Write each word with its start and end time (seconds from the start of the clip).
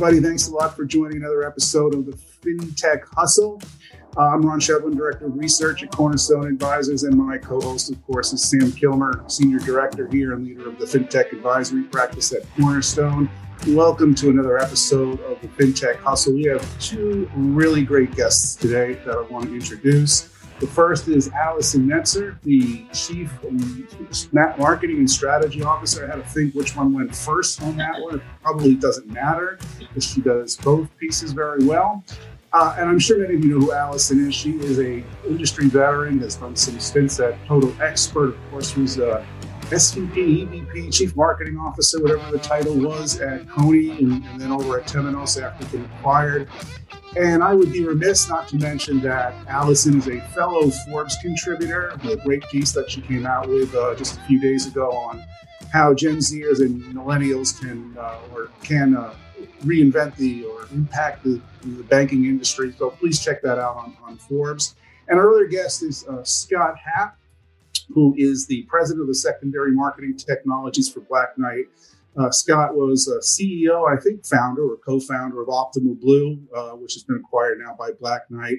everybody. 0.00 0.20
Thanks 0.20 0.46
a 0.46 0.54
lot 0.54 0.76
for 0.76 0.84
joining 0.84 1.16
another 1.16 1.44
episode 1.44 1.92
of 1.92 2.06
the 2.06 2.12
FinTech 2.12 3.02
Hustle. 3.16 3.60
Uh, 4.16 4.28
I'm 4.28 4.42
Ron 4.42 4.60
Shevlin, 4.60 4.96
Director 4.96 5.26
of 5.26 5.36
Research 5.36 5.82
at 5.82 5.90
Cornerstone 5.90 6.46
Advisors, 6.46 7.02
and 7.02 7.18
my 7.18 7.36
co 7.36 7.60
host, 7.60 7.90
of 7.90 8.00
course, 8.06 8.32
is 8.32 8.40
Sam 8.40 8.70
Kilmer, 8.70 9.24
Senior 9.26 9.58
Director 9.58 10.06
here 10.06 10.34
and 10.34 10.46
leader 10.46 10.68
of 10.68 10.78
the 10.78 10.84
FinTech 10.84 11.32
Advisory 11.32 11.82
Practice 11.82 12.32
at 12.32 12.42
Cornerstone. 12.54 13.28
Welcome 13.66 14.14
to 14.14 14.30
another 14.30 14.56
episode 14.60 15.20
of 15.22 15.40
the 15.40 15.48
FinTech 15.48 15.96
Hustle. 15.96 16.34
We 16.34 16.44
have 16.44 16.78
two 16.78 17.28
really 17.34 17.82
great 17.82 18.14
guests 18.14 18.54
today 18.54 18.92
that 19.04 19.16
I 19.16 19.22
want 19.22 19.46
to 19.46 19.54
introduce. 19.56 20.32
The 20.60 20.66
first 20.66 21.06
is 21.06 21.28
Allison 21.28 21.86
Netzer, 21.86 22.40
the 22.42 22.84
Chief 22.92 23.32
Marketing 24.32 24.98
and 24.98 25.10
Strategy 25.10 25.62
Officer. 25.62 26.04
I 26.04 26.16
had 26.16 26.24
to 26.24 26.28
think 26.30 26.54
which 26.54 26.74
one 26.74 26.92
went 26.92 27.14
first 27.14 27.62
on 27.62 27.76
that 27.76 28.00
one. 28.00 28.16
It 28.16 28.22
probably 28.42 28.74
doesn't 28.74 29.06
matter 29.06 29.58
because 29.78 30.04
she 30.04 30.20
does 30.20 30.56
both 30.56 30.88
pieces 30.98 31.32
very 31.32 31.64
well. 31.64 32.02
Uh, 32.52 32.74
and 32.78 32.88
I'm 32.88 32.98
sure 32.98 33.18
many 33.18 33.34
of 33.34 33.44
you 33.44 33.58
know 33.58 33.66
who 33.66 33.72
Allison 33.72 34.26
is. 34.26 34.34
She 34.34 34.52
is 34.52 34.80
a 34.80 35.04
industry 35.28 35.68
veteran, 35.68 36.18
has 36.20 36.36
done 36.36 36.56
some 36.56 36.80
stints 36.80 37.20
at 37.20 37.34
Total 37.46 37.72
Expert, 37.80 38.30
of 38.30 38.50
course, 38.50 38.74
was 38.74 38.98
a 38.98 39.24
SVP, 39.70 40.48
EVP, 40.48 40.92
Chief 40.92 41.14
Marketing 41.14 41.58
Officer, 41.58 42.02
whatever 42.02 42.30
the 42.32 42.38
title 42.38 42.74
was 42.74 43.20
at 43.20 43.46
Kony, 43.46 43.98
and, 43.98 44.24
and 44.24 44.40
then 44.40 44.50
over 44.50 44.80
at 44.80 44.86
Temenos 44.86 45.40
after 45.40 45.66
being 45.66 45.84
acquired. 45.98 46.48
And 47.16 47.42
I 47.42 47.54
would 47.54 47.72
be 47.72 47.84
remiss 47.84 48.28
not 48.28 48.48
to 48.48 48.56
mention 48.56 49.00
that 49.00 49.34
Allison 49.46 49.98
is 49.98 50.08
a 50.08 50.20
fellow 50.28 50.70
Forbes 50.70 51.16
contributor, 51.22 51.98
a 52.04 52.16
great 52.16 52.42
piece 52.48 52.72
that 52.72 52.90
she 52.90 53.00
came 53.00 53.26
out 53.26 53.48
with 53.48 53.74
uh, 53.74 53.94
just 53.94 54.18
a 54.18 54.20
few 54.22 54.40
days 54.40 54.66
ago 54.66 54.90
on 54.92 55.24
how 55.72 55.94
Gen 55.94 56.16
Zers 56.16 56.60
and 56.60 56.82
millennials 56.94 57.58
can 57.58 57.96
uh, 57.98 58.18
or 58.32 58.50
can 58.62 58.96
uh, 58.96 59.14
reinvent 59.64 60.16
the 60.16 60.44
or 60.44 60.66
impact 60.72 61.24
the, 61.24 61.40
the, 61.62 61.82
banking 61.84 62.24
industry. 62.24 62.74
So 62.78 62.90
please 62.90 63.22
check 63.22 63.42
that 63.42 63.58
out 63.58 63.76
on, 63.76 63.96
on 64.02 64.16
Forbes. 64.16 64.74
And 65.08 65.18
our 65.18 65.30
other 65.30 65.46
guest 65.46 65.82
is 65.82 66.06
uh, 66.06 66.22
Scott 66.24 66.76
Happ, 66.78 67.18
who 67.88 68.14
is 68.16 68.46
the 68.46 68.62
president 68.68 69.02
of 69.02 69.08
the 69.08 69.14
secondary 69.14 69.72
marketing 69.72 70.16
technologies 70.16 70.88
for 70.88 71.00
Black 71.00 71.36
Knight. 71.36 71.64
Uh, 72.18 72.30
Scott 72.30 72.74
was 72.74 73.06
a 73.06 73.18
CEO, 73.20 73.86
I 73.88 74.00
think, 74.00 74.26
founder 74.26 74.62
or 74.62 74.76
co-founder 74.78 75.40
of 75.40 75.48
Optimal 75.48 76.00
Blue, 76.00 76.38
uh, 76.54 76.70
which 76.70 76.94
has 76.94 77.04
been 77.04 77.16
acquired 77.16 77.58
now 77.60 77.76
by 77.78 77.90
Black 77.92 78.22
Knight. 78.30 78.58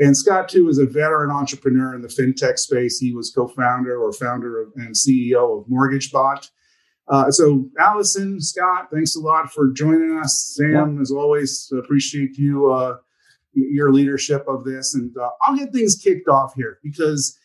And 0.00 0.16
Scott 0.16 0.48
too 0.48 0.68
is 0.68 0.78
a 0.78 0.86
veteran 0.86 1.30
entrepreneur 1.30 1.94
in 1.94 2.02
the 2.02 2.08
fintech 2.08 2.58
space. 2.58 2.98
He 2.98 3.14
was 3.14 3.30
co-founder 3.30 3.96
or 3.96 4.12
founder 4.12 4.62
of, 4.62 4.72
and 4.76 4.94
CEO 4.94 5.60
of 5.60 5.66
MortgageBot. 5.68 6.50
Uh, 7.08 7.30
so, 7.30 7.68
Allison, 7.78 8.40
Scott, 8.40 8.88
thanks 8.92 9.14
a 9.14 9.20
lot 9.20 9.52
for 9.52 9.70
joining 9.70 10.18
us. 10.18 10.54
Sam, 10.56 10.96
yeah. 10.96 11.00
as 11.00 11.12
always, 11.12 11.72
appreciate 11.78 12.36
you 12.36 12.72
uh, 12.72 12.96
your 13.54 13.92
leadership 13.92 14.44
of 14.48 14.64
this, 14.64 14.94
and 14.94 15.16
uh, 15.16 15.30
I'll 15.42 15.56
get 15.56 15.72
things 15.72 15.94
kicked 15.94 16.28
off 16.28 16.54
here 16.54 16.78
because 16.82 17.38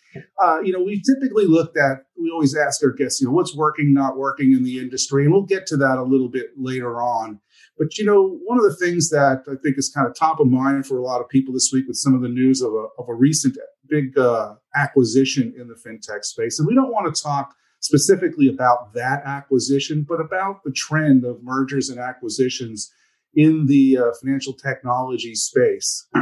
uh, 0.44 0.59
you 0.62 0.72
know, 0.73 0.84
we 0.84 1.02
typically 1.02 1.45
looked 1.45 1.78
at, 1.78 2.06
we 2.20 2.30
always 2.30 2.56
ask 2.56 2.84
our 2.84 2.92
guests, 2.92 3.22
you 3.22 3.28
know, 3.28 3.34
what's 3.34 3.56
working, 3.56 3.94
not 3.94 4.18
working 4.18 4.53
in 4.53 4.64
the 4.64 4.80
industry. 4.80 5.23
And 5.23 5.34
we'll 5.34 5.44
get 5.44 5.66
to 5.68 5.78
that 5.78 5.98
a 5.98 6.03
little 6.03 6.30
bit 6.30 6.52
later 6.58 7.02
on. 7.02 7.40
But, 7.78 7.98
you 7.98 8.06
know, 8.06 8.40
one 8.45 8.58
of 8.58 8.64
the 8.64 8.76
things 8.76 9.09
that 9.09 9.44
I 9.48 9.56
think 9.64 9.78
is 9.78 9.90
kind 9.90 10.08
of 10.08 10.16
top 10.16 10.40
of 10.40 10.48
mind 10.48 10.86
for 10.86 10.98
a 10.98 11.03
lot 11.03 11.22
of 11.22 11.30
people 11.30 11.53
this 11.53 11.72
week 11.73 11.86
with 11.88 11.98
some 11.98 12.14
of 12.14 12.22
the 12.22 12.30
news 12.30 12.62
of 12.62 12.73
a, 12.73 12.88
of 13.00 13.09
a 13.09 13.14
recent 13.14 13.58
big 13.88 14.18
uh, 14.18 14.56
acquisition 14.76 15.53
in 15.58 15.68
the 15.68 15.76
fintech 15.76 16.23
space. 16.23 16.59
And 16.59 16.68
we 16.68 16.75
don't 16.75 16.92
want 16.92 17.14
to 17.14 17.22
talk 17.22 17.56
specifically 17.80 18.48
about 18.48 18.94
that 18.94 19.23
acquisition, 19.25 20.06
but 20.08 20.22
about 20.22 20.64
the 20.64 20.72
trend 20.72 21.25
of 21.25 21.44
mergers 21.44 21.90
and 21.90 22.00
acquisitions 22.00 22.92
in 23.34 23.66
the 23.66 23.98
uh, 23.98 24.12
financial 24.22 24.53
technology 24.53 25.36
space. 25.36 26.08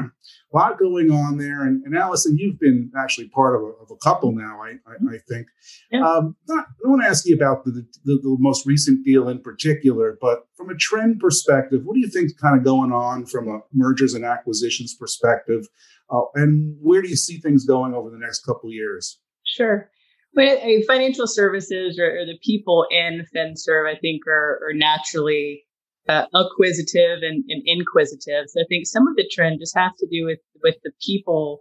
a 0.51 0.57
lot 0.57 0.79
going 0.79 1.11
on 1.11 1.37
there. 1.37 1.61
And, 1.61 1.83
and, 1.83 1.95
Allison, 1.95 2.37
you've 2.37 2.59
been 2.59 2.91
actually 2.97 3.29
part 3.29 3.55
of 3.55 3.61
a, 3.61 3.65
of 3.65 3.91
a 3.91 3.95
couple 3.97 4.31
now, 4.31 4.61
I, 4.63 4.71
I, 4.89 5.15
I 5.15 5.17
think. 5.27 5.47
Yeah. 5.91 6.05
Um, 6.05 6.35
not, 6.47 6.65
I 6.85 6.89
want 6.89 7.03
to 7.03 7.07
ask 7.07 7.25
you 7.25 7.35
about 7.35 7.65
the, 7.65 7.85
the, 8.03 8.19
the, 8.21 8.37
most 8.39 8.65
recent 8.65 9.05
deal 9.05 9.29
in 9.29 9.41
particular, 9.41 10.17
but 10.19 10.47
from 10.55 10.69
a 10.69 10.75
trend 10.75 11.19
perspective, 11.19 11.81
what 11.83 11.93
do 11.93 11.99
you 11.99 12.09
think 12.09 12.27
is 12.27 12.33
kind 12.33 12.57
of 12.57 12.63
going 12.63 12.91
on 12.91 13.25
from 13.25 13.47
a 13.47 13.59
mergers 13.73 14.13
and 14.13 14.25
acquisitions 14.25 14.95
perspective? 14.95 15.67
Uh, 16.09 16.21
and 16.35 16.75
where 16.81 17.01
do 17.01 17.09
you 17.09 17.15
see 17.15 17.37
things 17.37 17.65
going 17.65 17.93
over 17.93 18.09
the 18.09 18.17
next 18.17 18.45
couple 18.45 18.71
years? 18.71 19.19
Sure. 19.45 19.89
Well, 20.35 20.57
financial 20.87 21.27
services 21.27 21.99
or, 21.99 22.19
or, 22.19 22.25
the 22.25 22.37
people 22.43 22.85
in 22.91 23.25
FinServ, 23.35 23.89
I 23.89 23.97
think, 23.97 24.27
are, 24.27 24.59
are 24.63 24.73
naturally 24.73 25.63
uh, 26.09 26.25
acquisitive 26.33 27.19
and, 27.21 27.43
and, 27.47 27.61
inquisitive. 27.65 28.45
So 28.47 28.61
I 28.61 28.65
think 28.67 28.87
some 28.87 29.07
of 29.07 29.15
the 29.15 29.29
trend 29.31 29.59
just 29.59 29.77
has 29.77 29.91
to 29.99 30.07
do 30.11 30.25
with 30.25 30.39
with 30.63 30.75
the 30.83 30.91
people 31.05 31.59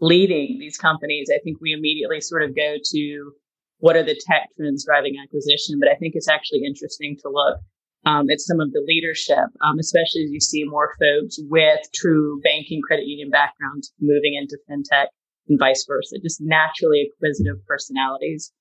leading 0.00 0.58
these 0.60 0.76
companies. 0.76 1.30
I 1.34 1.40
think 1.42 1.58
we 1.60 1.72
immediately 1.72 2.20
sort 2.20 2.42
of 2.42 2.54
go 2.54 2.76
to 2.92 3.32
what 3.78 3.96
are 3.96 4.02
the 4.02 4.20
tech 4.28 4.48
trends 4.56 4.84
driving 4.84 5.14
acquisition, 5.22 5.80
but 5.80 5.88
I 5.88 5.96
think 5.96 6.12
it's 6.14 6.28
actually 6.28 6.64
interesting 6.64 7.16
to 7.22 7.28
look 7.30 7.58
um, 8.04 8.30
at 8.30 8.40
some 8.40 8.60
of 8.60 8.72
the 8.72 8.84
leadership, 8.86 9.48
um, 9.64 9.78
especially 9.80 10.24
as 10.24 10.30
you 10.30 10.40
see 10.40 10.64
more 10.64 10.92
folks 11.00 11.38
with 11.48 11.80
true 11.94 12.40
banking 12.44 12.80
credit 12.86 13.06
union 13.06 13.30
backgrounds 13.30 13.92
moving 14.00 14.34
into 14.34 14.58
fintech 14.68 15.06
and 15.48 15.58
vice 15.58 15.84
versa, 15.88 16.16
just 16.22 16.40
naturally 16.40 17.08
acquisitive 17.10 17.64
personalities. 17.66 18.52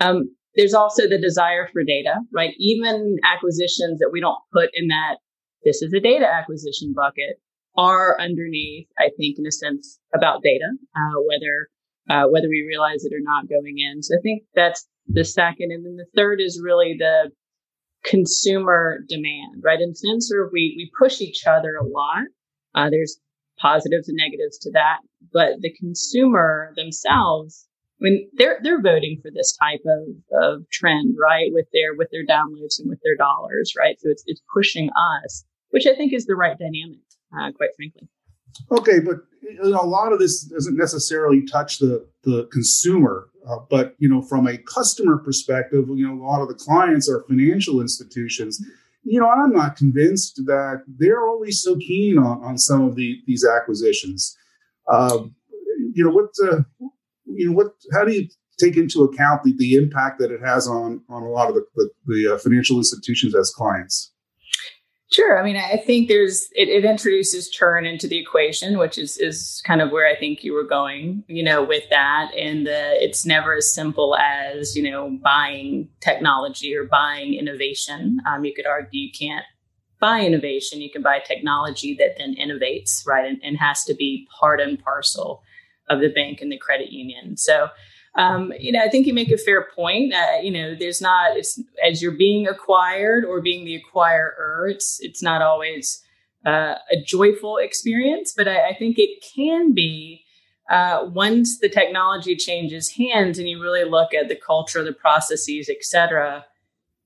Um, 0.00 0.34
there's 0.56 0.74
also 0.74 1.08
the 1.08 1.20
desire 1.20 1.68
for 1.72 1.82
data, 1.82 2.14
right? 2.32 2.54
Even 2.58 3.16
acquisitions 3.24 3.98
that 4.00 4.10
we 4.12 4.20
don't 4.20 4.38
put 4.52 4.70
in 4.74 4.88
that 4.88 5.16
this 5.64 5.82
is 5.82 5.92
a 5.92 6.00
data 6.00 6.26
acquisition 6.26 6.92
bucket 6.94 7.40
are 7.76 8.20
underneath, 8.20 8.88
I 8.98 9.10
think, 9.16 9.38
in 9.38 9.46
a 9.46 9.52
sense, 9.52 9.98
about 10.14 10.42
data, 10.42 10.66
uh, 10.94 11.20
whether 11.26 11.68
uh, 12.10 12.28
whether 12.28 12.48
we 12.48 12.66
realize 12.66 13.04
it 13.04 13.14
or 13.14 13.20
not 13.20 13.48
going 13.48 13.76
in. 13.78 14.02
So 14.02 14.16
I 14.18 14.20
think 14.22 14.42
that's 14.54 14.86
the 15.06 15.24
second, 15.24 15.70
and 15.70 15.86
then 15.86 15.96
the 15.96 16.06
third 16.16 16.40
is 16.40 16.60
really 16.62 16.96
the 16.98 17.30
consumer 18.04 18.98
demand, 19.08 19.62
right? 19.62 19.80
In 19.80 19.92
FinServ, 19.92 20.50
we 20.52 20.74
we 20.76 20.90
push 20.98 21.20
each 21.20 21.46
other 21.46 21.76
a 21.76 21.86
lot. 21.86 22.24
Uh, 22.74 22.90
there's 22.90 23.18
positives 23.58 24.08
and 24.08 24.16
negatives 24.16 24.58
to 24.58 24.72
that, 24.72 24.98
but 25.32 25.60
the 25.60 25.72
consumer 25.78 26.72
themselves 26.76 27.66
mean, 28.02 28.28
they're 28.34 28.58
they're 28.62 28.82
voting 28.82 29.18
for 29.22 29.30
this 29.30 29.56
type 29.56 29.82
of, 29.86 30.42
of 30.42 30.70
trend, 30.70 31.14
right? 31.20 31.50
With 31.52 31.66
their 31.72 31.94
with 31.94 32.08
their 32.10 32.26
downloads 32.26 32.78
and 32.78 32.88
with 32.88 32.98
their 33.04 33.16
dollars, 33.16 33.74
right? 33.78 33.96
So 34.00 34.10
it's 34.10 34.24
it's 34.26 34.42
pushing 34.52 34.90
us, 35.24 35.44
which 35.70 35.86
I 35.86 35.94
think 35.94 36.12
is 36.12 36.26
the 36.26 36.34
right 36.34 36.58
dynamic, 36.58 37.00
uh, 37.32 37.52
quite 37.52 37.70
frankly. 37.76 38.08
Okay, 38.70 39.00
but 39.00 39.18
you 39.42 39.70
know, 39.70 39.80
a 39.80 39.86
lot 39.86 40.12
of 40.12 40.18
this 40.18 40.42
doesn't 40.42 40.76
necessarily 40.76 41.46
touch 41.46 41.78
the 41.78 42.06
the 42.24 42.48
consumer, 42.52 43.28
uh, 43.48 43.58
but 43.70 43.94
you 43.98 44.08
know, 44.08 44.22
from 44.22 44.46
a 44.46 44.58
customer 44.58 45.18
perspective, 45.18 45.86
you 45.88 46.06
know, 46.06 46.22
a 46.22 46.26
lot 46.26 46.42
of 46.42 46.48
the 46.48 46.54
clients 46.54 47.08
are 47.08 47.24
financial 47.28 47.80
institutions. 47.80 48.64
You 49.04 49.20
know, 49.20 49.28
I'm 49.28 49.52
not 49.52 49.76
convinced 49.76 50.42
that 50.46 50.82
they're 50.86 51.26
always 51.26 51.60
so 51.60 51.76
keen 51.76 52.18
on, 52.18 52.42
on 52.44 52.58
some 52.58 52.82
of 52.82 52.94
the 52.94 53.20
these 53.26 53.44
acquisitions. 53.44 54.36
Um, 54.90 55.34
you 55.94 56.04
know, 56.04 56.10
what 56.10 56.30
uh, 56.50 56.62
you 57.36 57.50
know, 57.50 57.56
what? 57.56 57.68
How 57.92 58.04
do 58.04 58.12
you 58.12 58.28
take 58.58 58.76
into 58.76 59.02
account 59.02 59.42
the, 59.44 59.54
the 59.56 59.74
impact 59.74 60.18
that 60.20 60.30
it 60.30 60.40
has 60.44 60.66
on 60.68 61.02
on 61.08 61.22
a 61.22 61.28
lot 61.28 61.48
of 61.48 61.54
the 61.54 61.64
the, 61.74 61.90
the 62.06 62.34
uh, 62.34 62.38
financial 62.38 62.78
institutions 62.78 63.34
as 63.34 63.50
clients? 63.50 64.12
Sure. 65.12 65.38
I 65.38 65.44
mean, 65.44 65.56
I 65.56 65.76
think 65.76 66.08
there's 66.08 66.48
it, 66.52 66.70
it, 66.70 66.86
introduces 66.86 67.50
churn 67.50 67.84
into 67.84 68.08
the 68.08 68.18
equation, 68.18 68.78
which 68.78 68.96
is 68.96 69.18
is 69.18 69.62
kind 69.66 69.82
of 69.82 69.90
where 69.90 70.06
I 70.06 70.18
think 70.18 70.42
you 70.42 70.54
were 70.54 70.64
going, 70.64 71.22
you 71.28 71.42
know, 71.42 71.62
with 71.62 71.84
that. 71.90 72.32
And 72.34 72.66
uh, 72.66 72.96
it's 72.96 73.26
never 73.26 73.54
as 73.54 73.74
simple 73.74 74.16
as 74.16 74.74
you 74.74 74.90
know 74.90 75.18
buying 75.22 75.90
technology 76.00 76.74
or 76.74 76.84
buying 76.84 77.34
innovation. 77.34 78.20
Um, 78.26 78.46
you 78.46 78.54
could 78.54 78.66
argue 78.66 79.02
you 79.02 79.12
can't 79.12 79.44
buy 80.00 80.22
innovation; 80.22 80.80
you 80.80 80.90
can 80.90 81.02
buy 81.02 81.18
technology 81.18 81.94
that 81.98 82.16
then 82.16 82.34
innovates, 82.34 83.06
right, 83.06 83.26
and, 83.26 83.38
and 83.44 83.58
has 83.58 83.84
to 83.84 83.94
be 83.94 84.26
part 84.40 84.62
and 84.62 84.82
parcel 84.82 85.42
of 85.92 86.00
the 86.00 86.08
bank 86.08 86.40
and 86.40 86.50
the 86.50 86.58
credit 86.66 86.90
union. 86.90 87.36
So, 87.36 87.68
um, 88.14 88.52
you 88.58 88.72
know, 88.72 88.82
I 88.86 88.88
think 88.90 89.06
you 89.06 89.14
make 89.14 89.32
a 89.32 89.38
fair 89.38 89.68
point. 89.74 90.12
Uh, 90.12 90.38
you 90.42 90.52
know, 90.56 90.74
there's 90.74 91.00
not 91.00 91.36
as 91.88 92.02
you're 92.02 92.18
being 92.26 92.46
acquired 92.46 93.24
or 93.24 93.40
being 93.40 93.64
the 93.64 93.80
acquirer. 93.80 94.70
It's 94.74 94.98
it's 95.00 95.22
not 95.22 95.40
always 95.42 96.02
uh, 96.44 96.74
a 96.90 96.96
joyful 97.04 97.56
experience, 97.68 98.34
but 98.36 98.46
I, 98.48 98.70
I 98.70 98.74
think 98.78 98.98
it 98.98 99.24
can 99.34 99.72
be 99.74 100.24
uh, 100.70 100.98
once 101.26 101.58
the 101.58 101.68
technology 101.68 102.36
changes 102.36 102.96
hands 103.02 103.38
and 103.38 103.48
you 103.48 103.62
really 103.62 103.84
look 103.84 104.14
at 104.14 104.28
the 104.28 104.36
culture, 104.36 104.84
the 104.84 104.92
processes, 104.92 105.68
et 105.68 105.82
cetera, 105.82 106.44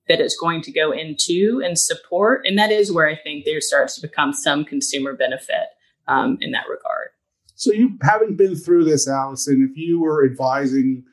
that 0.08 0.20
it's 0.20 0.36
going 0.36 0.62
to 0.62 0.72
go 0.72 0.92
into 0.92 1.62
and 1.64 1.78
support. 1.78 2.46
And 2.46 2.58
that 2.58 2.70
is 2.70 2.92
where 2.92 3.08
I 3.08 3.16
think 3.16 3.44
there 3.44 3.60
starts 3.60 3.96
to 3.96 4.06
become 4.08 4.32
some 4.32 4.64
consumer 4.64 5.14
benefit 5.14 5.68
um, 6.06 6.38
in 6.40 6.52
that 6.52 6.68
regard. 6.68 7.08
So 7.56 7.72
you 7.72 7.98
haven't 8.02 8.36
been 8.36 8.54
through 8.54 8.84
this, 8.84 9.08
Allison. 9.08 9.66
If 9.68 9.76
you 9.76 10.00
were 10.00 10.24
advising, 10.24 11.04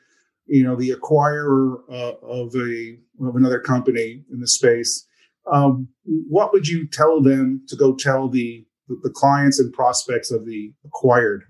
you 0.46 0.64
know, 0.64 0.76
the 0.76 0.92
acquirer 0.92 1.78
uh, 1.90 2.16
of 2.22 2.54
a 2.56 2.98
of 3.26 3.36
another 3.36 3.60
company 3.60 4.24
in 4.32 4.40
the 4.42 4.48
space, 4.48 5.08
um, 5.52 5.88
what 6.06 6.52
would 6.52 6.68
you 6.68 6.86
tell 6.86 7.22
them 7.22 7.64
to 7.70 7.76
go 7.78 7.96
tell 7.96 8.28
the 8.28 8.66
the 8.88 9.10
clients 9.10 9.60
and 9.60 9.72
prospects 9.72 10.32
of 10.32 10.46
the 10.46 10.74
acquired 10.86 11.44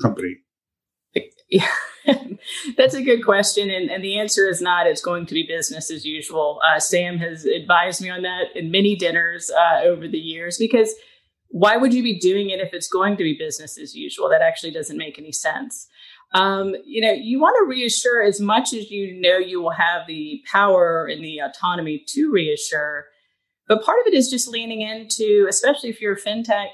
company? 0.00 0.36
Yeah, 1.48 1.66
that's 2.76 2.94
a 2.94 3.02
good 3.02 3.24
question. 3.24 3.70
And, 3.70 3.90
and 3.90 4.04
the 4.04 4.18
answer 4.18 4.48
is 4.48 4.62
not, 4.62 4.86
it's 4.86 5.00
going 5.02 5.26
to 5.26 5.34
be 5.34 5.44
business 5.44 5.90
as 5.90 6.06
usual. 6.06 6.60
Uh, 6.64 6.78
Sam 6.78 7.18
has 7.18 7.44
advised 7.44 8.00
me 8.00 8.08
on 8.08 8.22
that 8.22 8.54
in 8.54 8.70
many 8.70 8.94
dinners 8.94 9.50
uh, 9.50 9.80
over 9.82 10.06
the 10.06 10.18
years 10.18 10.56
because 10.58 10.94
why 11.50 11.76
would 11.76 11.92
you 11.92 12.02
be 12.02 12.18
doing 12.18 12.50
it 12.50 12.60
if 12.60 12.72
it's 12.72 12.88
going 12.88 13.16
to 13.16 13.24
be 13.24 13.36
business 13.36 13.78
as 13.78 13.94
usual? 13.94 14.28
That 14.28 14.42
actually 14.42 14.70
doesn't 14.70 14.96
make 14.96 15.18
any 15.18 15.32
sense. 15.32 15.88
Um, 16.32 16.74
you 16.84 17.00
know, 17.00 17.12
you 17.12 17.40
want 17.40 17.56
to 17.58 17.68
reassure 17.68 18.22
as 18.22 18.40
much 18.40 18.72
as 18.72 18.90
you 18.90 19.20
know 19.20 19.36
you 19.36 19.60
will 19.60 19.72
have 19.72 20.06
the 20.06 20.42
power 20.50 21.06
and 21.06 21.24
the 21.24 21.40
autonomy 21.40 22.04
to 22.08 22.30
reassure. 22.30 23.06
But 23.66 23.84
part 23.84 23.98
of 24.00 24.12
it 24.12 24.16
is 24.16 24.30
just 24.30 24.48
leaning 24.48 24.80
into, 24.80 25.46
especially 25.48 25.90
if 25.90 26.00
you're 26.00 26.14
a 26.14 26.20
fintech, 26.20 26.68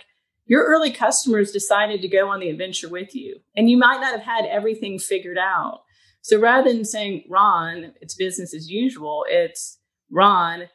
your 0.44 0.64
early 0.64 0.90
customers 0.90 1.50
decided 1.52 2.00
to 2.02 2.08
go 2.08 2.28
on 2.28 2.40
the 2.40 2.50
adventure 2.50 2.88
with 2.88 3.14
you, 3.14 3.40
and 3.56 3.69
you 3.69 3.76
might 3.76 4.00
not 4.00 4.12
have 4.12 4.23
had 4.23 4.46
everything 4.46 4.99
figured 4.99 5.38
out. 5.38 5.81
So 6.23 6.38
rather 6.38 6.73
than 6.73 6.84
saying, 6.84 7.25
Ron, 7.28 7.93
it's 8.00 8.14
business 8.14 8.55
as 8.55 8.70
usual, 8.70 9.25
it's 9.28 9.78
Ron, 10.11 10.69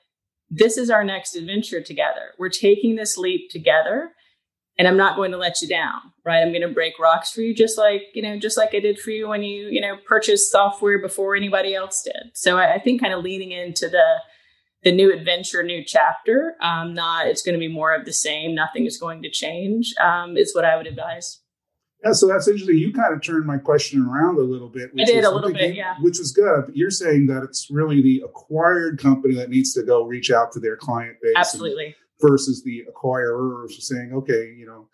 this 0.52 0.78
is 0.78 0.90
our 0.90 1.04
next 1.04 1.36
adventure 1.36 1.82
together. 1.82 2.34
We're 2.38 2.50
taking 2.50 2.98
this 2.98 3.18
leap 3.18 3.50
together 3.50 4.12
and 4.78 4.88
I'm 4.88 4.98
not 4.98 5.16
going 5.16 5.32
to 5.32 5.38
let 5.38 5.62
you 5.62 5.68
down, 5.68 6.02
right? 6.26 6.42
I'm 6.42 6.50
going 6.50 6.62
to 6.62 6.68
break 6.68 7.00
rocks 7.00 7.32
for 7.32 7.42
you 7.42 7.54
just 7.54 7.78
like, 7.78 8.04
you 8.14 8.22
know, 8.22 8.38
just 8.38 8.58
like 8.58 8.74
I 8.74 8.80
did 8.80 9.00
for 9.00 9.12
you 9.12 9.30
when 9.30 9.44
you, 9.44 9.68
you 9.68 9.80
know, 9.80 9.96
purchased 10.06 10.52
software 10.52 11.00
before 11.00 11.36
anybody 11.36 11.74
else 11.74 12.02
did. 12.04 12.32
So 12.34 12.58
I, 12.58 12.76
I 12.76 12.80
think 12.80 13.02
kind 13.02 13.14
of 13.14 13.24
leaning 13.24 13.52
into 13.52 13.88
the 13.88 14.18
the 14.84 14.92
new 14.92 15.14
adventure, 15.14 15.62
new 15.62 15.84
chapter, 15.86 16.56
um, 16.60 16.96
not 16.96 17.28
it's 17.28 17.44
going 17.44 17.54
to 17.54 17.60
be 17.60 17.68
more 17.68 17.94
of 17.94 18.04
the 18.06 18.14
same, 18.14 18.56
nothing 18.56 18.88
is 18.88 18.98
going 18.98 19.22
to 19.22 19.30
change, 19.30 19.94
um, 20.02 20.36
is 20.36 20.56
what 20.56 20.66
I 20.66 20.76
would 20.76 20.88
advise. 20.88 21.41
Yeah, 22.04 22.14
so 22.14 22.28
that's 22.28 22.48
interesting. 22.48 22.78
You 22.78 22.92
kind 22.94 23.14
of 23.14 23.22
turned 23.22 23.46
my 23.46 23.58
question 23.58 24.02
around 24.02 24.38
a 24.38 24.44
little 24.44 24.70
bit. 24.70 24.92
I 25.00 25.06
did 25.06 25.24
a 25.24 25.30
little 25.30 25.54
bit, 25.54 25.76
yeah. 25.76 25.96
Which 26.02 26.18
was 26.18 26.32
good. 26.32 26.64
But 26.66 26.76
you're 26.76 26.90
saying 26.90 27.28
that 27.28 27.44
it's 27.44 27.68
really 27.70 28.02
the 28.02 28.24
acquired 28.26 29.00
company 29.00 29.36
that 29.36 29.50
needs 29.50 29.74
to 29.74 29.84
go 29.84 30.04
reach 30.06 30.32
out 30.32 30.52
to 30.54 30.60
their 30.60 30.76
client 30.76 31.18
base. 31.22 31.34
Absolutely. 31.38 31.96
Versus 32.20 32.64
the 32.64 32.84
acquirers 32.92 33.72
saying, 33.82 34.14
okay, 34.14 34.54
you 34.58 34.66
know, 34.66 34.88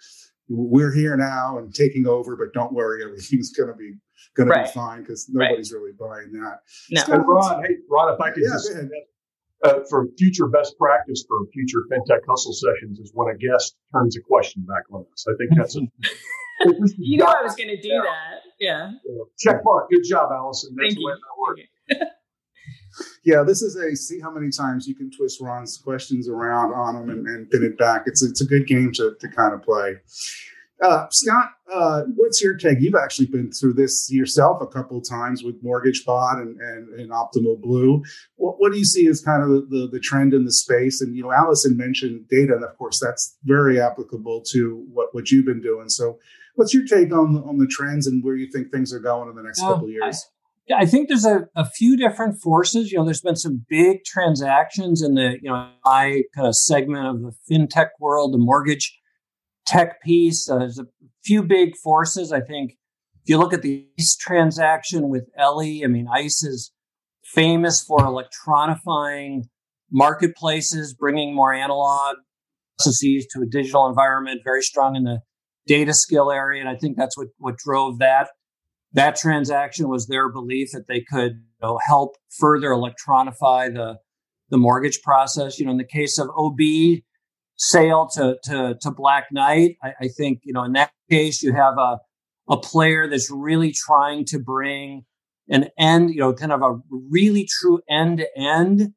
we're 0.50 0.94
here 0.94 1.16
now 1.16 1.58
and 1.58 1.74
taking 1.74 2.08
over, 2.08 2.36
but 2.36 2.54
don't 2.54 2.74
worry, 2.74 3.04
everything's 3.04 3.52
going 3.52 3.70
to 3.70 3.76
be 3.76 3.94
going 4.36 4.50
right. 4.50 4.66
to 4.66 4.72
be 4.72 4.74
fine 4.74 5.02
because 5.02 5.28
nobody's 5.30 5.74
right. 5.74 5.80
really 5.80 5.94
buying 5.98 6.32
that. 6.34 6.60
No. 6.90 7.02
So, 7.04 7.18
Ron, 7.18 7.64
hey, 7.64 7.76
Ron, 7.90 8.14
if 8.14 8.22
I 8.22 8.32
could 8.32 8.44
yeah, 8.44 8.54
just 8.54 8.72
uh, 9.64 9.80
for 9.90 10.08
future 10.18 10.48
best 10.48 10.78
practice 10.78 11.26
for 11.28 11.40
future 11.54 11.84
fintech 11.92 12.22
hustle 12.28 12.54
sessions 12.54 13.00
is 13.00 13.12
when 13.14 13.34
a 13.34 13.38
guest 13.38 13.76
turns 13.92 14.16
a 14.18 14.22
question 14.22 14.64
back 14.64 14.84
on 14.92 15.06
us. 15.12 15.26
I 15.28 15.34
think 15.38 15.58
that's 15.58 15.76
a 15.76 15.82
you 16.98 17.18
know 17.18 17.26
I 17.26 17.42
was 17.44 17.56
going 17.56 17.70
to 17.70 17.82
do 17.82 17.90
that. 17.90 18.42
Yeah. 18.60 18.92
Check 19.38 19.62
mark. 19.64 19.90
Good 19.90 20.04
job, 20.04 20.30
Allison. 20.32 20.76
That's 20.76 20.96
Thank 20.96 21.00
the 21.00 21.06
way 21.06 21.14
you. 21.14 21.58
that 21.90 22.00
works. 22.00 22.14
yeah, 23.24 23.44
this 23.44 23.62
is 23.62 23.76
a 23.76 23.96
see 23.96 24.20
how 24.20 24.32
many 24.32 24.50
times 24.50 24.88
you 24.88 24.96
can 24.96 25.12
twist 25.12 25.42
Ron's 25.42 25.78
questions 25.78 26.28
around 26.28 26.74
on 26.74 26.96
them 26.96 27.10
and, 27.10 27.28
and 27.28 27.50
pin 27.50 27.64
it 27.64 27.78
back. 27.78 28.04
It's 28.06 28.24
it's 28.24 28.42
a 28.42 28.46
good 28.46 28.68
game 28.68 28.92
to, 28.94 29.16
to 29.20 29.28
kind 29.30 29.54
of 29.54 29.62
play. 29.62 29.98
Uh, 30.80 31.08
Scott, 31.10 31.54
uh, 31.74 32.04
what's 32.16 32.42
your 32.42 32.56
take? 32.56 32.80
You've 32.80 32.94
actually 32.96 33.26
been 33.26 33.52
through 33.52 33.74
this 33.74 34.12
yourself 34.12 34.62
a 34.62 34.68
couple 34.68 34.98
of 34.98 35.10
times 35.10 35.44
with 35.44 35.64
MortgageBot 35.64 36.40
and, 36.40 36.60
and, 36.62 37.00
and 37.00 37.10
Optimal 37.10 37.60
Blue. 37.60 38.04
What, 38.36 38.60
what, 38.60 38.72
do 38.72 38.78
you 38.78 38.86
see 38.86 39.08
as 39.08 39.22
kind 39.22 39.42
of 39.42 39.50
the, 39.50 39.68
the, 39.70 39.90
the, 39.94 40.00
trend 40.00 40.36
in 40.36 40.46
the 40.46 40.52
space? 40.52 41.02
And, 41.02 41.16
you 41.16 41.24
know, 41.24 41.32
Allison 41.32 41.76
mentioned 41.76 42.28
data, 42.30 42.54
and 42.54 42.64
of 42.64 42.78
course, 42.78 43.00
that's 43.04 43.38
very 43.44 43.82
applicable 43.82 44.44
to 44.52 44.86
what, 44.94 45.16
what 45.16 45.32
you've 45.32 45.48
been 45.48 45.62
doing. 45.62 45.90
So, 45.90 46.20
what's 46.58 46.74
your 46.74 46.86
take 46.86 47.14
on, 47.14 47.38
on 47.48 47.60
the 47.60 47.68
trends 47.68 48.08
and 48.08 48.24
where 48.24 48.36
you 48.36 48.50
think 48.52 48.72
things 48.72 48.92
are 48.92 49.00
going 49.00 49.30
in 49.30 49.36
the 49.36 49.44
next 49.44 49.60
couple 49.60 49.86
of 49.86 49.92
years? 49.92 50.26
I, 50.70 50.82
I 50.82 50.86
think 50.86 51.08
there's 51.08 51.26
a, 51.26 51.48
a 51.56 51.70
few 51.70 51.96
different 51.96 52.42
forces. 52.42 52.92
You 52.92 52.98
know, 52.98 53.06
there's 53.06 53.22
been 53.22 53.36
some 53.36 53.66
big 53.70 54.04
transactions 54.04 55.02
in 55.02 55.14
the, 55.14 55.38
you 55.42 55.50
know, 55.50 55.70
I 55.86 56.24
kind 56.36 56.48
of 56.48 56.56
segment 56.56 57.06
of 57.08 57.22
the 57.22 57.32
fintech 57.50 57.90
world, 58.00 58.34
the 58.34 58.40
mortgage 58.40 58.98
tech 59.68 60.02
piece. 60.02 60.50
Uh, 60.50 60.60
there's 60.60 60.80
a 60.80 60.88
few 61.24 61.44
big 61.44 61.78
forces. 61.78 62.34
I 62.34 62.42
think 62.42 62.72
if 62.72 63.30
you 63.30 63.38
look 63.38 63.54
at 63.54 63.62
the 63.62 63.88
ICE 64.00 64.16
transaction 64.18 65.10
with 65.10 65.30
Ellie, 65.38 65.84
I 65.84 65.88
mean, 65.88 66.08
ICE 66.12 66.44
is 66.44 66.72
famous 67.24 67.84
for 67.84 68.00
electronifying 68.00 69.44
marketplaces, 69.92 70.96
bringing 70.96 71.36
more 71.36 71.54
analog 71.54 72.16
processes 72.80 73.28
to 73.32 73.42
a 73.42 73.46
digital 73.46 73.88
environment, 73.88 74.42
very 74.44 74.64
strong 74.64 74.96
in 74.96 75.04
the 75.04 75.20
data 75.68 75.94
skill 75.94 76.32
area. 76.32 76.62
And 76.62 76.70
I 76.70 76.76
think 76.76 76.98
that's 76.98 77.18
what, 77.18 77.28
what 77.38 77.58
drove 77.58 78.00
that. 78.00 78.30
That 78.94 79.16
transaction 79.16 79.90
was 79.90 80.08
their 80.08 80.32
belief 80.32 80.72
that 80.72 80.88
they 80.88 81.02
could 81.02 81.34
you 81.34 81.60
know, 81.62 81.80
help 81.86 82.16
further 82.40 82.70
electronify 82.70 83.74
the, 83.74 83.98
the 84.50 84.58
mortgage 84.58 85.02
process. 85.02 85.60
You 85.60 85.66
know, 85.66 85.72
in 85.72 85.78
the 85.78 85.84
case 85.84 86.18
of 86.18 86.30
OB, 86.36 86.60
sale 87.58 88.08
to, 88.14 88.38
to, 88.44 88.76
to 88.82 88.92
Black 88.92 89.28
Knight. 89.32 89.76
I, 89.84 89.94
I, 90.02 90.08
think, 90.08 90.42
you 90.44 90.54
know, 90.54 90.64
in 90.64 90.74
that 90.74 90.92
case, 91.10 91.44
you 91.44 91.54
have 91.54 91.78
a, 91.78 92.00
a 92.50 92.58
player 92.58 93.10
that's 93.10 93.30
really 93.30 93.72
trying 93.72 94.26
to 94.26 94.40
bring 94.40 95.06
an 95.50 95.70
end, 95.78 96.12
you 96.12 96.20
know, 96.20 96.34
kind 96.34 96.52
of 96.52 96.62
a 96.62 96.78
really 96.90 97.48
true 97.50 97.82
end 97.90 98.20
to 98.20 98.28
end 98.38 98.94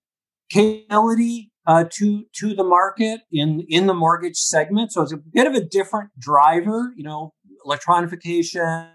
capability 0.50 1.49
uh, 1.66 1.84
to 1.98 2.24
to 2.40 2.54
the 2.54 2.64
market 2.64 3.20
in 3.32 3.64
in 3.68 3.86
the 3.86 3.94
mortgage 3.94 4.36
segment. 4.36 4.92
So 4.92 5.02
it's 5.02 5.12
a 5.12 5.18
bit 5.18 5.46
of 5.46 5.54
a 5.54 5.64
different 5.64 6.10
driver, 6.18 6.92
you 6.96 7.04
know, 7.04 7.34
electronification, 7.66 8.90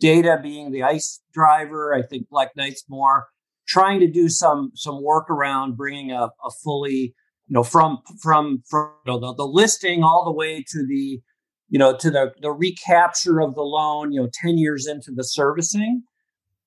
data 0.00 0.38
being 0.42 0.72
the 0.72 0.82
ICE 0.82 1.20
driver. 1.32 1.94
I 1.94 2.02
think 2.02 2.28
Black 2.28 2.50
Knight's 2.56 2.84
more 2.88 3.26
trying 3.68 4.00
to 4.00 4.10
do 4.10 4.28
some 4.28 4.72
some 4.74 5.02
work 5.02 5.30
around 5.30 5.76
bringing 5.76 6.12
a, 6.12 6.30
a 6.44 6.50
fully 6.62 7.14
you 7.48 7.54
know, 7.54 7.62
from 7.62 7.98
from 8.20 8.62
from 8.68 8.90
you 9.06 9.12
know, 9.12 9.20
the, 9.20 9.34
the 9.34 9.46
listing 9.46 10.02
all 10.02 10.24
the 10.24 10.32
way 10.32 10.64
to 10.68 10.86
the, 10.86 11.20
you 11.68 11.78
know, 11.78 11.96
to 11.96 12.10
the 12.10 12.32
the 12.40 12.50
recapture 12.50 13.40
of 13.40 13.54
the 13.54 13.62
loan, 13.62 14.12
you 14.12 14.20
know, 14.20 14.28
ten 14.32 14.58
years 14.58 14.86
into 14.86 15.12
the 15.14 15.22
servicing, 15.22 16.02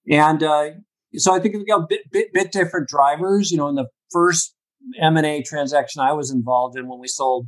and 0.10 0.42
uh, 0.42 0.70
so 1.16 1.34
I 1.34 1.40
think 1.40 1.56
we 1.56 1.66
got 1.66 1.84
a 1.84 1.88
bit, 1.88 2.02
bit 2.12 2.34
bit 2.34 2.52
different 2.52 2.88
drivers. 2.88 3.52
You 3.52 3.58
know, 3.58 3.68
in 3.68 3.76
the 3.76 3.88
first 4.12 4.56
M 5.00 5.18
and 5.18 5.26
A 5.26 5.42
transaction 5.42 6.02
I 6.02 6.14
was 6.14 6.32
involved 6.32 6.78
in 6.78 6.88
when 6.88 7.00
we 7.00 7.08
sold 7.08 7.48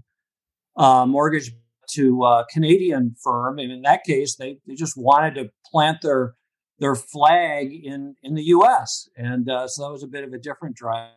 uh, 0.77 1.05
mortgage 1.05 1.51
to 1.93 2.23
a 2.23 2.45
Canadian 2.51 3.15
firm, 3.23 3.59
and 3.59 3.71
in 3.71 3.81
that 3.81 4.03
case, 4.03 4.35
they 4.35 4.57
they 4.67 4.75
just 4.75 4.93
wanted 4.97 5.35
to 5.35 5.49
plant 5.71 6.01
their 6.01 6.35
their 6.79 6.95
flag 6.95 7.71
in 7.71 8.15
in 8.23 8.35
the 8.35 8.43
U.S. 8.43 9.09
and 9.15 9.49
uh, 9.49 9.67
so 9.67 9.83
that 9.83 9.91
was 9.91 10.03
a 10.03 10.07
bit 10.07 10.23
of 10.23 10.33
a 10.33 10.37
different 10.37 10.75
drive. 10.75 11.11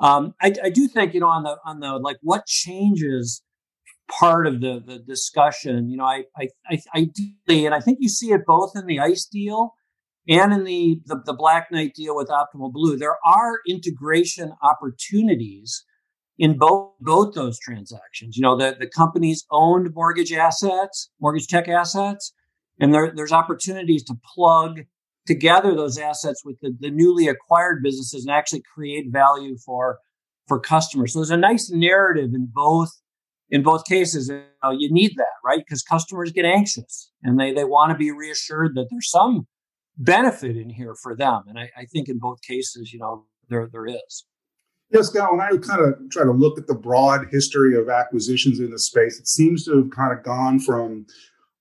Um, 0.00 0.34
I, 0.42 0.52
I, 0.64 0.70
do 0.70 0.88
think, 0.88 1.14
you 1.14 1.20
know, 1.20 1.28
on 1.28 1.44
the 1.44 1.56
on 1.64 1.78
the 1.78 1.92
like 1.92 2.16
what 2.22 2.44
changes 2.46 3.42
part 4.10 4.46
of 4.46 4.60
the 4.60 4.82
the 4.84 4.98
discussion. 4.98 5.88
You 5.88 5.96
know, 5.96 6.04
I 6.04 6.24
I, 6.36 6.48
I 6.68 6.78
ideally, 6.96 7.66
and 7.66 7.74
I 7.74 7.80
think 7.80 7.98
you 8.00 8.08
see 8.08 8.32
it 8.32 8.42
both 8.46 8.72
in 8.74 8.86
the 8.86 8.98
ICE 8.98 9.24
deal 9.26 9.74
and 10.28 10.52
in 10.52 10.64
the, 10.64 11.00
the 11.06 11.20
the 11.24 11.32
Black 11.32 11.70
Knight 11.70 11.94
deal 11.94 12.16
with 12.16 12.28
Optimal 12.28 12.72
Blue. 12.72 12.96
There 12.96 13.16
are 13.24 13.60
integration 13.68 14.52
opportunities 14.62 15.84
in 16.38 16.58
both 16.58 16.92
both 17.00 17.34
those 17.34 17.58
transactions. 17.58 18.36
You 18.36 18.42
know, 18.42 18.56
the 18.56 18.76
the 18.78 18.86
companies 18.86 19.44
owned 19.50 19.94
mortgage 19.94 20.32
assets, 20.32 21.10
mortgage 21.20 21.48
tech 21.48 21.68
assets, 21.68 22.32
and 22.80 22.94
there, 22.94 23.12
there's 23.14 23.32
opportunities 23.32 24.04
to 24.04 24.14
plug 24.34 24.80
together 25.26 25.74
those 25.74 25.98
assets 25.98 26.42
with 26.44 26.58
the, 26.60 26.76
the 26.80 26.90
newly 26.90 27.28
acquired 27.28 27.82
businesses 27.82 28.24
and 28.24 28.34
actually 28.34 28.62
create 28.74 29.06
value 29.10 29.56
for 29.64 29.98
for 30.48 30.58
customers. 30.58 31.12
So 31.12 31.20
there's 31.20 31.30
a 31.30 31.36
nice 31.36 31.70
narrative 31.70 32.30
in 32.34 32.48
both 32.52 32.90
in 33.50 33.62
both 33.62 33.84
cases. 33.84 34.28
You, 34.28 34.42
know, 34.62 34.70
you 34.70 34.92
need 34.92 35.12
that, 35.16 35.34
right? 35.44 35.58
Because 35.58 35.82
customers 35.82 36.32
get 36.32 36.44
anxious 36.44 37.10
and 37.22 37.38
they 37.38 37.52
they 37.52 37.64
want 37.64 37.92
to 37.92 37.98
be 37.98 38.10
reassured 38.10 38.74
that 38.74 38.86
there's 38.90 39.10
some 39.10 39.46
benefit 39.96 40.56
in 40.56 40.70
here 40.70 40.94
for 41.02 41.14
them. 41.14 41.42
And 41.48 41.58
I, 41.58 41.70
I 41.76 41.84
think 41.84 42.08
in 42.08 42.18
both 42.18 42.42
cases, 42.42 42.92
you 42.92 42.98
know, 42.98 43.26
there 43.48 43.68
there 43.70 43.86
is. 43.86 44.24
Yes, 44.90 45.08
Scott, 45.08 45.32
when 45.32 45.40
I 45.40 45.56
kind 45.56 45.80
of 45.80 46.10
try 46.10 46.24
to 46.24 46.32
look 46.32 46.58
at 46.58 46.66
the 46.66 46.74
broad 46.74 47.28
history 47.30 47.78
of 47.78 47.88
acquisitions 47.88 48.60
in 48.60 48.70
the 48.70 48.78
space, 48.78 49.18
it 49.18 49.26
seems 49.26 49.64
to 49.64 49.78
have 49.78 49.90
kind 49.90 50.12
of 50.12 50.22
gone 50.22 50.58
from 50.58 51.06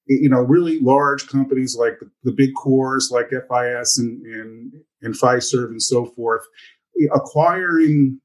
you 0.08 0.30
know, 0.30 0.40
really 0.40 0.80
large 0.80 1.28
companies 1.28 1.76
like 1.78 2.00
the, 2.00 2.10
the 2.24 2.32
big 2.32 2.54
cores 2.56 3.12
like 3.12 3.30
FIS 3.30 3.98
and, 3.98 4.22
and, 4.26 4.74
and 5.02 5.16
Fiserv 5.16 5.68
and 5.68 5.82
so 5.82 6.06
forth, 6.06 6.42
acquiring, 7.14 8.20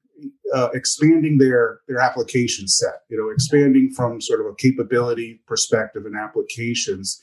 uh, 0.53 0.69
expanding 0.73 1.37
their, 1.37 1.79
their 1.87 1.99
application 1.99 2.67
set, 2.67 3.03
you 3.09 3.17
know, 3.17 3.29
expanding 3.29 3.91
from 3.95 4.19
sort 4.19 4.41
of 4.41 4.47
a 4.47 4.55
capability 4.55 5.41
perspective 5.47 6.05
and 6.05 6.15
applications. 6.17 7.21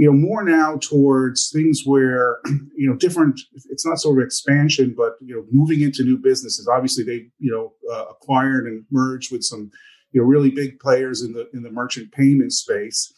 You 0.00 0.06
know, 0.06 0.16
more 0.16 0.42
now 0.42 0.78
towards 0.78 1.50
things 1.52 1.82
where, 1.84 2.38
you 2.74 2.88
know, 2.88 2.96
different, 2.96 3.38
it's 3.68 3.84
not 3.84 3.98
sort 3.98 4.18
of 4.18 4.24
expansion, 4.24 4.94
but, 4.96 5.16
you 5.20 5.36
know, 5.36 5.44
moving 5.50 5.82
into 5.82 6.02
new 6.02 6.16
businesses. 6.16 6.66
Obviously, 6.66 7.04
they, 7.04 7.26
you 7.38 7.52
know, 7.52 7.74
uh, 7.92 8.06
acquired 8.06 8.64
and 8.64 8.82
merged 8.90 9.30
with 9.30 9.42
some, 9.42 9.70
you 10.12 10.22
know, 10.22 10.26
really 10.26 10.50
big 10.50 10.80
players 10.80 11.20
in 11.20 11.34
the, 11.34 11.50
in 11.52 11.62
the 11.62 11.70
merchant 11.70 12.10
payment 12.12 12.50
space. 12.50 13.12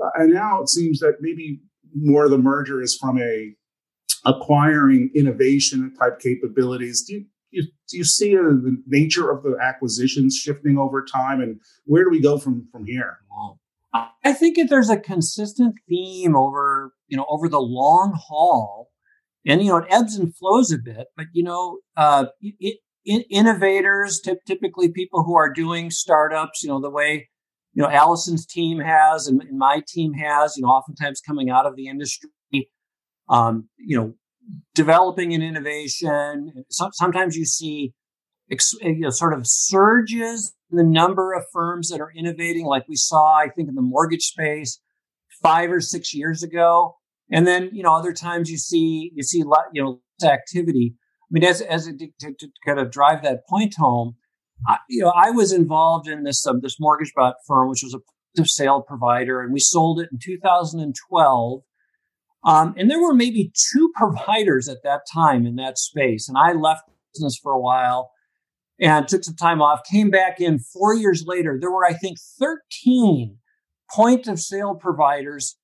Uh, 0.00 0.10
and 0.14 0.32
now 0.32 0.62
it 0.62 0.68
seems 0.68 1.00
that 1.00 1.16
maybe 1.20 1.58
more 1.92 2.26
of 2.26 2.30
the 2.30 2.38
merger 2.38 2.80
is 2.80 2.96
from 2.96 3.20
a 3.20 3.52
acquiring 4.24 5.10
innovation 5.16 5.92
type 5.98 6.20
capabilities. 6.20 7.02
Do 7.02 7.14
you, 7.14 7.24
you, 7.50 7.62
do 7.88 7.98
you 7.98 8.04
see 8.04 8.36
the 8.36 8.80
nature 8.86 9.32
of 9.32 9.42
the 9.42 9.56
acquisitions 9.60 10.36
shifting 10.36 10.78
over 10.78 11.04
time 11.04 11.40
and 11.40 11.58
where 11.86 12.04
do 12.04 12.10
we 12.10 12.22
go 12.22 12.38
from, 12.38 12.68
from 12.70 12.86
here? 12.86 13.18
I 13.94 14.32
think 14.32 14.58
if 14.58 14.68
there's 14.68 14.90
a 14.90 14.98
consistent 14.98 15.76
theme 15.88 16.36
over, 16.36 16.92
you 17.06 17.16
know, 17.16 17.26
over 17.28 17.48
the 17.48 17.60
long 17.60 18.12
haul, 18.14 18.90
and 19.46 19.62
you 19.62 19.68
know, 19.68 19.78
it 19.78 19.86
ebbs 19.90 20.16
and 20.16 20.36
flows 20.36 20.70
a 20.70 20.78
bit, 20.78 21.06
but 21.16 21.26
you 21.32 21.42
know, 21.42 21.78
uh, 21.96 22.26
it, 22.40 22.80
it, 23.04 23.26
innovators, 23.30 24.20
typically 24.46 24.90
people 24.92 25.24
who 25.24 25.34
are 25.36 25.50
doing 25.50 25.90
startups, 25.90 26.62
you 26.62 26.68
know, 26.68 26.80
the 26.80 26.90
way 26.90 27.28
you 27.72 27.82
know 27.82 27.88
Allison's 27.88 28.44
team 28.44 28.80
has 28.80 29.26
and, 29.26 29.40
and 29.42 29.58
my 29.58 29.82
team 29.88 30.12
has, 30.14 30.56
you 30.56 30.62
know, 30.62 30.68
oftentimes 30.68 31.20
coming 31.20 31.48
out 31.48 31.64
of 31.64 31.74
the 31.76 31.88
industry, 31.88 32.28
um, 33.30 33.68
you 33.78 33.96
know, 33.96 34.14
developing 34.74 35.32
an 35.32 35.42
innovation. 35.42 36.64
So, 36.68 36.90
sometimes 36.92 37.36
you 37.36 37.46
see 37.46 37.94
ex, 38.50 38.74
you 38.82 39.00
know, 39.00 39.10
sort 39.10 39.32
of 39.32 39.46
surges 39.46 40.52
the 40.70 40.84
number 40.84 41.32
of 41.32 41.44
firms 41.52 41.88
that 41.88 42.00
are 42.00 42.12
innovating, 42.14 42.66
like 42.66 42.86
we 42.88 42.96
saw, 42.96 43.36
I 43.36 43.48
think, 43.48 43.68
in 43.68 43.74
the 43.74 43.82
mortgage 43.82 44.24
space 44.24 44.80
five 45.42 45.70
or 45.70 45.80
six 45.80 46.14
years 46.14 46.42
ago. 46.42 46.96
And 47.30 47.46
then, 47.46 47.70
you 47.72 47.82
know, 47.82 47.94
other 47.94 48.12
times 48.12 48.50
you 48.50 48.58
see 48.58 49.12
you 49.14 49.22
see 49.22 49.42
lot, 49.42 49.66
you 49.72 49.82
know 49.82 50.00
activity. 50.26 50.94
I 50.96 51.28
mean, 51.30 51.44
as 51.44 51.60
as 51.60 51.86
to, 51.86 51.92
to, 52.20 52.34
to 52.38 52.48
kind 52.66 52.78
of 52.78 52.90
drive 52.90 53.22
that 53.22 53.46
point 53.48 53.74
home, 53.76 54.16
I, 54.66 54.78
you 54.88 55.02
know, 55.02 55.12
I 55.14 55.30
was 55.30 55.52
involved 55.52 56.08
in 56.08 56.24
this 56.24 56.46
um, 56.46 56.60
this 56.62 56.78
MortgageBot 56.80 57.34
firm, 57.46 57.68
which 57.68 57.82
was 57.82 57.94
a 57.94 58.44
sale 58.46 58.82
provider, 58.82 59.40
and 59.40 59.52
we 59.52 59.60
sold 59.60 60.00
it 60.00 60.08
in 60.12 60.18
2012. 60.22 61.62
Um, 62.44 62.74
and 62.78 62.88
there 62.88 63.00
were 63.00 63.14
maybe 63.14 63.52
two 63.72 63.90
providers 63.96 64.68
at 64.68 64.78
that 64.84 65.00
time 65.12 65.44
in 65.44 65.56
that 65.56 65.76
space, 65.76 66.28
and 66.28 66.38
I 66.38 66.52
left 66.52 66.82
business 67.12 67.38
for 67.42 67.52
a 67.52 67.60
while 67.60 68.10
and 68.80 69.08
took 69.08 69.24
some 69.24 69.36
time 69.36 69.60
off, 69.60 69.80
came 69.90 70.10
back 70.10 70.40
in 70.40 70.58
four 70.58 70.94
years 70.94 71.24
later. 71.26 71.58
There 71.60 71.70
were, 71.70 71.84
I 71.84 71.94
think, 71.94 72.18
13 72.38 73.38
point 73.90 74.28
of 74.28 74.38
sale 74.38 74.74
providers 74.74 75.56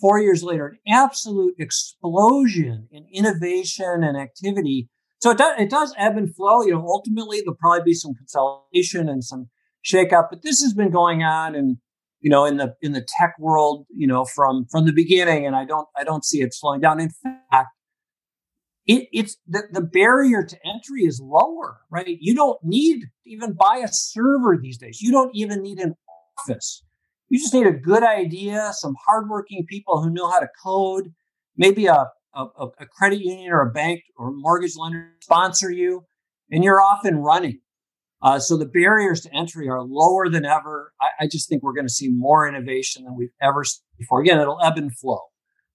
four 0.00 0.18
years 0.18 0.42
later, 0.42 0.66
an 0.66 0.94
absolute 0.94 1.54
explosion 1.58 2.88
in 2.90 3.06
innovation 3.12 4.02
and 4.02 4.16
activity. 4.16 4.88
So 5.20 5.30
it 5.30 5.38
does, 5.38 5.60
it 5.60 5.70
does 5.70 5.94
ebb 5.96 6.16
and 6.16 6.34
flow. 6.34 6.62
You 6.62 6.72
know, 6.72 6.84
ultimately 6.86 7.40
there'll 7.40 7.54
probably 7.54 7.84
be 7.84 7.94
some 7.94 8.14
consolidation 8.14 9.08
and 9.08 9.22
some 9.22 9.48
shakeup, 9.84 10.26
but 10.30 10.42
this 10.42 10.60
has 10.62 10.74
been 10.74 10.90
going 10.90 11.22
on 11.22 11.54
and, 11.54 11.76
you 12.20 12.30
know, 12.30 12.44
in 12.44 12.56
the, 12.56 12.74
in 12.82 12.92
the 12.92 13.06
tech 13.18 13.34
world, 13.38 13.86
you 13.94 14.06
know, 14.06 14.24
from, 14.24 14.66
from 14.70 14.86
the 14.86 14.92
beginning. 14.92 15.46
And 15.46 15.54
I 15.54 15.64
don't, 15.64 15.86
I 15.96 16.02
don't 16.02 16.24
see 16.24 16.40
it 16.40 16.52
slowing 16.52 16.80
down. 16.80 17.00
In 17.00 17.10
fact, 17.10 17.68
it, 18.86 19.08
it's 19.12 19.36
the, 19.46 19.62
the 19.70 19.80
barrier 19.80 20.44
to 20.44 20.56
entry 20.66 21.02
is 21.02 21.20
lower, 21.22 21.80
right? 21.90 22.18
You 22.20 22.34
don't 22.34 22.58
need 22.64 23.02
to 23.02 23.06
even 23.24 23.52
buy 23.52 23.82
a 23.84 23.88
server 23.88 24.58
these 24.60 24.78
days. 24.78 25.00
You 25.00 25.12
don't 25.12 25.34
even 25.34 25.62
need 25.62 25.78
an 25.78 25.94
office. 26.38 26.82
You 27.28 27.38
just 27.38 27.54
need 27.54 27.66
a 27.66 27.72
good 27.72 28.02
idea, 28.02 28.72
some 28.72 28.94
hardworking 29.06 29.64
people 29.66 30.02
who 30.02 30.10
know 30.10 30.30
how 30.30 30.40
to 30.40 30.48
code, 30.62 31.12
maybe 31.56 31.86
a, 31.86 32.08
a, 32.34 32.44
a 32.78 32.86
credit 32.86 33.20
union 33.20 33.52
or 33.52 33.62
a 33.62 33.70
bank 33.70 34.02
or 34.18 34.32
mortgage 34.32 34.76
lender 34.76 35.12
sponsor 35.20 35.70
you, 35.70 36.04
and 36.50 36.64
you're 36.64 36.82
off 36.82 37.04
and 37.04 37.24
running. 37.24 37.60
Uh, 38.20 38.38
so 38.38 38.56
the 38.56 38.66
barriers 38.66 39.22
to 39.22 39.34
entry 39.34 39.68
are 39.68 39.82
lower 39.82 40.28
than 40.28 40.44
ever. 40.44 40.92
I, 41.00 41.24
I 41.24 41.26
just 41.26 41.48
think 41.48 41.62
we're 41.62 41.72
going 41.72 41.86
to 41.86 41.92
see 41.92 42.08
more 42.08 42.46
innovation 42.46 43.04
than 43.04 43.16
we've 43.16 43.32
ever 43.40 43.64
seen 43.64 43.82
before. 43.98 44.20
Again, 44.20 44.38
it'll 44.38 44.60
ebb 44.62 44.76
and 44.76 44.96
flow. 44.96 45.20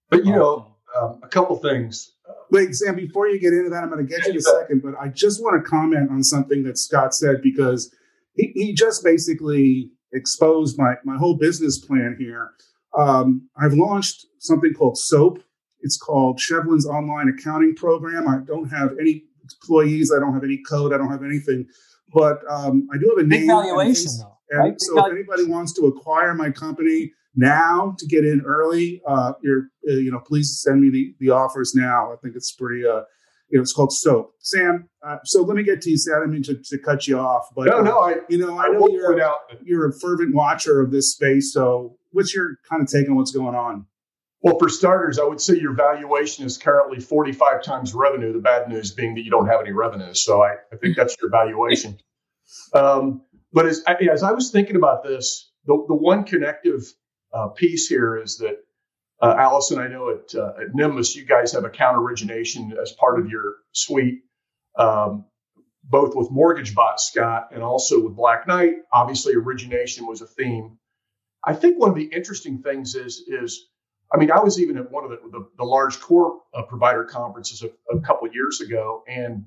But 0.09 0.25
you 0.25 0.31
know, 0.31 0.75
um, 0.95 1.19
a 1.23 1.27
couple 1.27 1.57
things 1.57 2.13
Wait, 2.49 2.73
Sam, 2.75 2.95
before 2.95 3.27
you 3.27 3.39
get 3.39 3.53
into 3.53 3.69
that, 3.69 3.83
I'm 3.83 3.89
going 3.89 4.05
to 4.05 4.09
get 4.09 4.25
you 4.25 4.31
in 4.31 4.37
a 4.37 4.41
second, 4.41 4.81
but 4.81 4.93
I 4.99 5.09
just 5.09 5.41
want 5.41 5.61
to 5.61 5.69
comment 5.69 6.09
on 6.09 6.23
something 6.23 6.63
that 6.63 6.77
Scott 6.77 7.13
said 7.13 7.41
because 7.41 7.93
he, 8.35 8.51
he 8.55 8.73
just 8.73 9.03
basically 9.03 9.91
exposed 10.13 10.77
my, 10.77 10.95
my 11.03 11.17
whole 11.17 11.35
business 11.35 11.77
plan 11.77 12.15
here. 12.17 12.51
Um, 12.97 13.49
I've 13.57 13.73
launched 13.73 14.25
something 14.39 14.73
called 14.73 14.97
SOAP. 14.97 15.43
It's 15.81 15.97
called 15.97 16.39
Shevlin's 16.39 16.87
Online 16.87 17.29
Accounting 17.37 17.75
Program. 17.75 18.27
I 18.27 18.39
don't 18.45 18.69
have 18.69 18.93
any 18.99 19.23
employees, 19.43 20.11
I 20.15 20.19
don't 20.19 20.33
have 20.33 20.43
any 20.43 20.61
code, 20.67 20.93
I 20.93 20.97
don't 20.97 21.11
have 21.11 21.23
anything, 21.23 21.67
but 22.13 22.39
um, 22.49 22.87
I 22.93 22.97
do 22.97 23.13
have 23.15 23.25
a 23.25 23.27
Big 23.27 23.41
name. 23.41 23.47
valuation, 23.47 24.11
though. 24.19 24.37
Right? 24.51 24.69
And 24.69 24.81
so 24.81 25.05
if 25.05 25.11
anybody 25.11 25.45
wants 25.45 25.73
to 25.73 25.85
acquire 25.87 26.33
my 26.33 26.49
company, 26.49 27.11
now 27.37 27.95
to 27.99 28.05
get 28.07 28.25
in 28.25 28.41
early, 28.45 29.01
uh, 29.07 29.33
you're, 29.41 29.69
uh, 29.89 29.93
you 29.93 30.11
know, 30.11 30.19
please 30.19 30.59
send 30.61 30.81
me 30.81 30.89
the, 30.89 31.15
the 31.19 31.29
offers 31.29 31.73
now. 31.75 32.11
I 32.11 32.15
think 32.17 32.35
it's 32.35 32.51
pretty, 32.51 32.85
uh, 32.85 33.01
you 33.49 33.57
know, 33.57 33.61
it's 33.61 33.71
called 33.71 33.93
SOAP. 33.93 34.33
Sam, 34.39 34.89
uh, 35.05 35.17
so 35.23 35.43
let 35.43 35.55
me 35.55 35.63
get 35.63 35.81
to 35.83 35.91
you, 35.91 35.97
Sam. 35.97 36.21
I 36.23 36.25
mean 36.25 36.43
to, 36.43 36.55
to 36.55 36.77
cut 36.79 37.07
you 37.07 37.19
off, 37.19 37.47
but 37.55 37.67
no, 37.67 37.81
no, 37.81 37.99
I, 37.99 38.15
you 38.27 38.39
know, 38.39 38.57
I, 38.57 38.65
I 38.65 38.69
know 38.69 38.87
you're, 38.89 39.21
you're 39.63 39.87
a 39.87 39.99
fervent 39.99 40.35
watcher 40.35 40.81
of 40.81 40.91
this 40.91 41.13
space. 41.13 41.53
So 41.53 41.97
what's 42.11 42.33
your 42.33 42.57
kind 42.69 42.81
of 42.81 42.89
take 42.89 43.07
on 43.07 43.15
what's 43.15 43.31
going 43.31 43.55
on? 43.55 43.85
Well, 44.41 44.57
for 44.59 44.69
starters, 44.69 45.19
I 45.19 45.23
would 45.23 45.41
say 45.41 45.59
your 45.59 45.73
valuation 45.73 46.45
is 46.45 46.57
currently 46.57 46.99
45 46.99 47.63
times 47.63 47.93
revenue. 47.93 48.33
The 48.33 48.39
bad 48.39 48.67
news 48.69 48.91
being 48.91 49.15
that 49.15 49.21
you 49.21 49.31
don't 49.31 49.47
have 49.47 49.61
any 49.61 49.71
revenue. 49.71 50.13
So 50.13 50.43
I, 50.43 50.55
I 50.71 50.75
think 50.77 50.95
that's 50.95 51.15
your 51.21 51.29
valuation. 51.29 51.99
Um, 52.73 53.23
but 53.51 53.65
as, 53.65 53.83
as 53.85 54.23
I 54.23 54.31
was 54.31 54.51
thinking 54.51 54.77
about 54.77 55.03
this, 55.03 55.51
the, 55.65 55.83
the 55.89 55.93
one 55.93 56.23
connective 56.23 56.81
uh, 57.37 57.47
piece 57.49 57.87
here 57.87 58.17
is 58.17 58.37
that 58.37 58.57
uh, 59.21 59.35
Allison, 59.37 59.79
I 59.79 59.87
know 59.87 60.09
at, 60.09 60.35
uh, 60.35 60.53
at 60.61 60.73
Nymbus, 60.73 61.15
you 61.15 61.25
guys 61.25 61.53
have 61.53 61.65
account 61.65 61.97
origination 61.97 62.75
as 62.81 62.91
part 62.91 63.19
of 63.19 63.29
your 63.29 63.55
suite, 63.71 64.21
um, 64.77 65.25
both 65.83 66.15
with 66.15 66.29
MortgageBot, 66.29 66.99
Scott, 66.99 67.49
and 67.51 67.63
also 67.63 68.03
with 68.03 68.15
Black 68.15 68.47
Knight. 68.47 68.75
Obviously, 68.91 69.35
origination 69.35 70.05
was 70.07 70.21
a 70.21 70.27
theme. 70.27 70.77
I 71.43 71.53
think 71.53 71.79
one 71.79 71.89
of 71.89 71.95
the 71.95 72.05
interesting 72.05 72.61
things 72.61 72.95
is, 72.95 73.23
is 73.27 73.67
I 74.11 74.17
mean, 74.17 74.31
I 74.31 74.39
was 74.39 74.59
even 74.59 74.77
at 74.77 74.91
one 74.91 75.03
of 75.03 75.11
the, 75.11 75.19
the, 75.31 75.47
the 75.57 75.63
large 75.63 75.99
core 75.99 76.39
uh, 76.53 76.63
provider 76.63 77.05
conferences 77.05 77.63
a, 77.63 77.95
a 77.95 78.01
couple 78.01 78.27
years 78.31 78.61
ago, 78.61 79.03
and 79.07 79.45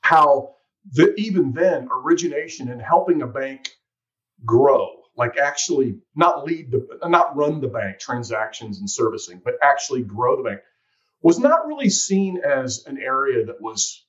how 0.00 0.56
the, 0.92 1.14
even 1.16 1.52
then 1.52 1.88
origination 1.90 2.70
and 2.70 2.80
helping 2.80 3.22
a 3.22 3.26
bank 3.26 3.70
grow 4.44 5.03
like 5.16 5.36
actually 5.36 5.98
not 6.14 6.44
lead 6.44 6.70
the 6.70 7.08
not 7.08 7.36
run 7.36 7.60
the 7.60 7.68
bank 7.68 7.98
transactions 7.98 8.78
and 8.78 8.90
servicing 8.90 9.40
but 9.44 9.54
actually 9.62 10.02
grow 10.02 10.36
the 10.36 10.42
bank 10.42 10.60
was 11.24 11.38
not 11.38 11.66
really 11.66 11.88
seen 11.88 12.38
as 12.44 12.84
an 12.86 12.98
area 12.98 13.46
that 13.46 13.60
was 13.60 14.04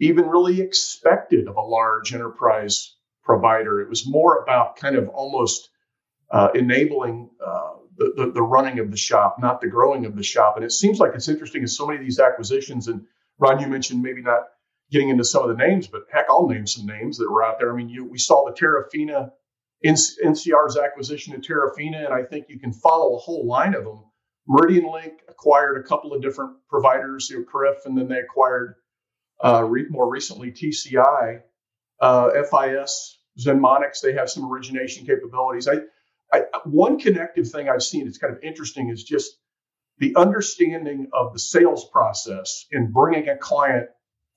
even 0.00 0.26
really 0.26 0.62
expected 0.62 1.46
of 1.46 1.56
a 1.56 1.60
large 1.60 2.14
enterprise 2.14 2.94
provider. 3.22 3.82
It 3.82 3.88
was 3.88 4.08
more 4.08 4.42
about 4.42 4.76
kind 4.76 4.96
of 4.96 5.08
almost 5.10 5.68
uh, 6.30 6.48
enabling 6.54 7.30
uh, 7.44 7.72
the, 7.98 8.12
the, 8.16 8.30
the 8.32 8.42
running 8.42 8.78
of 8.78 8.90
the 8.90 8.96
shop 8.96 9.36
not 9.38 9.60
the 9.60 9.68
growing 9.68 10.06
of 10.06 10.16
the 10.16 10.22
shop. 10.22 10.56
And 10.56 10.64
it 10.64 10.72
seems 10.72 10.98
like 10.98 11.12
it's 11.14 11.28
interesting 11.28 11.62
as 11.62 11.76
so 11.76 11.86
many 11.86 11.98
of 11.98 12.04
these 12.04 12.18
acquisitions 12.18 12.88
and 12.88 13.04
ron 13.38 13.60
you 13.60 13.66
mentioned 13.66 14.02
maybe 14.02 14.22
not 14.22 14.44
getting 14.90 15.10
into 15.10 15.24
some 15.24 15.42
of 15.42 15.56
the 15.56 15.62
names 15.62 15.86
but 15.86 16.02
heck 16.10 16.24
i'll 16.30 16.48
name 16.48 16.66
some 16.66 16.86
names 16.86 17.18
that 17.18 17.30
were 17.30 17.44
out 17.44 17.58
there. 17.58 17.72
I 17.72 17.76
mean 17.76 17.88
you, 17.88 18.04
we 18.04 18.18
saw 18.18 18.46
the 18.46 18.52
terafina 18.52 19.32
NCR's 19.84 20.76
acquisition 20.76 21.34
of 21.34 21.42
Terafina, 21.42 22.04
and 22.04 22.14
I 22.14 22.22
think 22.22 22.46
you 22.48 22.58
can 22.58 22.72
follow 22.72 23.16
a 23.16 23.18
whole 23.18 23.46
line 23.46 23.74
of 23.74 23.84
them. 23.84 24.04
Meridian 24.48 24.90
Link 24.90 25.20
acquired 25.28 25.78
a 25.78 25.86
couple 25.86 26.12
of 26.12 26.22
different 26.22 26.56
providers, 26.68 27.28
you 27.30 27.40
know, 27.40 27.44
Carif, 27.44 27.84
and 27.84 27.96
then 27.96 28.08
they 28.08 28.18
acquired 28.18 28.76
uh, 29.44 29.64
re- 29.64 29.86
more 29.90 30.10
recently 30.10 30.52
TCI, 30.52 31.40
uh, 32.00 32.30
FIS, 32.30 33.18
Zenmonics. 33.38 34.00
They 34.02 34.14
have 34.14 34.30
some 34.30 34.50
origination 34.50 35.06
capabilities. 35.06 35.68
I, 35.68 35.80
I, 36.32 36.44
one 36.64 36.98
connective 36.98 37.48
thing 37.50 37.68
I've 37.68 37.82
seen 37.82 38.04
that's 38.04 38.18
kind 38.18 38.34
of 38.34 38.42
interesting 38.42 38.88
is 38.90 39.02
just 39.04 39.36
the 39.98 40.14
understanding 40.16 41.08
of 41.12 41.32
the 41.32 41.38
sales 41.38 41.88
process 41.90 42.66
in 42.70 42.92
bringing 42.92 43.28
a 43.28 43.36
client 43.36 43.88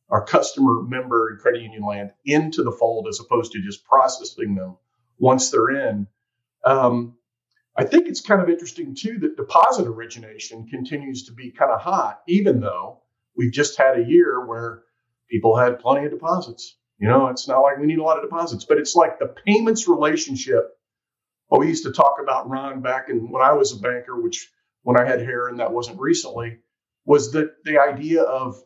or 0.10 0.26
customer 0.26 0.82
member 0.84 1.32
in 1.32 1.38
credit 1.38 1.62
union 1.62 1.84
land 1.84 2.12
into 2.26 2.64
the 2.64 2.72
fold 2.72 3.08
as 3.08 3.20
opposed 3.20 3.52
to 3.54 3.62
just 3.62 3.86
processing 3.86 4.56
them 4.56 4.78
once 5.20 5.52
they're 5.52 5.90
in. 5.90 6.08
Um, 6.66 7.18
I 7.76 7.86
think 7.86 8.08
it's 8.08 8.22
kind 8.22 8.42
of 8.42 8.50
interesting 8.50 8.96
too 8.96 9.20
that 9.20 9.38
deposit 9.38 9.88
origination 9.88 10.68
continues 10.68 11.26
to 11.26 11.34
be 11.34 11.52
kind 11.52 11.72
of 11.72 11.82
hot, 11.82 12.22
even 12.28 12.60
though 12.60 13.02
we've 13.38 13.54
just 13.54 13.78
had 13.78 13.98
a 13.98 14.04
year 14.04 14.46
where 14.46 14.84
people 15.30 15.56
had 15.56 15.80
plenty 15.80 16.06
of 16.06 16.12
deposits. 16.12 16.76
You 17.00 17.08
know, 17.08 17.28
it's 17.28 17.48
not 17.48 17.62
like 17.62 17.78
we 17.78 17.86
need 17.88 18.00
a 18.00 18.04
lot 18.04 18.18
of 18.18 18.24
deposits, 18.24 18.66
but 18.66 18.78
it's 18.78 18.96
like 18.96 19.20
the 19.20 19.34
payments 19.46 19.88
relationship. 19.88 20.78
What 21.48 21.62
we 21.62 21.68
used 21.68 21.86
to 21.86 21.94
talk 21.94 22.18
about, 22.22 22.50
Ron, 22.50 22.82
back 22.82 23.08
in 23.08 23.32
when 23.32 23.42
I 23.42 23.54
was 23.54 23.72
a 23.72 23.80
banker, 23.80 24.20
which 24.20 24.52
when 24.84 25.00
I 25.00 25.06
had 25.06 25.22
hair, 25.22 25.48
and 25.48 25.60
that 25.62 25.72
wasn't 25.72 26.00
recently, 26.00 26.58
was 27.06 27.32
that 27.32 27.64
the 27.64 27.80
idea 27.80 28.24
of 28.24 28.62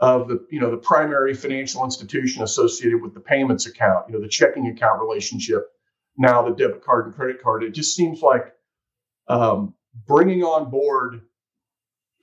of 0.00 0.28
the 0.28 0.44
you 0.50 0.60
know 0.60 0.70
the 0.72 0.76
primary 0.76 1.34
financial 1.34 1.84
institution 1.84 2.42
associated 2.42 3.00
with 3.00 3.14
the 3.14 3.20
payments 3.20 3.66
account, 3.66 4.06
you 4.08 4.14
know 4.14 4.20
the 4.20 4.28
checking 4.28 4.66
account 4.66 5.00
relationship, 5.00 5.68
now 6.18 6.42
the 6.42 6.54
debit 6.54 6.84
card 6.84 7.06
and 7.06 7.14
credit 7.14 7.42
card. 7.42 7.62
It 7.62 7.72
just 7.72 7.94
seems 7.94 8.20
like 8.20 8.52
um, 9.28 9.74
bringing 10.06 10.42
on 10.42 10.70
board 10.70 11.22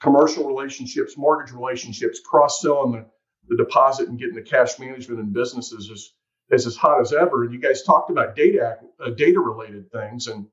commercial 0.02 0.48
relationships, 0.48 1.18
mortgage 1.18 1.54
relationships, 1.54 2.20
cross 2.20 2.62
selling 2.62 2.92
the, 2.92 3.06
the 3.48 3.64
deposit 3.64 4.10
and 4.10 4.20
getting 4.20 4.36
the 4.36 4.42
cash 4.42 4.78
management 4.78 5.20
in 5.20 5.34
businesses 5.34 5.90
is 5.90 6.14
is 6.52 6.68
as 6.68 6.76
hot 6.76 7.02
as 7.02 7.12
ever. 7.12 7.44
And 7.44 7.54
you 7.54 7.60
guys 7.60 7.82
talked 7.82 8.12
about 8.12 8.36
data 8.36 8.78
uh, 9.04 9.10
data 9.12 9.40
related 9.40 9.92
things, 9.92 10.28
and 10.28 10.48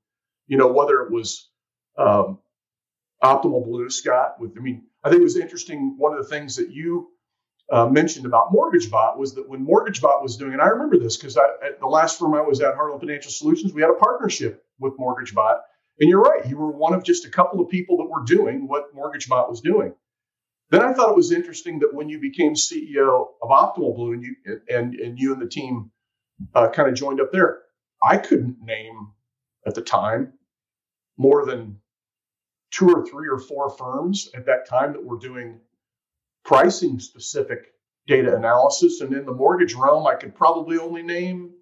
you 0.46 0.56
know 0.56 0.68
whether 0.68 1.02
it 1.02 1.10
was 1.10 1.50
um, 1.98 2.38
Optimal 3.22 3.64
Blue, 3.64 3.90
Scott. 3.90 4.40
With 4.40 4.56
I 4.56 4.60
mean, 4.60 4.84
I 5.02 5.10
think 5.10 5.20
it 5.20 5.24
was 5.24 5.36
interesting. 5.36 5.96
One 5.98 6.16
of 6.16 6.22
the 6.22 6.30
things 6.30 6.56
that 6.56 6.70
you 6.70 7.08
uh, 7.70 7.86
mentioned 7.86 8.26
about 8.26 8.52
MortgageBot 8.52 9.18
was 9.18 9.34
that 9.34 9.48
when 9.48 9.66
MortgageBot 9.66 10.22
was 10.22 10.36
doing, 10.36 10.52
and 10.52 10.62
I 10.62 10.66
remember 10.66 10.98
this 10.98 11.16
because 11.16 11.36
at 11.36 11.80
the 11.80 11.86
last 11.86 12.18
firm 12.18 12.34
I 12.34 12.42
was 12.42 12.60
at, 12.60 12.74
Heartland 12.74 13.00
Financial 13.00 13.30
Solutions, 13.30 13.72
we 13.72 13.80
had 13.80 13.90
a 13.90 13.94
partnership 13.94 14.64
with 14.78 14.98
MortgageBot. 14.98 15.60
And 16.00 16.08
you're 16.08 16.20
right, 16.20 16.46
you 16.46 16.56
were 16.56 16.70
one 16.70 16.94
of 16.94 17.04
just 17.04 17.26
a 17.26 17.30
couple 17.30 17.60
of 17.60 17.68
people 17.68 17.98
that 17.98 18.10
were 18.10 18.24
doing 18.24 18.66
what 18.66 18.94
MortgageBot 18.94 19.48
was 19.48 19.60
doing. 19.60 19.94
Then 20.70 20.82
I 20.82 20.94
thought 20.94 21.10
it 21.10 21.16
was 21.16 21.32
interesting 21.32 21.80
that 21.80 21.92
when 21.92 22.08
you 22.08 22.18
became 22.18 22.54
CEO 22.54 23.26
of 23.42 23.50
Optimal 23.50 23.94
Blue 23.94 24.14
and 24.14 24.22
you 24.22 24.36
and 24.70 24.94
and 24.94 25.18
you 25.18 25.34
and 25.34 25.42
the 25.42 25.46
team 25.46 25.90
uh, 26.54 26.70
kind 26.70 26.88
of 26.88 26.94
joined 26.94 27.20
up 27.20 27.30
there, 27.30 27.60
I 28.02 28.16
couldn't 28.16 28.56
name 28.62 29.12
at 29.66 29.74
the 29.74 29.82
time 29.82 30.32
more 31.18 31.44
than 31.44 31.78
two 32.70 32.88
or 32.88 33.04
three 33.06 33.28
or 33.28 33.38
four 33.38 33.68
firms 33.68 34.30
at 34.34 34.46
that 34.46 34.66
time 34.66 34.94
that 34.94 35.04
were 35.04 35.18
doing 35.18 35.60
pricing 36.44 36.98
specific 36.98 37.72
data 38.06 38.36
analysis. 38.36 39.00
And 39.00 39.14
in 39.14 39.24
the 39.24 39.32
mortgage 39.32 39.74
realm, 39.74 40.06
I 40.06 40.14
could 40.14 40.34
probably 40.34 40.78
only 40.78 41.02
name 41.02 41.52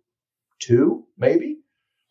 two, 0.59 1.05
maybe. 1.19 1.59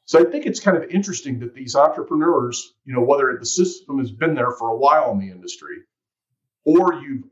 So 0.06 0.20
I 0.20 0.30
think 0.30 0.46
it's 0.46 0.60
kind 0.60 0.76
of 0.76 0.90
interesting 0.90 1.40
that 1.40 1.54
these 1.54 1.76
entrepreneurs, 1.76 2.74
you 2.84 2.94
know, 2.96 3.02
whether 3.02 3.36
the 3.40 3.46
system 3.46 4.00
has 4.00 4.12
been 4.12 4.34
there 4.34 4.52
for 4.52 4.70
a 4.70 4.78
while 4.78 5.12
in 5.12 5.20
the 5.20 5.30
industry, 5.30 5.78
or 6.66 6.96
you've 6.96 7.26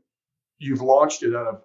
you've 0.58 0.80
launched 0.80 1.22
it 1.22 1.34
out 1.34 1.46
of 1.46 1.62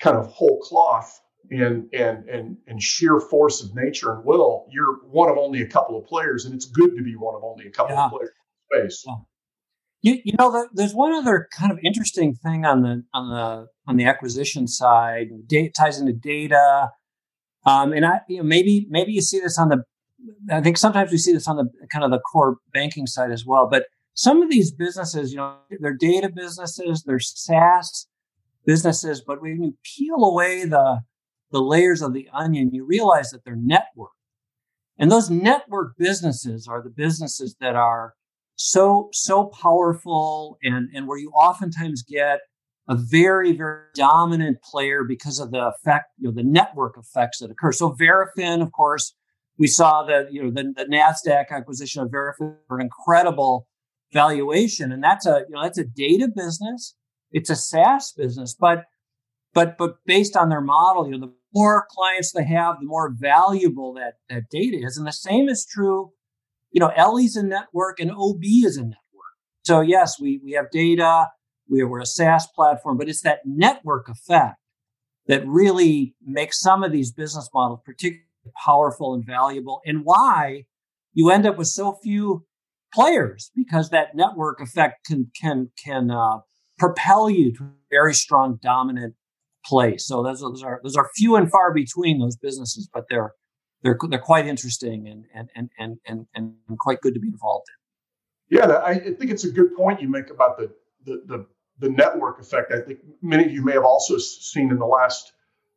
kind 0.00 0.16
of 0.16 0.26
whole 0.28 0.60
cloth 0.60 1.20
and 1.50 1.92
and 1.92 2.28
and 2.28 2.56
and 2.66 2.82
sheer 2.82 3.18
force 3.20 3.62
of 3.62 3.74
nature 3.74 4.12
and 4.12 4.24
will, 4.24 4.66
you're 4.70 5.00
one 5.06 5.30
of 5.30 5.36
only 5.36 5.62
a 5.62 5.68
couple 5.68 5.98
of 5.98 6.06
players, 6.06 6.44
and 6.44 6.54
it's 6.54 6.66
good 6.66 6.96
to 6.96 7.02
be 7.02 7.16
one 7.16 7.34
of 7.34 7.42
only 7.42 7.66
a 7.66 7.70
couple 7.70 7.96
yeah. 7.96 8.04
of 8.04 8.10
players 8.12 8.30
in 8.72 8.82
space. 8.82 9.04
Yeah. 9.06 9.14
You, 10.04 10.20
you 10.22 10.34
know, 10.38 10.68
there's 10.74 10.92
one 10.92 11.14
other 11.14 11.48
kind 11.58 11.72
of 11.72 11.78
interesting 11.82 12.34
thing 12.34 12.66
on 12.66 12.82
the 12.82 13.04
on 13.14 13.30
the 13.30 13.68
on 13.88 13.96
the 13.96 14.04
acquisition 14.04 14.68
side. 14.68 15.28
Data 15.46 15.70
ties 15.74 15.98
into 15.98 16.12
data, 16.12 16.90
um, 17.64 17.94
and 17.94 18.04
I 18.04 18.20
you 18.28 18.36
know 18.36 18.42
maybe 18.42 18.86
maybe 18.90 19.12
you 19.12 19.22
see 19.22 19.40
this 19.40 19.58
on 19.58 19.70
the. 19.70 19.82
I 20.52 20.60
think 20.60 20.76
sometimes 20.76 21.10
we 21.10 21.16
see 21.16 21.32
this 21.32 21.48
on 21.48 21.56
the 21.56 21.70
kind 21.90 22.04
of 22.04 22.10
the 22.10 22.18
core 22.18 22.58
banking 22.74 23.06
side 23.06 23.30
as 23.30 23.46
well. 23.46 23.66
But 23.66 23.86
some 24.12 24.42
of 24.42 24.50
these 24.50 24.72
businesses, 24.72 25.30
you 25.32 25.38
know, 25.38 25.56
they're 25.80 25.96
data 25.96 26.28
businesses, 26.28 27.02
they're 27.06 27.18
SaaS 27.18 28.06
businesses, 28.66 29.22
but 29.26 29.40
when 29.40 29.62
you 29.62 29.74
peel 29.96 30.22
away 30.22 30.66
the 30.66 31.00
the 31.50 31.62
layers 31.62 32.02
of 32.02 32.12
the 32.12 32.28
onion, 32.30 32.74
you 32.74 32.84
realize 32.84 33.30
that 33.30 33.42
they're 33.46 33.56
network. 33.56 34.10
And 34.98 35.10
those 35.10 35.30
network 35.30 35.96
businesses 35.96 36.68
are 36.68 36.82
the 36.82 36.90
businesses 36.90 37.56
that 37.58 37.74
are 37.74 38.12
so 38.56 39.08
so 39.12 39.46
powerful 39.46 40.58
and 40.62 40.88
and 40.94 41.08
where 41.08 41.18
you 41.18 41.30
oftentimes 41.30 42.02
get 42.02 42.40
a 42.88 42.96
very 42.96 43.52
very 43.52 43.82
dominant 43.94 44.58
player 44.62 45.02
because 45.04 45.40
of 45.40 45.50
the 45.50 45.66
effect 45.66 46.06
you 46.18 46.28
know 46.28 46.34
the 46.34 46.42
network 46.42 46.96
effects 46.98 47.38
that 47.38 47.50
occur. 47.50 47.72
So 47.72 47.92
Verafin 47.92 48.62
of 48.62 48.72
course 48.72 49.14
we 49.58 49.66
saw 49.66 50.04
that 50.04 50.32
you 50.32 50.42
know 50.42 50.50
the, 50.50 50.72
the 50.76 50.84
nasdaq 50.84 51.50
acquisition 51.50 52.02
of 52.02 52.10
Verafin 52.10 52.56
for 52.68 52.80
incredible 52.80 53.66
valuation 54.12 54.92
and 54.92 55.02
that's 55.02 55.26
a 55.26 55.44
you 55.48 55.54
know 55.54 55.62
that's 55.62 55.78
a 55.78 55.84
data 55.84 56.28
business. 56.34 56.94
It's 57.32 57.50
a 57.50 57.56
saas 57.56 58.12
business 58.16 58.54
but 58.58 58.84
but 59.52 59.76
but 59.78 59.96
based 60.06 60.36
on 60.36 60.48
their 60.48 60.60
model 60.60 61.06
you 61.06 61.12
know 61.12 61.26
the 61.26 61.32
more 61.52 61.86
clients 61.90 62.32
they 62.32 62.44
have 62.44 62.76
the 62.80 62.86
more 62.86 63.12
valuable 63.16 63.94
that 63.94 64.14
that 64.28 64.44
data 64.50 64.78
is. 64.80 64.96
And 64.96 65.06
the 65.06 65.12
same 65.12 65.48
is 65.48 65.66
true 65.66 66.12
you 66.74 66.80
know, 66.80 66.92
Ellie's 66.96 67.36
a 67.36 67.42
network 67.42 68.00
and 68.00 68.10
OB 68.10 68.42
is 68.42 68.76
a 68.76 68.82
network. 68.82 68.98
So 69.64 69.80
yes, 69.80 70.20
we 70.20 70.40
we 70.44 70.52
have 70.52 70.70
data, 70.70 71.28
we 71.70 71.80
are, 71.80 71.88
we're 71.88 72.00
a 72.00 72.06
SaaS 72.06 72.46
platform, 72.48 72.98
but 72.98 73.08
it's 73.08 73.22
that 73.22 73.38
network 73.46 74.08
effect 74.08 74.56
that 75.26 75.46
really 75.46 76.14
makes 76.22 76.60
some 76.60 76.82
of 76.82 76.92
these 76.92 77.12
business 77.12 77.48
models 77.54 77.80
particularly 77.86 78.26
powerful 78.62 79.14
and 79.14 79.24
valuable, 79.24 79.80
and 79.86 80.00
why 80.04 80.64
you 81.14 81.30
end 81.30 81.46
up 81.46 81.56
with 81.56 81.68
so 81.68 81.96
few 82.02 82.44
players 82.92 83.50
because 83.54 83.90
that 83.90 84.14
network 84.16 84.60
effect 84.60 85.06
can 85.06 85.30
can 85.40 85.70
can 85.82 86.10
uh, 86.10 86.38
propel 86.76 87.30
you 87.30 87.52
to 87.56 87.62
a 87.62 87.68
very 87.88 88.14
strong 88.14 88.58
dominant 88.60 89.14
place. 89.64 90.08
So 90.08 90.24
those, 90.24 90.40
those 90.40 90.64
are 90.64 90.80
those 90.82 90.96
are 90.96 91.08
few 91.14 91.36
and 91.36 91.48
far 91.48 91.72
between 91.72 92.18
those 92.18 92.36
businesses, 92.36 92.88
but 92.92 93.04
they're 93.08 93.32
they're 93.84 93.98
they're 94.08 94.18
quite 94.18 94.46
interesting 94.46 95.06
and 95.06 95.26
and 95.34 95.48
and 95.76 95.98
and 96.08 96.26
and, 96.34 96.54
and 96.68 96.78
quite 96.78 97.00
good 97.00 97.14
to 97.14 97.20
be 97.20 97.28
involved 97.28 97.66
in. 97.68 98.58
Yeah, 98.58 98.82
I 98.84 98.98
think 98.98 99.30
it's 99.30 99.44
a 99.44 99.50
good 99.50 99.76
point 99.76 100.00
you 100.02 100.08
make 100.08 100.30
about 100.30 100.58
the 100.58 100.72
the 101.04 101.22
the, 101.26 101.46
the 101.78 101.90
network 101.90 102.40
effect. 102.40 102.72
I 102.72 102.80
think 102.80 103.00
many 103.22 103.44
of 103.44 103.52
you 103.52 103.62
may 103.62 103.72
have 103.72 103.84
also 103.84 104.18
seen 104.18 104.70
in 104.70 104.78
the 104.78 104.86
last, 104.86 105.32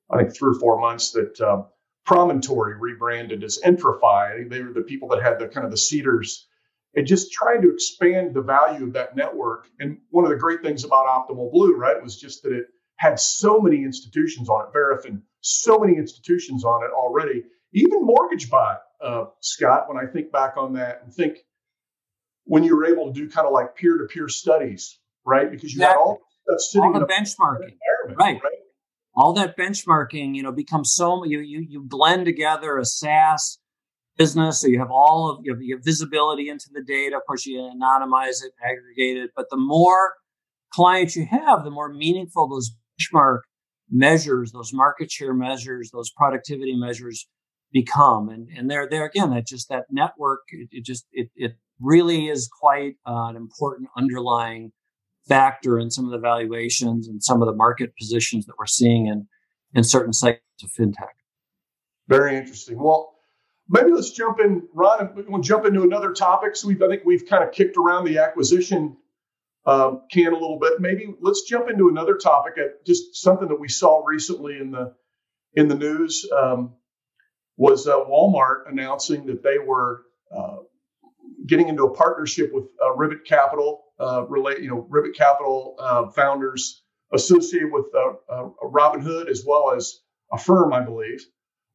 I 0.10 0.18
think, 0.18 0.36
three 0.36 0.56
or 0.56 0.60
four 0.60 0.80
months 0.80 1.12
that 1.12 1.40
um, 1.42 1.66
Promontory 2.06 2.76
rebranded 2.80 3.44
as 3.44 3.60
IntraFi. 3.64 4.50
They 4.50 4.62
were 4.62 4.74
the 4.74 4.82
people 4.82 5.10
that 5.10 5.22
had 5.22 5.40
the 5.40 5.48
kind 5.50 5.66
of 5.66 5.72
the 5.72 5.78
CDARS 5.78 6.44
and 6.96 7.06
just 7.06 7.34
trying 7.34 7.62
to 7.62 7.74
expand 7.74 8.34
the 8.34 8.42
value 8.42 8.86
of 8.86 8.94
that 8.94 9.16
network. 9.16 9.68
And 9.80 9.98
one 10.10 10.24
of 10.24 10.30
the 10.30 10.38
great 10.38 10.62
things 10.62 10.86
about 10.86 11.06
Optimal 11.06 11.52
Blue, 11.52 11.76
right, 11.76 12.02
was 12.02 12.20
just 12.20 12.44
that 12.44 12.54
it 12.54 12.68
had 12.96 13.20
so 13.20 13.60
many 13.60 13.84
institutions 13.84 14.50
on 14.50 14.66
it, 14.66 14.74
Verafin, 14.74 15.22
so 15.42 15.78
many 15.78 15.98
institutions 15.98 16.64
on 16.64 16.84
it 16.84 16.92
already 16.92 17.44
even 17.74 18.08
MortgageBot, 18.08 18.78
uh, 19.04 19.26
Scott, 19.42 19.88
when 19.88 19.98
I 19.98 20.10
think 20.10 20.32
back 20.32 20.58
on 20.58 20.74
that 20.74 21.02
and 21.04 21.14
think 21.14 21.38
when 22.46 22.64
you 22.64 22.76
were 22.76 22.86
able 22.86 23.08
to 23.08 23.14
do 23.14 23.30
kind 23.30 23.46
of 23.46 23.54
like 23.54 23.76
peer 23.76 23.98
to 23.98 24.06
peer 24.06 24.28
studies, 24.28 25.00
right? 25.26 25.52
Because 25.52 25.74
you 25.74 25.80
exactly. 25.80 25.94
had 25.94 26.00
all 26.00 26.20
that 26.48 26.62
sitting 26.62 26.94
all 26.94 27.00
the 27.00 27.06
benchmarking, 27.06 27.76
right. 28.18 28.40
right? 28.42 28.42
All 29.16 29.34
that 29.34 29.58
benchmarking, 29.58 30.36
you 30.36 30.44
know, 30.44 30.52
becomes 30.52 30.94
so 30.94 31.24
you 31.26 31.40
you 31.40 31.66
you 31.68 31.84
blend 31.84 32.26
together 32.26 32.78
a 32.78 32.86
SaaS 32.86 33.60
business, 34.18 34.62
so 34.62 34.68
you 34.68 34.80
have 34.80 34.92
all 34.92 35.30
of 35.30 35.40
you 35.44 35.54
have, 35.54 35.62
you 35.62 35.76
have 35.76 35.84
visibility 35.84 36.50
into 36.50 36.68
the 36.72 36.84
data. 36.84 37.18
Of 37.18 37.24
course, 37.28 37.46
you 37.46 37.60
anonymize 37.60 38.44
it, 38.44 38.54
aggregate 38.64 39.18
it, 39.18 39.32
but 39.36 39.50
the 39.50 39.58
more 39.58 40.14
clients 40.74 41.16
you 41.16 41.26
have, 41.30 41.64
the 41.64 41.72
more 41.72 41.92
meaningful 41.92 42.48
those 42.48 42.72
benchmark 43.00 43.40
measures, 43.90 44.52
those 44.52 44.72
market 44.74 45.12
share 45.12 45.34
measures, 45.34 45.90
those 45.92 46.12
productivity 46.12 46.76
measures 46.76 47.28
become. 47.72 48.30
And 48.30 48.50
and 48.56 48.70
there 48.70 48.88
there 48.90 49.06
again, 49.06 49.32
that 49.32 49.48
just 49.48 49.70
that 49.70 49.86
network, 49.92 50.42
it, 50.50 50.70
it 50.72 50.86
just 50.86 51.06
it 51.12 51.30
it 51.36 51.54
really 51.80 52.28
is 52.28 52.50
quite 52.60 52.96
uh, 53.06 53.28
an 53.30 53.36
important 53.36 53.90
underlying 53.96 54.72
factor 55.28 55.78
in 55.78 55.92
some 55.92 56.06
of 56.06 56.12
the 56.12 56.20
valuations 56.20 57.08
and 57.08 57.22
some 57.24 57.42
of 57.42 57.48
the 57.48 57.54
market 57.54 57.94
positions 57.98 58.46
that 58.46 58.54
we're 58.58 58.66
seeing 58.66 59.08
in 59.08 59.28
in 59.74 59.84
certain 59.84 60.14
segments 60.14 60.64
of 60.64 60.72
fintech. 60.72 61.16
Very 62.08 62.38
interesting. 62.38 62.82
Well, 62.82 63.14
maybe 63.70 63.92
let's 63.92 64.12
jump 64.12 64.40
in, 64.40 64.68
Ron. 64.74 65.26
We'll 65.28 65.42
jump 65.42 65.66
into 65.66 65.84
another 65.84 66.14
topic. 66.14 66.56
So 66.56 66.70
we've, 66.70 66.82
I 66.82 66.88
think 66.88 67.04
we've 67.06 67.26
kind 67.26 67.44
of 67.44 67.52
kicked 67.52 67.76
around 67.78 68.06
the 68.06 68.20
acquisition 68.20 68.98
um, 69.66 70.04
can 70.10 70.32
a 70.32 70.36
little 70.36 70.60
bit. 70.60 70.80
Maybe 70.80 71.14
let's 71.20 71.42
jump 71.42 71.70
into 71.70 71.90
another 71.90 72.16
topic. 72.16 72.54
At 72.58 72.86
just 72.86 73.18
something 73.18 73.50
that 73.50 73.60
we 73.60 73.68
saw 73.68 74.04
recently 74.06 74.58
in 74.58 74.72
the 74.72 74.94
in 75.54 75.68
the 75.68 75.76
news. 75.76 76.26
Um, 76.32 76.76
was 77.58 77.88
uh, 77.88 77.96
Walmart 78.06 78.70
announcing 78.70 79.26
that 79.26 79.44
they 79.44 79.58
were 79.58 80.04
uh, 80.36 80.58
getting 81.46 81.68
into 81.68 81.84
a 81.84 81.94
partnership 81.94 82.52
with 82.54 82.66
uh, 82.84 82.94
Ribbit 82.96 83.26
Capital, 83.26 83.84
uh, 84.00 84.26
relate 84.28 84.60
you 84.62 84.70
know 84.70 84.86
Ribbit 84.90 85.16
Capital 85.16 85.76
uh, 85.80 86.08
founders 86.12 86.84
associated 87.14 87.72
with 87.72 87.86
uh, 87.96 88.50
Robinhood 88.64 89.30
as 89.30 89.44
well 89.46 89.74
as 89.76 90.00
a 90.32 90.38
firm, 90.38 90.74
I 90.74 90.82
believe. 90.82 91.26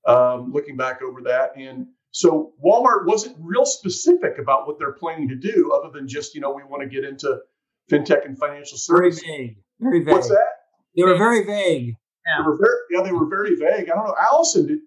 Um, 0.07 0.53
looking 0.53 0.77
back 0.77 1.01
over 1.01 1.23
that, 1.23 1.57
and 1.57 1.87
so 2.11 2.53
Walmart 2.65 3.07
wasn't 3.07 3.37
real 3.39 3.65
specific 3.65 4.39
about 4.39 4.67
what 4.67 4.79
they're 4.79 4.93
planning 4.93 5.29
to 5.29 5.37
do, 5.37 5.73
other 5.73 5.93
than 5.93 6.09
just 6.09 6.35
you 6.35 6.41
know 6.41 6.53
we 6.53 6.65
want 6.65 6.83
to 6.83 6.89
get 6.89 7.05
into 7.05 7.39
fintech 7.91 8.25
and 8.25 8.39
financial 8.39 8.79
services. 8.79 9.23
Very 9.23 9.47
vague. 9.47 9.57
Very 9.81 10.05
vague. 10.05 10.13
What's 10.13 10.29
that? 10.29 10.49
They 10.97 11.05
were 11.05 11.17
very 11.17 11.45
vague. 11.45 11.97
Yeah. 12.27 12.43
They 12.43 12.47
were 12.49 12.57
very, 12.57 12.79
yeah, 12.91 13.03
they 13.03 13.13
were 13.13 13.27
very 13.27 13.57
vague. 13.57 13.91
I 13.91 13.95
don't 13.95 14.07
know, 14.07 14.17
Allison. 14.21 14.67
Did, 14.67 14.79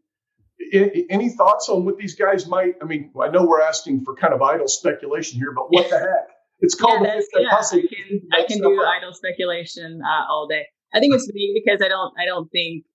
any 0.73 1.29
thoughts 1.29 1.69
on 1.69 1.85
what 1.85 1.97
these 1.97 2.15
guys 2.15 2.47
might? 2.47 2.75
I 2.81 2.85
mean, 2.85 3.11
I 3.21 3.29
know 3.29 3.45
we're 3.45 3.61
asking 3.61 4.03
for 4.03 4.15
kind 4.15 4.33
of 4.33 4.41
idle 4.41 4.67
speculation 4.67 5.39
here, 5.39 5.51
but 5.53 5.65
what 5.69 5.89
the 5.89 5.99
heck? 5.99 6.29
It's 6.59 6.75
called 6.75 7.01
yeah, 7.03 7.19
the 7.33 7.41
yeah, 7.41 7.49
I 7.51 7.61
can, 7.61 8.21
I 8.33 8.45
can 8.47 8.59
do 8.59 8.83
idle 8.83 9.13
speculation 9.13 10.01
uh, 10.01 10.31
all 10.31 10.47
day. 10.47 10.65
I 10.93 10.99
think 10.99 11.13
it's 11.13 11.27
big 11.27 11.49
because 11.53 11.81
I 11.83 11.89
don't 11.89 12.13
I 12.17 12.25
don't 12.25 12.49
think 12.49 12.85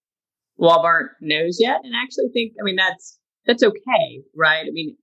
Walmart 0.58 1.08
knows 1.20 1.58
yet, 1.60 1.80
and 1.84 1.94
I 1.94 2.02
actually 2.02 2.30
think 2.32 2.54
I 2.60 2.64
mean 2.64 2.76
that's 2.76 3.18
that's 3.46 3.62
okay, 3.62 4.22
right? 4.34 4.64
I 4.66 4.70
mean, 4.70 4.96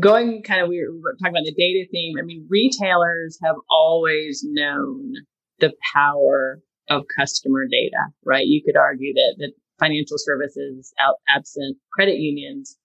going 0.00 0.42
kind 0.42 0.62
of 0.62 0.68
we 0.68 0.80
were 1.02 1.16
talking 1.20 1.34
about 1.34 1.44
the 1.44 1.54
data 1.54 1.86
theme. 1.90 2.14
I 2.18 2.22
mean, 2.22 2.46
retailers 2.48 3.38
have 3.42 3.56
always 3.70 4.44
known 4.46 5.12
the 5.60 5.72
power 5.94 6.60
of 6.88 7.04
customer 7.16 7.66
data, 7.70 8.12
right? 8.24 8.46
You 8.46 8.62
could 8.64 8.76
argue 8.76 9.12
that 9.14 9.34
that 9.38 9.52
financial 9.78 10.16
services 10.18 10.92
out 11.00 11.16
absent 11.28 11.76
credit 11.92 12.18
unions 12.18 12.78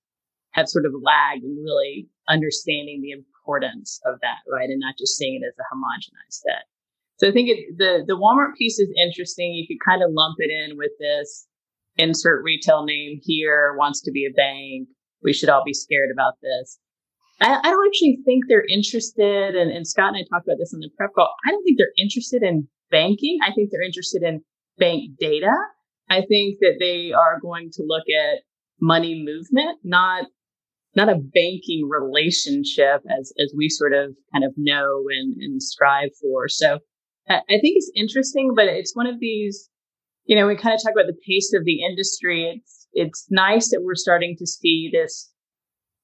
have 0.52 0.68
sort 0.68 0.86
of 0.86 0.94
lagged 1.02 1.44
in 1.44 1.56
really 1.64 2.08
understanding 2.28 3.02
the 3.02 3.12
importance 3.12 4.00
of 4.06 4.20
that, 4.22 4.40
right? 4.52 4.70
And 4.70 4.80
not 4.80 4.96
just 4.98 5.18
seeing 5.18 5.42
it 5.42 5.46
as 5.46 5.54
a 5.60 5.76
homogenized 5.76 6.42
set. 6.42 6.66
So 7.18 7.28
I 7.28 7.32
think 7.32 7.50
it, 7.50 7.78
the 7.78 8.04
the 8.08 8.18
Walmart 8.18 8.56
piece 8.58 8.80
is 8.80 8.90
interesting. 8.96 9.54
You 9.54 9.68
could 9.68 9.84
kind 9.84 10.02
of 10.02 10.12
lump 10.14 10.38
it 10.40 10.50
in 10.50 10.78
with 10.78 10.92
this 11.00 11.48
insert 11.98 12.44
retail 12.44 12.86
name 12.86 13.20
here 13.22 13.76
wants 13.78 14.02
to 14.02 14.12
be 14.12 14.26
a 14.26 14.34
bank. 14.34 14.88
We 15.22 15.34
should 15.34 15.50
all 15.50 15.64
be 15.66 15.74
scared 15.74 16.10
about 16.12 16.36
this. 16.42 16.80
I, 17.42 17.60
I 17.60 17.70
don't 17.70 17.88
actually 17.88 18.20
think 18.26 18.46
they're 18.48 18.66
interested, 18.70 19.56
and, 19.56 19.72
and 19.72 19.88
Scott 19.88 20.10
and 20.10 20.18
I 20.18 20.24
talked 20.30 20.48
about 20.48 20.58
this 20.60 20.74
in 20.74 20.80
the 20.80 20.90
prep 20.98 21.14
call. 21.14 21.34
I 21.46 21.52
don't 21.52 21.64
think 21.64 21.78
they're 21.78 21.94
interested 21.98 22.42
in 22.42 22.68
banking. 22.90 23.38
I 23.46 23.52
think 23.54 23.70
they're 23.72 23.84
interested 23.84 24.24
in 24.24 24.42
bank 24.78 25.12
data. 25.20 25.52
I 26.10 26.22
think 26.22 26.60
that 26.62 26.78
they 26.80 27.12
are 27.12 27.40
going 27.40 27.70
to 27.74 27.84
look 27.86 28.04
at 28.10 28.40
money 28.82 29.24
movement, 29.24 29.80
not 29.84 30.26
not 30.96 31.10
a 31.10 31.16
banking 31.16 31.88
relationship 31.88 33.02
as 33.20 33.32
as 33.40 33.54
we 33.56 33.70
sort 33.70 33.94
of 33.94 34.16
kind 34.34 34.44
of 34.44 34.54
know 34.58 35.06
and, 35.10 35.36
and 35.42 35.62
strive 35.62 36.10
for. 36.22 36.48
So 36.48 36.80
I, 37.28 37.38
I 37.38 37.60
think 37.60 37.78
it's 37.78 37.92
interesting, 37.96 38.54
but 38.56 38.66
it's 38.66 38.96
one 38.96 39.08
of 39.08 39.20
these, 39.20 39.70
you 40.26 40.36
know, 40.36 40.48
we 40.48 40.56
kind 40.56 40.74
of 40.76 40.82
talk 40.82 40.94
about 40.94 41.08
the 41.08 41.18
pace 41.28 41.54
of 41.54 41.64
the 41.66 41.84
industry. 41.84 42.46
It's 42.56 42.88
it's 42.94 43.28
nice 43.30 43.70
that 43.70 43.82
we're 43.84 43.96
starting 43.96 44.36
to 44.38 44.48
see 44.48 44.90
this 44.92 45.32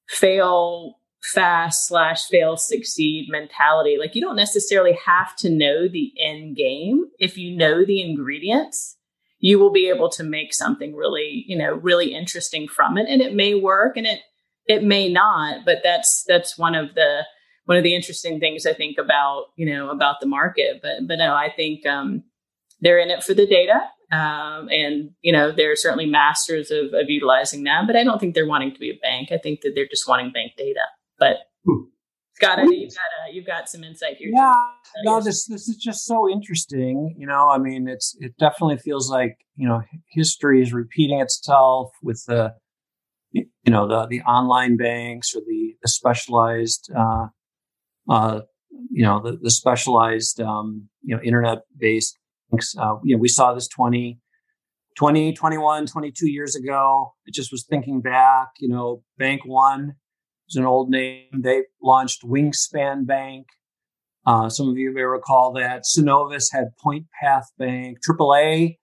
fail 0.08 0.94
fast 1.22 1.88
slash 1.88 2.22
fail 2.26 2.56
succeed 2.56 3.26
mentality. 3.28 3.96
Like 3.98 4.14
you 4.14 4.20
don't 4.20 4.36
necessarily 4.36 4.96
have 5.04 5.34
to 5.36 5.50
know 5.50 5.88
the 5.88 6.12
end 6.20 6.56
game. 6.56 7.06
If 7.18 7.36
you 7.36 7.56
know 7.56 7.84
the 7.84 8.00
ingredients, 8.00 8.96
you 9.38 9.58
will 9.58 9.72
be 9.72 9.88
able 9.88 10.08
to 10.10 10.24
make 10.24 10.54
something 10.54 10.94
really, 10.94 11.44
you 11.46 11.56
know, 11.56 11.74
really 11.74 12.14
interesting 12.14 12.68
from 12.68 12.96
it. 12.96 13.06
And 13.08 13.20
it 13.20 13.34
may 13.34 13.54
work 13.54 13.96
and 13.96 14.06
it 14.06 14.20
it 14.66 14.82
may 14.82 15.08
not, 15.08 15.64
but 15.64 15.78
that's 15.84 16.24
that's 16.26 16.58
one 16.58 16.74
of 16.74 16.94
the 16.94 17.24
one 17.66 17.76
of 17.76 17.84
the 17.84 17.94
interesting 17.94 18.40
things 18.40 18.64
I 18.64 18.72
think 18.72 18.96
about, 18.98 19.46
you 19.56 19.66
know, 19.66 19.90
about 19.90 20.16
the 20.20 20.26
market. 20.26 20.80
But 20.82 21.06
but 21.06 21.16
no, 21.16 21.34
I 21.34 21.50
think 21.54 21.86
um 21.86 22.24
they're 22.80 22.98
in 22.98 23.10
it 23.10 23.22
for 23.22 23.34
the 23.34 23.46
data. 23.46 23.80
Um, 24.12 24.68
and 24.68 25.10
you 25.20 25.32
know 25.32 25.50
they're 25.50 25.74
certainly 25.74 26.06
masters 26.06 26.70
of, 26.70 26.94
of 26.94 27.08
utilizing 27.10 27.64
that, 27.64 27.88
but 27.88 27.96
I 27.96 28.04
don't 28.04 28.20
think 28.20 28.34
they're 28.34 28.46
wanting 28.46 28.72
to 28.72 28.78
be 28.78 28.90
a 28.90 28.98
bank. 29.02 29.32
I 29.32 29.38
think 29.38 29.62
that 29.62 29.72
they're 29.74 29.88
just 29.88 30.06
wanting 30.08 30.30
bank 30.30 30.52
data. 30.56 30.84
But 31.18 31.38
hmm. 31.64 31.86
Scott, 32.36 32.58
I 32.58 32.64
know 32.64 32.70
you've 32.70 32.90
got 32.90 32.98
uh, 32.98 33.30
you've 33.32 33.46
got 33.46 33.68
some 33.68 33.82
insight 33.82 34.16
here. 34.18 34.30
Yeah, 34.30 34.54
no, 35.04 35.22
this 35.22 35.46
this 35.46 35.68
is 35.68 35.76
just 35.76 36.04
so 36.04 36.28
interesting. 36.28 37.14
You 37.18 37.26
know, 37.26 37.48
I 37.48 37.56
mean, 37.56 37.88
it's 37.88 38.14
it 38.20 38.36
definitely 38.38 38.76
feels 38.76 39.10
like 39.10 39.38
you 39.56 39.66
know 39.66 39.80
history 40.10 40.60
is 40.60 40.72
repeating 40.72 41.20
itself 41.20 41.92
with 42.02 42.22
the 42.26 42.52
you 43.32 43.46
know 43.68 43.88
the 43.88 44.06
the 44.06 44.20
online 44.22 44.76
banks 44.76 45.34
or 45.34 45.40
the 45.46 45.76
the 45.80 45.88
specialized 45.88 46.90
uh, 46.94 47.26
uh, 48.10 48.40
you 48.90 49.02
know 49.02 49.22
the, 49.22 49.38
the 49.40 49.50
specialized 49.50 50.38
um, 50.38 50.88
you 51.02 51.16
know 51.16 51.22
internet 51.22 51.60
based 51.78 52.18
banks. 52.50 52.74
Uh, 52.78 52.96
you 53.02 53.16
know, 53.16 53.20
we 53.20 53.28
saw 53.28 53.54
this 53.54 53.66
20, 53.68 54.18
20, 54.94 55.32
21, 55.32 55.86
22 55.86 56.30
years 56.30 56.54
ago. 56.54 57.14
I 57.26 57.30
just 57.32 57.50
was 57.50 57.64
thinking 57.64 58.02
back. 58.02 58.48
You 58.58 58.68
know, 58.68 59.02
Bank 59.16 59.40
One 59.46 59.94
is 60.48 60.56
an 60.56 60.64
old 60.64 60.90
name. 60.90 61.26
They 61.32 61.64
launched 61.82 62.22
Wingspan 62.22 63.06
Bank. 63.06 63.46
Uh, 64.26 64.48
some 64.48 64.68
of 64.68 64.76
you 64.76 64.92
may 64.92 65.02
recall 65.02 65.52
that 65.52 65.84
Synovus 65.84 66.46
had 66.52 66.76
Point 66.82 67.06
Path 67.20 67.46
Bank. 67.58 67.98
AAA 68.08 68.76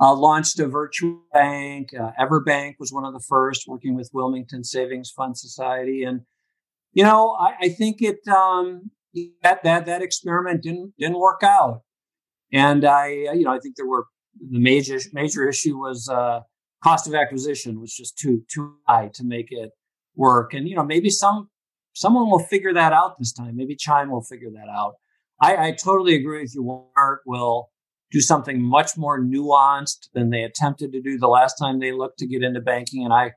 uh, 0.00 0.14
launched 0.14 0.58
a 0.58 0.66
virtual 0.66 1.20
bank. 1.32 1.90
Uh, 1.94 2.10
Everbank 2.18 2.74
was 2.78 2.92
one 2.92 3.04
of 3.04 3.12
the 3.12 3.22
first, 3.28 3.64
working 3.66 3.94
with 3.94 4.10
Wilmington 4.12 4.64
Savings 4.64 5.10
Fund 5.10 5.36
Society. 5.36 6.02
And 6.02 6.22
you 6.92 7.04
know, 7.04 7.36
I, 7.38 7.54
I 7.62 7.68
think 7.68 8.00
it 8.00 8.26
um, 8.26 8.90
that 9.42 9.62
that 9.62 9.86
that 9.86 10.02
experiment 10.02 10.62
didn't 10.62 10.94
didn't 10.98 11.18
work 11.18 11.42
out. 11.42 11.82
And 12.52 12.84
I, 12.84 13.08
you 13.08 13.44
know, 13.44 13.52
I 13.52 13.58
think 13.58 13.76
there 13.76 13.86
were 13.86 14.06
the 14.50 14.58
major 14.58 14.98
major 15.12 15.48
issue 15.48 15.76
was 15.76 16.08
uh, 16.08 16.40
cost 16.82 17.06
of 17.06 17.14
acquisition 17.14 17.80
was 17.80 17.94
just 17.94 18.16
too 18.18 18.42
too 18.52 18.76
high 18.86 19.10
to 19.14 19.24
make 19.24 19.48
it 19.50 19.70
work. 20.16 20.54
And 20.54 20.68
you 20.68 20.76
know, 20.76 20.84
maybe 20.84 21.10
some 21.10 21.48
someone 21.92 22.30
will 22.30 22.38
figure 22.38 22.72
that 22.74 22.92
out 22.92 23.18
this 23.18 23.32
time. 23.32 23.56
Maybe 23.56 23.76
Chime 23.76 24.10
will 24.10 24.22
figure 24.22 24.50
that 24.50 24.68
out. 24.68 24.94
I, 25.40 25.68
I 25.68 25.72
totally 25.72 26.14
agree 26.14 26.42
with 26.42 26.54
you. 26.54 26.62
Walmart 26.62 27.18
will 27.26 27.70
do 28.10 28.20
something 28.20 28.60
much 28.60 28.96
more 28.96 29.20
nuanced 29.20 30.08
than 30.12 30.30
they 30.30 30.42
attempted 30.42 30.92
to 30.92 31.00
do 31.00 31.18
the 31.18 31.28
last 31.28 31.54
time 31.54 31.78
they 31.78 31.92
looked 31.92 32.18
to 32.18 32.26
get 32.26 32.42
into 32.42 32.60
banking. 32.60 33.04
And 33.04 33.12
I, 33.12 33.32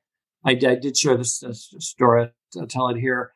I, 0.45 0.51
I 0.51 0.75
did 0.75 0.97
share 0.97 1.15
this, 1.15 1.39
this 1.39 1.73
story. 1.79 2.29
I'll 2.59 2.67
tell 2.67 2.89
it 2.89 2.97
here. 2.97 3.31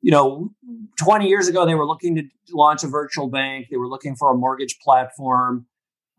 You 0.00 0.12
know, 0.12 0.50
20 0.98 1.28
years 1.28 1.48
ago, 1.48 1.66
they 1.66 1.74
were 1.74 1.86
looking 1.86 2.16
to 2.16 2.22
launch 2.52 2.84
a 2.84 2.88
virtual 2.88 3.28
bank. 3.28 3.66
They 3.70 3.76
were 3.76 3.88
looking 3.88 4.16
for 4.16 4.32
a 4.32 4.36
mortgage 4.36 4.78
platform. 4.82 5.66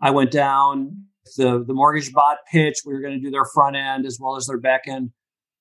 I 0.02 0.12
went 0.12 0.32
down 0.32 1.06
the, 1.38 1.64
the 1.66 1.74
MortgageBot 1.74 2.36
pitch. 2.52 2.80
We 2.86 2.94
were 2.94 3.02
going 3.02 3.14
to 3.14 3.20
do 3.20 3.32
their 3.32 3.46
front 3.46 3.76
end 3.76 4.06
as 4.06 4.18
well 4.22 4.36
as 4.36 4.48
their 4.48 4.60
back 4.60 4.82
end 4.88 5.12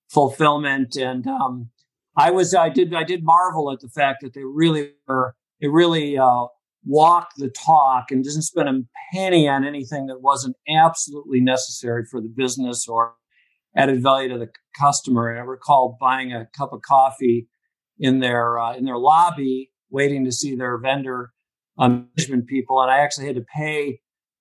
fulfillment. 0.09 0.97
And 0.97 1.27
um, 1.27 1.71
I 2.17 2.31
was 2.31 2.55
I 2.55 2.69
did 2.69 2.95
I 2.95 3.05
did 3.05 3.23
marvel 3.23 3.71
at 3.73 3.81
the 3.81 3.89
fact 3.89 4.19
that 4.23 4.35
they 4.35 4.45
really 4.45 4.93
were 5.07 5.35
they 5.61 5.69
really 5.69 6.19
uh, 6.19 6.47
walk 6.85 7.31
the 7.37 7.51
talk 7.51 8.11
and 8.11 8.25
didn't 8.25 8.43
spend 8.43 8.69
a 8.69 8.81
penny 9.13 9.49
on 9.49 9.65
anything 9.65 10.07
that 10.07 10.21
wasn't 10.21 10.57
absolutely 10.69 11.41
necessary 11.41 12.05
for 12.11 12.21
the 12.21 12.33
business 12.35 12.87
or 12.89 13.15
added 13.77 14.03
value 14.03 14.29
to 14.31 14.39
the 14.39 14.49
customer. 14.79 15.31
And 15.31 15.39
I 15.39 15.43
recall 15.43 15.97
buying 16.01 16.33
a 16.33 16.49
cup 16.57 16.73
of 16.73 16.83
coffee 16.83 17.49
in 17.99 18.21
their 18.21 18.59
uh, 18.59 18.75
in 18.75 18.85
their 18.85 18.99
lobby, 18.99 19.71
waiting 19.91 20.25
to 20.25 20.33
see 20.33 20.55
their 20.55 20.79
vendor 20.79 21.33
um, 21.79 22.09
management 22.17 22.49
people, 22.49 22.81
and 22.81 22.91
I 22.91 22.99
actually 22.99 23.27
had 23.27 23.37
to 23.37 23.45
pay 23.55 24.01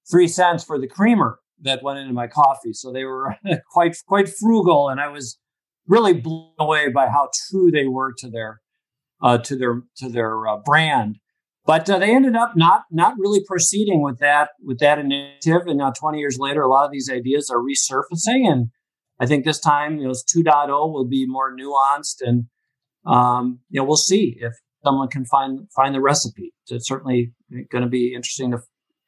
three 0.10 0.28
cents 0.28 0.64
for 0.64 0.80
the 0.80 0.88
creamer 0.88 1.40
that 1.62 1.84
went 1.84 2.00
into 2.00 2.14
my 2.14 2.28
coffee. 2.28 2.74
So 2.74 2.92
they 2.92 3.04
were 3.04 3.36
quite 3.72 3.98
quite 4.08 4.30
frugal, 4.30 4.90
and 4.90 5.00
I 5.00 5.10
was 5.10 5.38
really 5.88 6.14
blown 6.14 6.54
away 6.60 6.90
by 6.90 7.08
how 7.08 7.30
true 7.50 7.72
they 7.72 7.88
were 7.88 8.14
to 8.20 8.30
their 8.30 8.62
uh, 9.22 9.38
to 9.40 9.56
their 9.56 9.82
to 9.98 10.10
their 10.10 10.48
uh, 10.48 10.58
brand. 10.58 11.18
But 11.66 11.90
uh, 11.90 12.00
they 12.00 12.16
ended 12.16 12.36
up 12.36 12.54
not 12.56 12.84
not 12.92 13.16
really 13.18 13.42
proceeding 13.46 14.02
with 14.02 14.20
that 14.20 14.52
with 14.64 14.80
that 14.80 15.00
initiative. 15.00 15.68
And 15.68 15.80
now, 15.80 15.92
20 15.92 16.18
years 16.18 16.38
later, 16.40 16.62
a 16.62 16.70
lot 16.70 16.86
of 16.86 16.92
these 16.92 17.10
ideas 17.12 17.50
are 17.50 17.60
resurfacing. 17.60 18.50
And 18.50 18.68
I 19.20 19.26
think 19.26 19.44
this 19.44 19.60
time, 19.60 19.98
you 19.98 20.08
know, 20.08 20.12
2.0 20.12 20.70
will 20.70 21.08
be 21.08 21.26
more 21.28 21.54
nuanced, 21.56 22.22
and 22.22 22.46
um, 23.06 23.60
you 23.70 23.82
know, 23.82 23.86
we'll 23.86 23.98
see 23.98 24.38
if 24.40 24.54
someone 24.84 25.10
can 25.10 25.26
find 25.26 25.68
find 25.76 25.94
the 25.94 26.02
recipe. 26.02 26.54
It's 26.70 26.88
certainly 26.88 27.34
going 27.72 27.84
to 27.84 27.90
be 27.90 28.14
interesting 28.14 28.52
to 28.52 28.60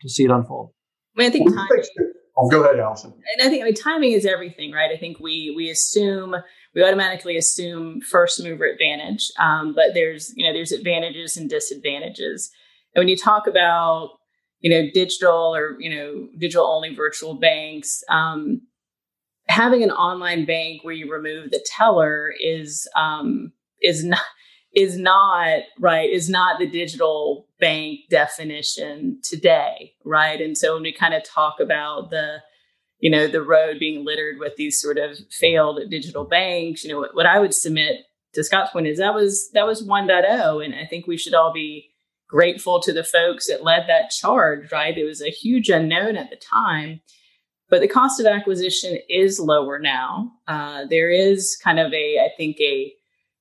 to 0.02 0.10
see 0.10 0.24
it 0.24 0.32
unfold. 0.32 0.72
I, 1.18 1.22
mean, 1.22 1.30
I 1.30 1.32
think 1.32 1.50
timing. 1.50 2.14
Oh, 2.38 2.50
go 2.50 2.64
ahead, 2.64 2.80
Allison. 2.80 3.14
And 3.14 3.46
I 3.46 3.50
think 3.50 3.62
I 3.62 3.66
mean 3.66 3.74
timing 3.74 4.12
is 4.14 4.26
everything, 4.26 4.72
right? 4.72 4.92
I 4.92 4.98
think 4.98 5.20
we 5.20 5.54
we 5.56 5.70
assume 5.70 6.36
we 6.76 6.84
automatically 6.84 7.38
assume 7.38 8.02
first 8.02 8.42
mover 8.44 8.66
advantage, 8.66 9.32
um, 9.40 9.74
but 9.76 9.94
there's 9.94 10.32
you 10.36 10.46
know 10.46 10.54
there's 10.54 10.72
advantages 10.72 11.38
and 11.38 11.50
disadvantages. 11.50 12.52
And 12.96 13.02
when 13.02 13.08
you 13.08 13.18
talk 13.18 13.48
about 13.48 14.12
you 14.60 14.70
know 14.70 14.90
digital 14.94 15.56
or 15.56 15.80
you 15.80 15.90
know 15.90 16.28
digital 16.38 16.68
only 16.68 16.94
virtual 16.94 17.36
banks, 17.36 18.04
um, 18.10 18.62
having 19.48 19.84
an 19.84 19.92
online 19.92 20.46
bank 20.46 20.84
where 20.84 20.94
you 20.94 21.12
remove 21.12 21.52
the 21.52 21.66
teller 21.66 22.34
is 22.40 22.88
um, 22.96 23.52
is 23.82 24.04
not 24.04 24.22
is 24.76 24.98
not 24.98 25.62
right 25.80 26.10
is 26.10 26.30
not 26.30 26.60
the 26.60 26.68
digital 26.70 27.48
bank 27.60 28.02
definition 28.10 29.20
today, 29.24 29.94
right? 30.06 30.40
And 30.40 30.58
so 30.58 30.74
when 30.74 30.84
we 30.84 30.94
kind 30.94 31.14
of 31.14 31.24
talk 31.24 31.60
about 31.60 32.10
the, 32.10 32.42
you 33.00 33.10
know, 33.10 33.28
the 33.28 33.42
road 33.42 33.80
being 33.80 34.06
littered 34.06 34.40
with 34.40 34.56
these 34.56 34.80
sort 34.80 34.98
of 34.98 35.18
failed 35.32 35.80
digital 35.90 36.26
banks, 36.26 36.84
you 36.84 36.92
know, 36.92 37.00
what, 37.00 37.16
what 37.16 37.26
I 37.26 37.40
would 37.40 37.54
submit 37.54 38.06
to 38.34 38.44
Scott's 38.44 38.72
point 38.72 38.88
is 38.88 38.98
that 39.00 39.14
was 39.14 39.50
that 39.54 39.66
was 39.66 39.86
1.0, 39.86 40.66
and 40.66 40.76
I 40.76 40.86
think 40.86 41.08
we 41.08 41.18
should 41.18 41.34
all 41.34 41.54
be 41.54 41.90
grateful 42.28 42.80
to 42.80 42.94
the 42.94 43.04
folks 43.04 43.48
that 43.48 43.64
led 43.64 43.86
that 43.88 44.12
charge, 44.12 44.72
right? 44.72 44.98
It 44.98 45.06
was 45.06 45.22
a 45.22 45.32
huge 45.32 45.70
unknown 45.70 46.16
at 46.16 46.30
the 46.30 46.36
time. 46.36 47.02
But 47.70 47.82
the 47.82 47.88
cost 47.88 48.20
of 48.20 48.26
acquisition 48.26 48.98
is 49.10 49.40
lower 49.40 49.80
now. 49.80 50.32
Uh, 50.48 50.86
there 50.90 51.10
is 51.12 51.58
kind 51.64 51.80
of 51.80 51.94
a, 51.94 52.20
I 52.20 52.30
think, 52.36 52.60
a 52.60 52.94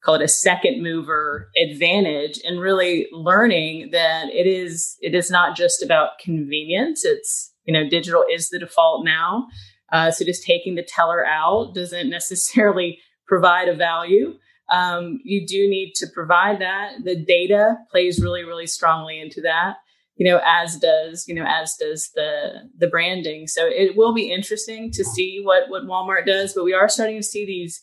call 0.02 0.14
it 0.14 0.22
a 0.22 0.28
second 0.28 0.82
mover 0.82 1.50
advantage 1.56 2.40
and 2.44 2.60
really 2.60 3.08
learning 3.12 3.90
that 3.90 4.28
it 4.30 4.46
is 4.46 4.96
it 5.00 5.14
is 5.14 5.30
not 5.30 5.56
just 5.56 5.82
about 5.82 6.18
convenience 6.20 7.04
it's 7.04 7.52
you 7.68 7.72
know 7.72 7.88
digital 7.88 8.24
is 8.28 8.48
the 8.48 8.58
default 8.58 9.04
now. 9.04 9.46
Uh, 9.92 10.10
so 10.10 10.24
just 10.24 10.42
taking 10.42 10.74
the 10.74 10.82
teller 10.82 11.24
out 11.24 11.74
doesn't 11.74 12.10
necessarily 12.18 12.98
provide 13.26 13.68
a 13.68 13.74
value. 13.74 14.34
Um, 14.70 15.20
you 15.22 15.46
do 15.46 15.68
need 15.68 15.92
to 15.96 16.06
provide 16.12 16.60
that. 16.60 17.04
The 17.04 17.14
data 17.14 17.76
plays 17.90 18.20
really 18.20 18.44
really 18.44 18.66
strongly 18.66 19.20
into 19.20 19.42
that 19.42 19.76
you 20.16 20.28
know 20.28 20.40
as 20.44 20.76
does 20.78 21.26
you 21.28 21.34
know 21.34 21.44
as 21.46 21.76
does 21.76 22.10
the 22.16 22.68
the 22.76 22.88
branding. 22.88 23.46
So 23.46 23.66
it 23.66 23.96
will 23.96 24.14
be 24.14 24.32
interesting 24.32 24.90
to 24.92 25.04
see 25.04 25.42
what 25.44 25.68
what 25.68 25.84
walmart 25.84 26.26
does 26.26 26.54
but 26.54 26.64
we 26.64 26.74
are 26.74 26.88
starting 26.88 27.18
to 27.18 27.22
see 27.22 27.46
these 27.46 27.82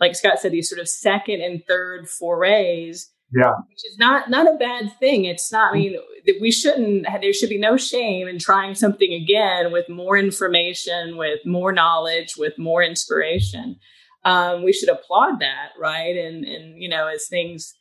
like 0.00 0.14
Scott 0.14 0.38
said, 0.38 0.52
these 0.52 0.68
sort 0.68 0.80
of 0.80 0.88
second 0.88 1.40
and 1.40 1.62
third 1.66 2.08
forays. 2.08 3.10
Yeah. 3.34 3.54
Which 3.68 3.84
is 3.84 3.98
not 3.98 4.30
not 4.30 4.46
a 4.46 4.56
bad 4.56 4.92
thing. 5.00 5.24
It's 5.24 5.50
not, 5.50 5.72
I 5.72 5.78
mean, 5.78 5.96
we 6.40 6.50
shouldn't, 6.50 7.06
there 7.20 7.32
should 7.32 7.48
be 7.48 7.58
no 7.58 7.76
shame 7.76 8.28
in 8.28 8.38
trying 8.38 8.74
something 8.74 9.12
again 9.12 9.72
with 9.72 9.88
more 9.88 10.16
information, 10.16 11.16
with 11.16 11.40
more 11.44 11.72
knowledge, 11.72 12.34
with 12.36 12.56
more 12.58 12.82
inspiration. 12.82 13.76
Um, 14.24 14.64
we 14.64 14.72
should 14.72 14.88
applaud 14.88 15.40
that, 15.40 15.70
right? 15.78 16.16
And, 16.16 16.44
and, 16.44 16.80
you 16.80 16.88
know, 16.88 17.06
as 17.06 17.26
things 17.28 17.74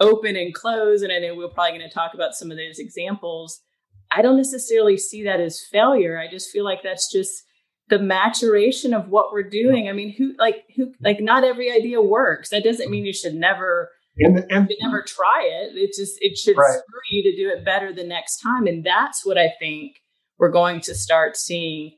open 0.00 0.36
and 0.36 0.54
close, 0.54 1.02
and 1.02 1.12
I 1.12 1.18
know 1.18 1.34
we're 1.34 1.48
probably 1.48 1.78
going 1.78 1.88
to 1.88 1.94
talk 1.94 2.12
about 2.14 2.34
some 2.34 2.50
of 2.50 2.56
those 2.56 2.78
examples, 2.78 3.60
I 4.10 4.22
don't 4.22 4.36
necessarily 4.36 4.98
see 4.98 5.24
that 5.24 5.40
as 5.40 5.64
failure. 5.70 6.18
I 6.18 6.30
just 6.30 6.50
feel 6.50 6.64
like 6.64 6.82
that's 6.82 7.10
just 7.10 7.42
the 7.88 7.98
maturation 7.98 8.94
of 8.94 9.08
what 9.08 9.32
we're 9.32 9.48
doing. 9.48 9.88
I 9.88 9.92
mean, 9.92 10.12
who 10.16 10.34
like 10.38 10.64
who 10.76 10.92
like 11.00 11.20
not 11.20 11.44
every 11.44 11.70
idea 11.70 12.00
works. 12.00 12.50
That 12.50 12.64
doesn't 12.64 12.90
mean 12.90 13.04
you 13.04 13.12
should 13.12 13.34
never 13.34 13.90
and, 14.18 14.44
and 14.50 14.68
you 14.70 14.76
never 14.80 15.02
try 15.02 15.42
it. 15.44 15.76
It 15.76 15.90
just 15.96 16.18
it 16.20 16.36
should 16.38 16.56
right. 16.56 16.70
spur 16.70 17.00
you 17.10 17.22
to 17.22 17.36
do 17.36 17.50
it 17.50 17.64
better 17.64 17.92
the 17.92 18.04
next 18.04 18.38
time. 18.38 18.66
And 18.66 18.84
that's 18.84 19.24
what 19.24 19.38
I 19.38 19.52
think 19.58 19.96
we're 20.38 20.50
going 20.50 20.80
to 20.82 20.94
start 20.94 21.36
seeing 21.36 21.92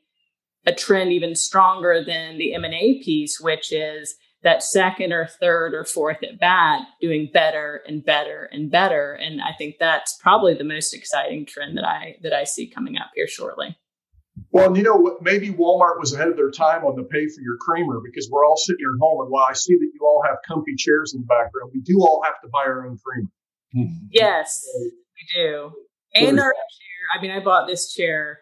a 0.67 0.75
trend 0.75 1.13
even 1.13 1.35
stronger 1.35 2.05
than 2.05 2.39
the 2.39 2.55
M&A 2.55 3.01
piece, 3.03 3.41
which 3.41 3.73
is 3.73 4.17
that 4.43 4.63
second 4.63 5.13
or 5.13 5.27
third 5.27 5.75
or 5.75 5.85
fourth 5.85 6.23
at 6.23 6.39
bat 6.39 6.83
doing 7.01 7.29
better 7.33 7.83
and 7.87 8.05
better 8.05 8.49
and 8.53 8.71
better. 8.71 9.13
And 9.15 9.41
I 9.41 9.53
think 9.57 9.77
that's 9.79 10.17
probably 10.21 10.55
the 10.55 10.65
most 10.65 10.95
exciting 10.95 11.47
trend 11.47 11.77
that 11.77 11.87
I 11.87 12.17
that 12.23 12.33
I 12.33 12.45
see 12.45 12.69
coming 12.69 12.97
up 12.97 13.11
here 13.15 13.27
shortly. 13.27 13.77
Well, 14.51 14.77
you 14.77 14.83
know 14.83 14.97
what? 14.97 15.23
Maybe 15.23 15.51
Walmart 15.51 16.01
was 16.01 16.15
ahead 16.15 16.29
of 16.29 16.37
their 16.37 16.51
time 16.51 16.85
on 16.85 16.97
the 16.97 17.05
pay 17.05 17.27
for 17.29 17.41
your 17.41 17.57
creamer 17.61 18.01
because 18.03 18.29
we're 18.31 18.47
all 18.47 18.57
sitting 18.57 18.79
here 18.81 18.93
at 18.95 19.01
home. 19.01 19.21
And 19.23 19.31
while 19.31 19.47
I 19.49 19.53
see 19.53 19.75
that 19.75 19.91
you 19.93 20.01
all 20.07 20.23
have 20.27 20.37
comfy 20.47 20.75
chairs 20.77 21.13
in 21.15 21.21
the 21.21 21.27
background, 21.27 21.71
we 21.75 21.81
do 21.81 22.01
all 22.01 22.23
have 22.25 22.41
to 22.43 22.49
buy 22.49 22.65
our 22.65 22.87
own 22.87 22.99
creamer. 23.05 23.29
Yes, 24.11 24.67
we 24.75 24.93
do. 25.35 25.73
And 26.15 26.41
our 26.41 26.53
chair. 26.53 27.19
I 27.19 27.23
mean, 27.23 27.31
I 27.31 27.41
bought 27.41 27.67
this 27.67 27.93
chair. 27.93 28.41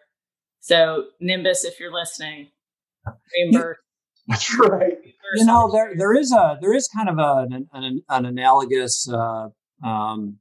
So, 0.61 1.07
Nymbus, 1.21 1.65
if 1.65 1.79
you're 1.79 1.93
listening, 1.93 2.49
reimburse. 3.35 3.77
That's 4.27 4.59
right. 4.59 4.97
You 5.35 5.45
know, 5.45 5.71
there 5.71 5.93
there 5.95 6.13
is 6.13 6.33
a 6.33 6.57
there 6.61 6.73
is 6.73 6.89
kind 6.89 7.07
of 7.07 7.17
a, 7.17 7.45
an, 7.49 7.69
an, 7.71 8.01
an 8.09 8.25
analogous 8.25 9.07
uh, 9.09 9.47
um, 9.85 10.39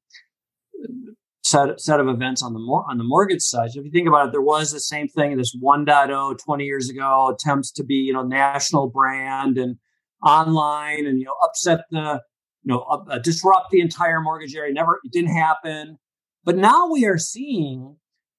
set, 1.46 1.80
set 1.80 2.00
of 2.00 2.08
events 2.08 2.42
on 2.42 2.52
the 2.52 2.58
mor- 2.58 2.84
on 2.90 2.98
the 2.98 3.04
mortgage 3.04 3.42
side. 3.42 3.70
So 3.70 3.80
if 3.80 3.86
you 3.86 3.92
think 3.92 4.08
about 4.08 4.26
it, 4.26 4.32
there 4.32 4.42
was 4.42 4.72
the 4.72 4.80
same 4.80 5.08
thing, 5.08 5.36
this 5.36 5.56
1.0 5.56 6.38
20 6.44 6.64
years 6.64 6.90
ago, 6.90 7.32
attempts 7.32 7.70
to 7.72 7.84
be, 7.84 7.94
you 7.94 8.12
know, 8.12 8.22
national 8.22 8.90
brand 8.90 9.56
and 9.56 9.76
online 10.24 11.06
and, 11.06 11.20
you 11.20 11.26
know, 11.26 11.36
upset 11.44 11.80
the, 11.90 12.20
you 12.64 12.72
know, 12.72 12.80
uh, 12.80 13.18
disrupt 13.18 13.70
the 13.70 13.80
entire 13.80 14.20
mortgage 14.20 14.56
area. 14.56 14.72
Never, 14.72 14.98
it 15.04 15.12
didn't 15.12 15.36
happen. 15.36 15.98
But 16.44 16.56
now 16.56 16.90
we 16.90 17.06
are 17.06 17.18
seeing 17.18 17.96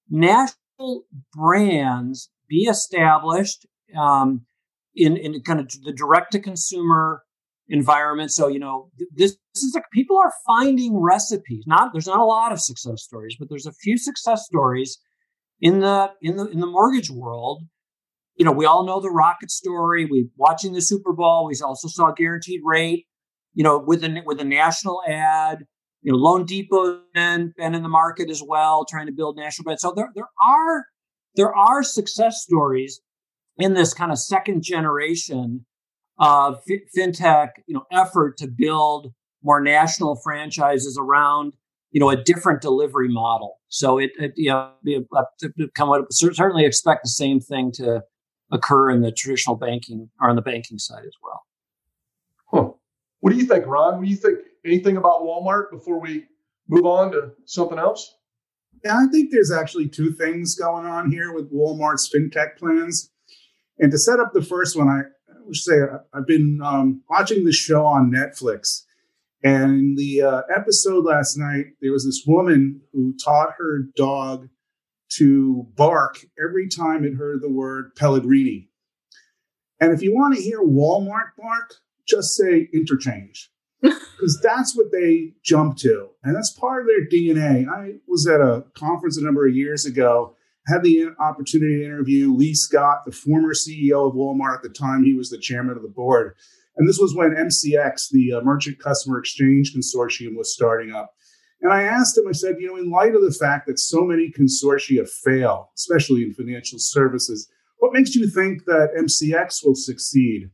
national 0.10 1.06
brands 1.34 2.30
be 2.50 2.63
established 2.63 3.65
um, 3.98 4.46
in, 4.96 5.15
in 5.15 5.41
kind 5.43 5.60
of 5.60 5.70
the 5.84 5.93
direct 5.93 6.34
to 6.34 6.39
consumer 6.39 7.24
environment. 7.69 8.32
So, 8.32 8.47
you 8.47 8.60
know, 8.60 8.89
this, 9.15 9.38
this 9.53 9.63
is 9.63 9.73
like 9.73 9.86
people 9.91 10.17
are 10.17 10.32
finding 10.45 11.01
recipes. 11.01 11.63
Not 11.67 11.91
there's 11.93 12.08
not 12.08 12.19
a 12.19 12.25
lot 12.25 12.51
of 12.51 12.62
success 12.62 13.03
stories, 13.03 13.36
but 13.39 13.49
there's 13.49 13.65
a 13.65 13.73
few 13.73 13.97
success 13.97 14.45
stories 14.45 14.99
in 15.60 15.80
the 15.80 16.12
in 16.21 16.38
the 16.38 16.47
in 16.47 16.60
the 16.60 16.67
mortgage 16.67 17.10
world. 17.10 17.63
You 18.36 18.45
know, 18.45 18.51
we 18.51 18.65
all 18.65 18.86
know 18.86 19.01
the 19.01 19.10
rocket 19.10 19.51
story. 19.51 20.06
We 20.06 20.30
watching 20.38 20.73
the 20.73 20.82
Super 20.82 21.13
Bowl. 21.13 21.47
We 21.47 21.56
also 21.63 21.88
saw 21.88 22.12
guaranteed 22.12 22.62
rate. 22.63 23.06
You 23.53 23.63
know, 23.63 23.77
with 23.77 24.03
a 24.03 24.21
with 24.25 24.39
a 24.39 24.45
national 24.45 25.01
ad. 25.08 25.60
You 26.03 26.12
know, 26.12 26.19
Loan 26.19 26.45
Depot 26.45 27.01
been 27.13 27.53
been 27.58 27.73
in 27.73 27.84
the 27.84 27.89
market 27.89 28.30
as 28.30 28.41
well, 28.45 28.86
trying 28.86 29.08
to 29.08 29.12
build 29.12 29.36
national 29.36 29.63
brand. 29.63 29.80
So 29.80 29.93
there 29.95 30.10
there 30.15 30.30
are 30.45 30.86
there 31.36 31.53
are 31.53 31.84
success 31.84 32.43
stories 32.43 33.01
in 33.58 33.73
this 33.73 33.93
kind 33.93 34.12
of 34.12 34.19
second 34.19 34.63
generation 34.63 35.65
uh, 36.19 36.56
f- 36.69 36.82
fintech, 36.95 37.49
you 37.67 37.73
know, 37.73 37.86
effort 37.91 38.38
to 38.38 38.47
build 38.47 39.13
more 39.43 39.62
national 39.62 40.15
franchises 40.15 40.97
around, 40.99 41.53
you 41.91 41.99
know, 41.99 42.10
a 42.10 42.21
different 42.21 42.62
delivery 42.62 43.10
model. 43.10 43.60
So 43.69 43.97
it, 43.97 44.12
it 44.19 44.34
you 44.36 44.49
know, 44.49 44.71
come 45.75 45.89
up, 45.89 46.08
certainly 46.12 46.65
expect 46.65 47.03
the 47.03 47.10
same 47.10 47.39
thing 47.39 47.71
to 47.73 48.03
occur 48.51 48.89
in 48.89 49.01
the 49.01 49.12
traditional 49.12 49.56
banking 49.56 50.10
or 50.19 50.30
on 50.30 50.36
the 50.36 50.41
banking 50.41 50.80
side 50.80 51.03
as 51.06 51.13
well. 51.23 51.43
Huh. 52.51 52.69
What 53.19 53.32
do 53.32 53.38
you 53.38 53.45
think, 53.45 53.65
Ron? 53.65 53.97
What 53.97 54.06
do 54.06 54.10
you 54.10 54.15
think? 54.15 54.39
Anything 54.65 54.97
about 54.97 55.21
Walmart 55.21 55.71
before 55.71 55.99
we 55.99 56.25
move 56.67 56.86
on 56.86 57.12
to 57.12 57.32
something 57.45 57.77
else? 57.77 58.15
Yeah, 58.84 58.97
I 58.97 59.08
think 59.12 59.32
there's 59.32 59.51
actually 59.51 59.88
two 59.88 60.12
things 60.12 60.56
going 60.56 60.86
on 60.86 61.10
here 61.10 61.34
with 61.34 61.51
Walmart's 61.51 62.10
fintech 62.13 62.58
plans. 62.58 63.12
And 63.80 63.91
to 63.91 63.97
set 63.97 64.19
up 64.19 64.34
the 64.34 64.41
first 64.41 64.77
one, 64.77 64.88
I, 64.88 65.01
say 65.54 65.76
I've 66.13 66.28
been 66.28 66.60
um, 66.63 67.04
watching 67.10 67.46
the 67.46 67.54
show 67.54 67.86
on 67.86 68.12
Netflix, 68.12 68.84
and 69.44 69.72
in 69.72 69.96
the 69.96 70.22
uh, 70.22 70.42
episode 70.54 71.06
last 71.06 71.38
night, 71.38 71.68
there 71.82 71.92
was 71.92 72.06
this 72.06 72.24
woman 72.26 72.82
who 72.92 73.16
taught 73.18 73.56
her 73.58 73.84
dog 73.96 74.50
to 75.10 75.68
bark 75.76 76.18
every 76.44 76.68
time 76.68 77.06
it 77.06 77.13
heard 77.13 77.42
the 77.42 77.50
word 77.50 77.96
Pellegrini. 77.96 78.70
And 79.80 79.94
if 79.94 80.02
you 80.02 80.13
want 80.13 80.36
to 80.36 80.42
hear 80.42 80.60
Walmart 80.60 81.32
bark, 81.38 81.76
just 82.08 82.36
say 82.36 82.70
interchange. 82.74 83.52
Because 84.18 84.40
that's 84.42 84.76
what 84.76 84.92
they 84.92 85.34
jump 85.44 85.78
to. 85.78 86.10
And 86.24 86.36
that's 86.36 86.50
part 86.50 86.82
of 86.82 86.88
their 86.88 87.06
DNA. 87.08 87.68
I 87.70 87.98
was 88.08 88.26
at 88.26 88.42
a 88.42 88.66
conference 88.74 89.16
a 89.16 89.24
number 89.24 89.48
of 89.48 89.56
years 89.56 89.86
ago 89.86 90.36
had 90.67 90.84
the 90.84 91.10
opportunity 91.19 91.80
to 91.80 91.86
interview 91.86 92.34
Lee 92.34 92.53
Scott, 92.53 93.06
the 93.06 93.12
former 93.12 93.53
CEO 93.53 94.08
of 94.08 94.15
Walmart 94.15 94.58
at 94.58 94.63
the 94.63 94.69
time 94.69 95.03
he 95.03 95.13
was 95.13 95.30
the 95.30 95.38
chairman 95.38 95.77
of 95.77 95.82
the 95.82 95.89
board. 95.89 96.36
And 96.75 96.88
this 96.88 96.99
was 96.99 97.15
when 97.15 97.32
MCX, 97.32 98.10
the 98.12 98.34
uh, 98.34 98.41
Merchant 98.41 98.80
Customer 98.80 99.17
Exchange 99.17 99.73
Consortium, 99.73 100.36
was 100.36 100.53
starting 100.53 100.93
up. 100.93 101.13
And 101.62 101.73
I 101.73 101.84
asked 101.84 102.17
him, 102.17 102.27
I 102.27 102.34
said, 102.34 102.58
you 102.60 102.67
know, 102.67 102.75
in 102.75 102.91
light 102.91 103.15
of 103.15 103.21
the 103.21 103.32
fact 103.32 103.65
that 103.67 103.80
so 103.80 104.03
many 104.03 104.32
consortia 104.32 105.10
fail, 105.10 105.71
especially 105.75 106.21
in 106.21 106.34
financial 106.34 106.77
services, 106.77 107.49
what 107.80 107.93
makes 107.93 108.15
you 108.15 108.30
think 108.30 108.65
that 108.65 108.93
MCX 108.95 109.65
will 109.65 109.75
succeed? 109.75 110.51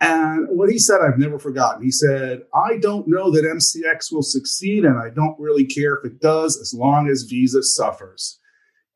And 0.00 0.48
what 0.50 0.70
he 0.70 0.78
said, 0.78 1.00
I've 1.00 1.18
never 1.18 1.38
forgotten. 1.38 1.82
He 1.82 1.90
said, 1.90 2.42
I 2.54 2.78
don't 2.78 3.08
know 3.08 3.30
that 3.30 3.44
MCX 3.44 4.12
will 4.12 4.22
succeed, 4.22 4.84
and 4.84 4.98
I 4.98 5.10
don't 5.10 5.38
really 5.38 5.64
care 5.64 5.94
if 5.94 6.04
it 6.04 6.20
does 6.20 6.58
as 6.58 6.74
long 6.74 7.08
as 7.08 7.22
Visa 7.22 7.62
suffers. 7.62 8.38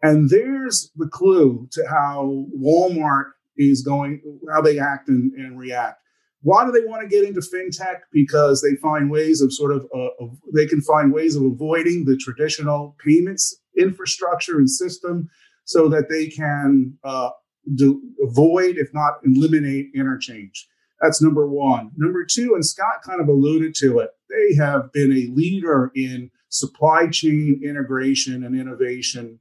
And 0.03 0.31
there's 0.31 0.91
the 0.97 1.09
clue 1.09 1.69
to 1.73 1.89
how 1.89 2.47
Walmart 2.57 3.33
is 3.57 3.83
going, 3.83 4.23
how 4.53 4.61
they 4.61 4.79
act 4.79 5.09
and, 5.09 5.33
and 5.33 5.59
react. 5.59 6.01
Why 6.43 6.65
do 6.65 6.71
they 6.71 6.87
want 6.87 7.03
to 7.03 7.09
get 7.09 7.25
into 7.25 7.41
fintech? 7.41 8.01
Because 8.13 8.63
they 8.63 8.77
find 8.77 9.11
ways 9.11 9.41
of 9.41 9.53
sort 9.53 9.73
of, 9.73 9.89
uh, 9.93 10.11
of, 10.21 10.39
they 10.55 10.67
can 10.67 10.81
find 10.81 11.13
ways 11.13 11.35
of 11.35 11.43
avoiding 11.43 12.05
the 12.05 12.17
traditional 12.17 12.97
payments 13.05 13.61
infrastructure 13.77 14.59
and 14.59 14.71
system 14.71 15.29
so 15.65 15.89
that 15.89 16.09
they 16.09 16.29
can 16.29 16.97
uh, 17.05 17.31
do, 17.75 18.01
avoid, 18.23 18.77
if 18.77 18.89
not 18.95 19.15
eliminate, 19.25 19.91
interchange. 19.95 20.69
That's 21.01 21.23
number 21.23 21.49
one. 21.49 21.91
Number 21.97 22.25
two, 22.25 22.55
and 22.55 22.65
Scott 22.65 23.03
kind 23.05 23.21
of 23.21 23.29
alluded 23.29 23.75
to 23.77 23.99
it, 24.01 24.11
they 24.31 24.57
have 24.57 24.93
been 24.93 25.13
a 25.13 25.33
leader 25.35 25.91
in 25.95 26.31
supply 26.49 27.09
chain 27.09 27.61
integration 27.65 28.45
and 28.45 28.59
innovation 28.59 29.39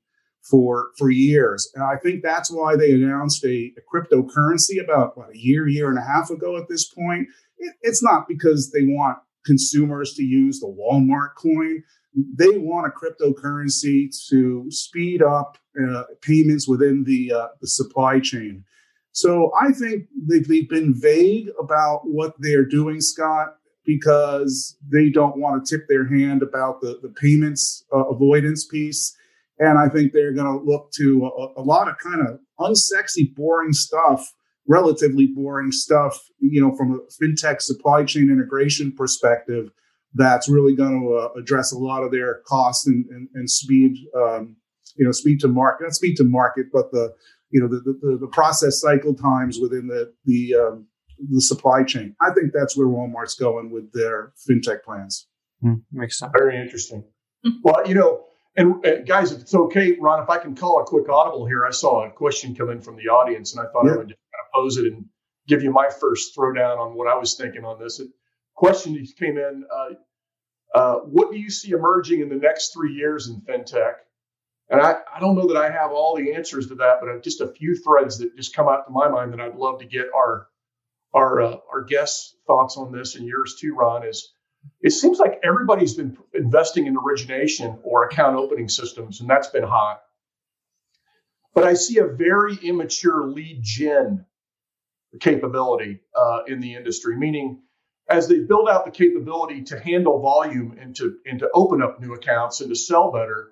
for 0.50 0.90
for 0.98 1.10
years. 1.10 1.70
And 1.76 1.84
I 1.84 1.98
think 1.98 2.24
that's 2.24 2.52
why 2.52 2.76
they 2.76 2.92
announced 2.92 3.44
a, 3.44 3.74
a 3.78 3.82
cryptocurrency 3.92 4.84
about 4.84 5.18
what, 5.18 5.30
a 5.34 5.38
year, 5.38 5.68
year 5.68 5.90
and 5.90 6.00
a 6.00 6.02
half 6.02 6.30
ago. 6.30 6.58
At 6.58 6.68
this 6.70 6.86
point, 6.86 7.28
it, 7.58 7.74
it's 7.82 8.04
not 8.04 8.28
because 8.28 8.72
they 8.72 8.84
want 8.84 9.18
consumers 9.46 10.14
to 10.14 10.24
use 10.24 10.60
the 10.60 10.68
Walmart 10.68 11.36
coin. 11.36 11.84
They 12.36 12.58
want 12.58 12.88
a 12.88 12.92
cryptocurrency 12.92 14.10
to 14.30 14.66
speed 14.70 15.22
up 15.22 15.58
uh, 15.82 16.04
payments 16.22 16.68
within 16.68 17.04
the 17.04 17.32
uh, 17.34 17.48
the 17.62 17.68
supply 17.68 18.20
chain. 18.20 18.64
So 19.12 19.52
I 19.60 19.72
think 19.72 20.06
they've, 20.30 20.48
they've 20.48 20.70
been 20.70 20.94
vague 20.94 21.50
about 21.60 22.02
what 22.04 22.36
they're 22.38 22.66
doing, 22.66 23.02
Scott, 23.02 23.56
because 23.84 24.78
they 24.92 25.10
don't 25.10 25.38
want 25.38 25.66
to 25.66 25.78
tip 25.78 25.88
their 25.88 26.08
hand 26.08 26.44
about 26.44 26.82
the, 26.82 27.00
the 27.02 27.10
payments 27.10 27.84
uh, 27.92 28.06
avoidance 28.10 28.66
piece. 28.66 29.16
And 29.60 29.78
I 29.78 29.90
think 29.90 30.14
they're 30.14 30.34
going 30.34 30.60
to 30.60 30.64
look 30.64 30.92
to 30.98 31.26
a, 31.26 31.62
a 31.62 31.64
lot 31.64 31.88
of 31.88 31.98
kind 31.98 32.28
of 32.28 32.40
unsexy, 32.60 33.34
boring 33.36 33.74
stuff, 33.74 34.32
relatively 34.68 35.28
boring 35.28 35.72
stuff, 35.72 36.20
you 36.40 36.62
know, 36.62 36.76
from 36.76 36.94
a 36.94 37.24
fintech 37.24 37.62
supply 37.62 38.04
chain 38.04 38.30
integration 38.30 38.92
perspective. 38.92 39.72
That's 40.14 40.50
really 40.50 40.76
going 40.76 41.02
to 41.02 41.16
uh, 41.16 41.30
address 41.40 41.72
a 41.72 41.78
lot 41.78 42.04
of 42.04 42.12
their 42.12 42.42
cost 42.48 42.88
and, 42.88 43.06
and, 43.10 43.28
and 43.34 43.50
speed, 43.50 43.98
um, 44.16 44.56
you 44.96 45.06
know, 45.06 45.12
speed 45.12 45.40
to 45.42 45.48
market, 45.48 45.84
not 45.84 45.94
speed 45.94 46.16
to 46.18 46.24
market, 46.24 46.68
but 46.72 46.92
the, 46.92 47.14
you 47.50 47.62
know, 47.62 47.68
the, 47.68 47.80
the, 48.02 48.18
the 48.20 48.28
process 48.28 48.80
cycle 48.80 49.14
times 49.14 49.60
within 49.62 49.88
the, 49.88 50.14
the, 50.26 50.56
um, 50.56 50.88
the 51.30 51.42
supply 51.42 51.84
chain. 51.84 52.16
I 52.22 52.32
think 52.32 52.52
that's 52.54 52.78
where 52.78 52.88
Walmart's 52.88 53.36
going 53.36 53.72
with 53.72 53.92
their 53.94 54.34
fintech 54.50 54.84
plans. 54.84 55.28
Mm, 55.64 55.82
makes 55.92 56.20
sense. 56.20 56.32
Very 56.38 56.60
interesting. 56.60 57.04
well, 57.64 57.88
you 57.88 57.96
know, 57.96 58.27
and, 58.58 58.84
and, 58.84 59.08
guys, 59.08 59.32
if 59.32 59.42
it's 59.42 59.54
okay, 59.54 59.98
Ron, 60.00 60.24
if 60.24 60.30
I 60.30 60.40
can 60.40 60.56
call 60.56 60.82
a 60.82 60.86
quick 60.86 61.08
audible 61.08 61.46
here, 61.46 61.66
I 61.66 61.72
saw 61.72 62.06
a 62.06 62.12
question 62.12 62.56
come 62.56 62.72
in 62.72 62.82
from 62.82 62.98
the 62.98 63.10
audience, 63.10 63.56
and 63.56 63.66
I 63.66 63.72
thought 63.72 63.86
yeah. 63.86 63.94
I 63.94 63.98
would 63.98 64.08
just 64.10 64.20
kind 64.20 64.46
of 64.46 64.52
pose 64.54 64.78
it 64.78 64.92
and 64.92 65.06
give 65.48 65.62
you 65.64 65.72
my 65.72 65.90
first 65.90 66.36
throwdown 66.36 66.80
on 66.80 66.96
what 66.96 67.08
I 67.08 67.16
was 67.16 67.36
thinking 67.36 67.64
on 67.64 67.80
this. 67.80 68.00
It, 68.00 68.10
question 68.56 69.02
came 69.18 69.38
in: 69.38 69.64
uh, 69.72 70.78
uh, 70.78 70.96
What 71.02 71.32
do 71.32 71.38
you 71.38 71.52
see 71.52 71.72
emerging 71.72 72.22
in 72.22 72.30
the 72.30 72.36
next 72.36 72.74
three 72.74 72.94
years 72.94 73.30
in 73.30 73.42
fintech? 73.42 73.94
And 74.70 74.82
I, 74.82 74.96
I 75.16 75.20
don't 75.20 75.36
know 75.36 75.48
that 75.48 75.58
I 75.58 75.70
have 75.70 75.92
all 75.92 76.16
the 76.16 76.34
answers 76.34 76.68
to 76.68 76.76
that, 76.76 76.98
but 77.00 77.24
just 77.24 77.40
a 77.40 77.48
few 77.48 77.76
threads 77.76 78.18
that 78.18 78.36
just 78.36 78.56
come 78.56 78.68
out 78.68 78.86
to 78.86 78.92
my 78.92 79.08
mind 79.08 79.32
that 79.32 79.40
I'd 79.40 79.56
love 79.56 79.80
to 79.80 79.86
get 79.86 80.08
our 80.16 80.48
our 81.14 81.42
uh, 81.42 81.58
our 81.72 81.84
guests' 81.84 82.36
thoughts 82.48 82.76
on 82.76 82.92
this 82.92 83.16
and 83.16 83.26
yours 83.28 83.58
too, 83.62 83.76
Ron. 83.76 84.06
Is 84.06 84.34
it 84.82 84.92
seems 84.92 85.20
like 85.20 85.40
everybody's 85.44 85.94
been 85.94 86.18
investing 86.34 86.88
in 86.88 86.98
origination 86.98 87.80
or 87.84 88.06
account 88.06 88.36
opening 88.38 88.70
systems, 88.70 89.22
and 89.22 89.30
that's 89.30 89.48
been 89.48 89.64
hot. 89.64 90.02
But 91.54 91.64
I 91.64 91.74
see 91.74 91.98
a 91.98 92.08
very 92.08 92.56
immature 92.56 93.28
lead 93.28 93.60
gen 93.62 94.26
capability 95.20 96.02
uh, 96.16 96.44
in 96.48 96.60
the 96.60 96.76
industry, 96.76 97.18
meaning 97.18 97.62
as 98.10 98.28
they 98.28 98.40
build 98.40 98.70
out 98.70 98.86
the 98.86 98.92
capability 98.92 99.64
to 99.64 99.80
handle 99.80 100.22
volume 100.22 100.78
and 100.80 100.96
to, 100.96 101.18
and 101.26 101.40
to 101.40 101.50
open 101.54 101.82
up 101.82 102.00
new 102.00 102.14
accounts 102.14 102.62
and 102.62 102.70
to 102.70 102.76
sell 102.76 103.12
better, 103.12 103.50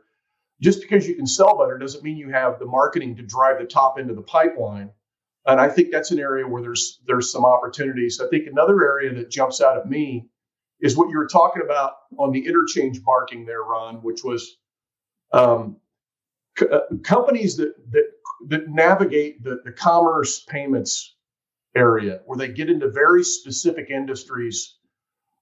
just 0.62 0.82
because 0.82 1.08
you 1.08 1.16
can 1.16 1.28
sell 1.28 1.58
better 1.58 1.78
doesn't 1.78 2.04
mean 2.04 2.18
you 2.18 2.30
have 2.30 2.60
the 2.60 2.66
marketing 2.66 3.16
to 3.18 3.24
drive 3.24 3.60
the 3.60 3.66
top 3.66 3.96
end 4.00 4.10
of 4.10 4.16
the 4.16 4.22
pipeline. 4.22 4.92
And 5.46 5.60
I 5.60 5.70
think 5.70 5.92
that's 5.92 6.12
an 6.12 6.20
area 6.20 6.48
where 6.48 6.62
there's 6.62 7.00
there's 7.06 7.32
some 7.32 7.46
opportunities. 7.46 8.20
I 8.20 8.28
think 8.28 8.48
another 8.48 8.84
area 8.84 9.14
that 9.16 9.30
jumps 9.30 9.62
out 9.62 9.78
at 9.78 9.88
me 9.88 10.30
is 10.82 10.98
what 10.98 11.10
you 11.10 11.18
were 11.18 11.28
talking 11.28 11.64
about 11.64 11.94
on 12.18 12.32
the 12.32 12.46
interchange 12.48 13.02
marking 13.06 13.46
there, 13.46 13.64
Ron, 13.64 13.98
which 13.98 14.24
was 14.24 14.58
um, 15.34 15.78
c- 16.58 16.68
uh, 16.72 16.82
companies 17.04 17.58
that 17.58 17.74
that 17.92 18.06
that 18.48 18.70
navigate 18.70 19.44
the, 19.44 19.62
the 19.66 19.72
commerce 19.72 20.42
payments 20.42 21.16
area, 21.76 22.22
where 22.26 22.38
they 22.38 22.50
get 22.50 22.70
into 22.70 22.90
very 22.90 23.24
specific 23.24 23.90
industries, 23.90 24.76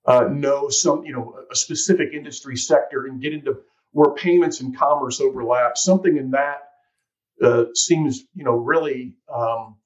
uh, 0.05 0.25
know 0.31 0.69
some 0.69 1.05
you 1.05 1.13
know 1.13 1.35
a 1.51 1.55
specific 1.55 2.13
industry 2.13 2.57
sector, 2.57 3.05
and 3.05 3.21
get 3.21 3.33
into 3.33 3.59
where 3.91 4.11
payments 4.13 4.61
and 4.61 4.77
commerce 4.77 5.21
overlap. 5.21 5.77
Something 5.77 6.17
in 6.17 6.31
that 6.31 6.69
uh, 7.43 7.65
seems 7.73 8.23
you 8.35 8.43
know 8.45 8.55
really 8.55 9.15
um, 9.33 9.77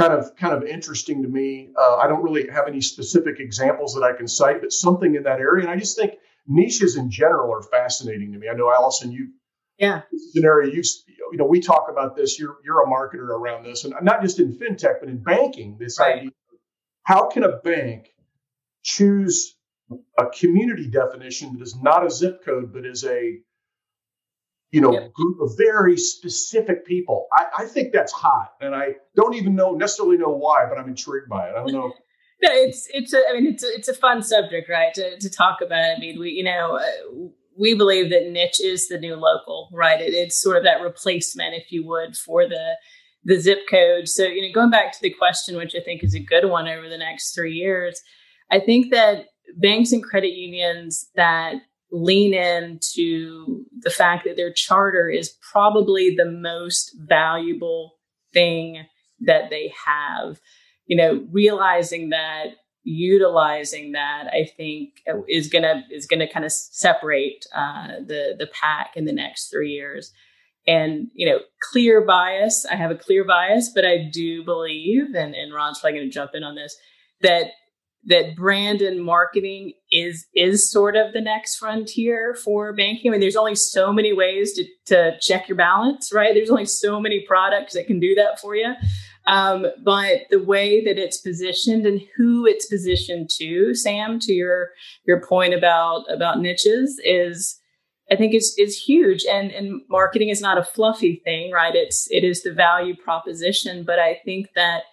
kind 0.00 0.12
of 0.12 0.34
kind 0.36 0.54
of 0.54 0.64
interesting 0.64 1.22
to 1.22 1.28
me. 1.28 1.70
Uh, 1.76 1.96
I 1.96 2.06
don't 2.06 2.22
really 2.22 2.48
have 2.48 2.66
any 2.66 2.80
specific 2.80 3.38
examples 3.38 3.94
that 3.94 4.02
I 4.02 4.16
can 4.16 4.26
cite, 4.26 4.60
but 4.60 4.72
something 4.72 5.14
in 5.14 5.24
that 5.24 5.40
area. 5.40 5.62
And 5.62 5.70
I 5.70 5.76
just 5.76 5.96
think 5.96 6.14
niches 6.46 6.96
in 6.96 7.10
general 7.10 7.52
are 7.52 7.62
fascinating 7.62 8.32
to 8.32 8.38
me. 8.38 8.48
I 8.48 8.54
know 8.54 8.72
Allison, 8.72 9.12
you 9.12 9.32
yeah, 9.78 10.02
this 10.10 10.22
is 10.22 10.36
an 10.36 10.44
area 10.44 10.72
you 10.72 10.82
you 11.32 11.38
know 11.38 11.44
we 11.44 11.60
talk 11.60 11.88
about 11.90 12.16
this. 12.16 12.38
You're 12.38 12.56
you're 12.64 12.82
a 12.82 12.86
marketer 12.86 13.28
around 13.28 13.64
this, 13.64 13.84
and 13.84 13.94
not 14.02 14.22
just 14.22 14.40
in 14.40 14.56
fintech, 14.56 15.00
but 15.00 15.08
in 15.08 15.22
banking. 15.22 15.76
This 15.78 15.98
right. 15.98 16.18
idea: 16.18 16.30
how 17.02 17.28
can 17.28 17.44
a 17.44 17.58
bank 17.58 18.08
choose 18.82 19.56
a 20.18 20.26
community 20.26 20.88
definition 20.88 21.52
that 21.54 21.62
is 21.62 21.76
not 21.76 22.06
a 22.06 22.10
zip 22.10 22.44
code, 22.44 22.72
but 22.72 22.86
is 22.86 23.04
a 23.04 23.40
you 24.70 24.80
know, 24.80 24.92
yep. 24.92 25.12
group 25.12 25.40
of 25.40 25.56
very 25.56 25.96
specific 25.96 26.86
people. 26.86 27.26
I, 27.32 27.44
I, 27.58 27.64
think 27.66 27.92
that's 27.92 28.12
hot, 28.12 28.54
and 28.60 28.74
I 28.74 28.94
don't 29.16 29.34
even 29.34 29.56
know 29.56 29.72
necessarily 29.72 30.16
know 30.16 30.30
why, 30.30 30.66
but 30.68 30.78
I'm 30.78 30.88
intrigued 30.88 31.28
by 31.28 31.48
it. 31.48 31.54
I 31.56 31.60
don't 31.60 31.72
know. 31.72 31.92
No, 32.42 32.48
it's 32.52 32.88
it's 32.94 33.12
a, 33.12 33.18
I 33.18 33.34
mean 33.34 33.52
it's 33.52 33.62
a, 33.62 33.66
it's 33.66 33.88
a 33.88 33.92
fun 33.92 34.22
subject, 34.22 34.70
right? 34.70 34.94
To, 34.94 35.18
to 35.18 35.28
talk 35.28 35.58
about. 35.60 35.94
I 35.94 36.00
mean, 36.00 36.18
we 36.18 36.30
you 36.30 36.42
know 36.42 36.76
uh, 36.76 37.28
we 37.58 37.74
believe 37.74 38.08
that 38.08 38.30
niche 38.30 38.60
is 38.62 38.88
the 38.88 38.98
new 38.98 39.14
local, 39.14 39.68
right? 39.74 40.00
It, 40.00 40.14
it's 40.14 40.40
sort 40.40 40.56
of 40.56 40.64
that 40.64 40.80
replacement, 40.80 41.54
if 41.54 41.70
you 41.70 41.86
would, 41.86 42.16
for 42.16 42.48
the 42.48 42.76
the 43.24 43.38
zip 43.38 43.58
code. 43.70 44.08
So 44.08 44.24
you 44.24 44.40
know, 44.40 44.54
going 44.54 44.70
back 44.70 44.92
to 44.92 45.02
the 45.02 45.12
question, 45.12 45.58
which 45.58 45.74
I 45.74 45.84
think 45.84 46.02
is 46.02 46.14
a 46.14 46.18
good 46.18 46.48
one 46.48 46.66
over 46.66 46.88
the 46.88 46.96
next 46.96 47.34
three 47.34 47.52
years, 47.52 48.00
I 48.50 48.58
think 48.58 48.90
that 48.90 49.26
banks 49.56 49.92
and 49.92 50.02
credit 50.02 50.32
unions 50.32 51.10
that 51.16 51.56
lean 51.92 52.34
into 52.34 53.64
the 53.80 53.90
fact 53.90 54.24
that 54.24 54.36
their 54.36 54.52
charter 54.52 55.08
is 55.08 55.34
probably 55.52 56.14
the 56.14 56.30
most 56.30 56.94
valuable 56.96 57.98
thing 58.32 58.84
that 59.20 59.50
they 59.50 59.72
have. 59.86 60.40
You 60.86 60.96
know, 60.96 61.26
realizing 61.30 62.10
that 62.10 62.56
utilizing 62.82 63.92
that 63.92 64.24
i 64.32 64.48
think 64.56 65.02
is 65.28 65.48
gonna 65.48 65.84
is 65.90 66.06
gonna 66.06 66.26
kind 66.26 66.46
of 66.46 66.52
separate 66.52 67.44
uh, 67.54 67.88
the 68.06 68.34
the 68.38 68.48
pack 68.58 68.92
in 68.96 69.04
the 69.04 69.12
next 69.12 69.50
three 69.50 69.70
years 69.70 70.12
and 70.66 71.08
you 71.14 71.28
know 71.28 71.40
clear 71.70 72.00
bias 72.00 72.64
i 72.66 72.74
have 72.74 72.90
a 72.90 72.96
clear 72.96 73.24
bias 73.24 73.70
but 73.74 73.84
i 73.84 73.98
do 74.12 74.42
believe 74.44 75.14
and, 75.14 75.34
and 75.34 75.52
ron's 75.52 75.78
probably 75.78 75.98
going 75.98 76.08
to 76.08 76.14
jump 76.14 76.30
in 76.34 76.42
on 76.42 76.54
this 76.54 76.76
that 77.20 77.46
that 78.04 78.34
brand 78.34 78.80
and 78.80 79.04
marketing 79.04 79.72
is 79.92 80.26
is 80.34 80.70
sort 80.70 80.96
of 80.96 81.12
the 81.12 81.20
next 81.20 81.56
frontier 81.56 82.34
for 82.34 82.72
banking. 82.72 83.10
I 83.10 83.12
mean, 83.12 83.20
there's 83.20 83.36
only 83.36 83.54
so 83.54 83.92
many 83.92 84.12
ways 84.12 84.54
to, 84.54 84.64
to 84.86 85.18
check 85.20 85.48
your 85.48 85.56
balance, 85.56 86.12
right? 86.12 86.32
There's 86.34 86.50
only 86.50 86.64
so 86.64 87.00
many 87.00 87.24
products 87.26 87.74
that 87.74 87.86
can 87.86 88.00
do 88.00 88.14
that 88.14 88.40
for 88.40 88.56
you. 88.56 88.74
Um, 89.26 89.66
but 89.84 90.22
the 90.30 90.42
way 90.42 90.82
that 90.84 90.98
it's 90.98 91.18
positioned 91.18 91.86
and 91.86 92.00
who 92.16 92.46
it's 92.46 92.66
positioned 92.66 93.28
to, 93.38 93.74
Sam, 93.74 94.18
to 94.20 94.32
your 94.32 94.70
your 95.06 95.20
point 95.20 95.52
about 95.52 96.04
about 96.10 96.40
niches 96.40 97.00
is 97.04 97.58
I 98.10 98.16
think 98.16 98.34
is 98.34 98.54
is 98.58 98.82
huge. 98.82 99.24
And 99.30 99.50
and 99.50 99.82
marketing 99.90 100.30
is 100.30 100.40
not 100.40 100.58
a 100.58 100.64
fluffy 100.64 101.20
thing, 101.22 101.52
right? 101.52 101.74
It's 101.74 102.10
it 102.10 102.24
is 102.24 102.42
the 102.42 102.52
value 102.52 102.96
proposition. 102.96 103.84
But 103.84 103.98
I 103.98 104.20
think 104.24 104.48
that 104.54 104.84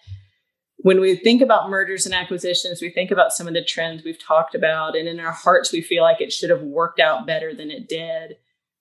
when 0.78 1.00
we 1.00 1.16
think 1.16 1.42
about 1.42 1.70
mergers 1.70 2.06
and 2.06 2.14
acquisitions, 2.14 2.80
we 2.80 2.90
think 2.90 3.10
about 3.10 3.32
some 3.32 3.48
of 3.48 3.54
the 3.54 3.64
trends 3.64 4.04
we've 4.04 4.22
talked 4.22 4.54
about, 4.54 4.96
and 4.96 5.08
in 5.08 5.18
our 5.18 5.32
hearts, 5.32 5.72
we 5.72 5.80
feel 5.80 6.02
like 6.02 6.20
it 6.20 6.32
should 6.32 6.50
have 6.50 6.62
worked 6.62 7.00
out 7.00 7.26
better 7.26 7.52
than 7.54 7.70
it 7.70 7.88
did. 7.88 8.36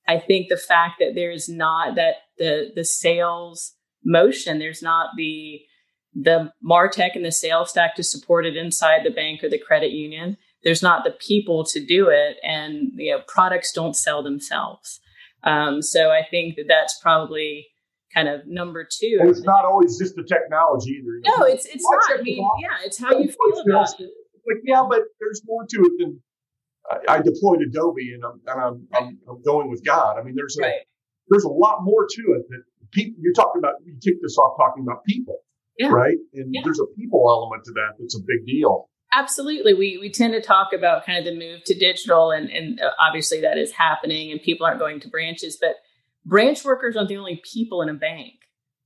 I 0.08 0.20
think 0.20 0.48
the 0.48 0.58
fact 0.58 0.96
that 1.00 1.14
there's 1.16 1.50
not 1.50 1.96
that 1.96 2.16
the 2.38 2.72
the 2.76 2.86
sales 2.86 3.74
motion, 4.04 4.60
there's 4.60 4.84
not 4.84 5.12
the 5.18 5.62
the 6.14 6.52
martech 6.68 7.16
and 7.16 7.26
the 7.26 7.32
sales 7.32 7.72
stack 7.72 7.96
to 7.96 8.04
support 8.04 8.46
it 8.46 8.56
inside 8.56 9.02
the 9.04 9.12
bank 9.12 9.44
or 9.44 9.50
the 9.50 9.60
credit 9.60 9.92
union. 9.92 10.38
There's 10.64 10.82
not 10.82 11.04
the 11.04 11.12
people 11.12 11.64
to 11.66 11.84
do 11.84 12.10
it, 12.10 12.38
and 12.44 12.92
you 12.96 13.12
know 13.12 13.24
products 13.28 13.72
don't 13.72 13.96
sell 13.96 14.22
themselves. 14.22 15.00
Um, 15.44 15.82
so 15.82 16.12
I 16.12 16.22
think 16.30 16.56
that 16.58 16.66
that's 16.68 17.00
probably 17.00 17.68
kind 18.14 18.28
of 18.28 18.42
number 18.48 18.88
two. 18.90 19.18
And 19.20 19.30
it's 19.30 19.42
not 19.42 19.66
always 19.66 19.98
just 19.98 20.16
the 20.16 20.24
technology 20.24 21.02
either. 21.02 21.38
No, 21.38 21.46
it's 21.46 21.66
it's 21.66 21.84
not. 21.84 22.20
I 22.20 22.22
mean, 22.22 22.46
yeah, 22.62 22.86
it's 22.86 23.00
how 23.00 23.12
you 23.12 23.28
feel 23.28 23.62
about 23.66 24.00
it. 24.00 24.10
Like, 24.48 24.64
yeah, 24.64 24.86
but 24.90 25.02
there's 25.20 25.42
more 25.46 25.66
to 25.70 25.78
it 25.82 25.92
than 26.00 26.22
I, 26.90 27.16
I 27.16 27.22
deployed 27.22 27.62
Adobe 27.62 28.14
and 28.14 28.24
I'm 28.24 28.42
and 28.48 28.62
I'm, 28.62 28.88
I'm, 28.94 29.18
I'm 29.30 29.42
going 29.44 29.70
with 29.70 29.84
God. 29.84 30.18
I 30.20 30.24
mean, 30.24 30.36
there's 30.36 30.58
a 30.58 30.62
right. 30.62 30.82
there's 31.30 31.44
a 31.44 31.50
lot 31.50 31.80
more 31.84 32.08
to 32.10 32.22
it 32.34 32.44
that 32.50 32.64
people. 32.92 33.16
You're 33.22 33.34
talking 33.34 33.60
about. 33.60 33.76
You 33.86 33.98
kick 34.04 34.22
this 34.22 34.38
off 34.38 34.58
talking 34.58 34.84
about 34.84 35.04
people, 35.06 35.40
yeah. 35.78 35.90
right? 35.90 36.18
And 36.34 36.54
yeah. 36.54 36.62
there's 36.64 36.80
a 36.80 36.86
people 36.98 37.26
element 37.30 37.64
to 37.66 37.72
that 37.74 37.94
that's 38.00 38.16
a 38.16 38.22
big 38.26 38.46
deal. 38.46 38.90
Absolutely. 39.14 39.74
We 39.74 39.98
we 39.98 40.10
tend 40.10 40.34
to 40.34 40.42
talk 40.42 40.74
about 40.74 41.06
kind 41.06 41.18
of 41.18 41.26
the 41.26 41.38
move 41.38 41.64
to 41.66 41.74
digital 41.74 42.32
and 42.32 42.50
and 42.50 42.80
uh, 42.82 42.92
obviously 43.00 43.42
that 43.42 43.58
is 43.58 43.72
happening 43.72 44.32
and 44.32 44.42
people 44.42 44.66
aren't 44.66 44.80
going 44.80 45.00
to 45.02 45.10
branches, 45.10 45.58
but 45.60 45.76
branch 46.28 46.64
workers 46.66 46.96
aren't 46.96 47.10
the 47.10 47.18
only 47.18 47.42
people 47.44 47.82
in 47.82 47.90
a 47.90 47.94
bank, 47.94 48.34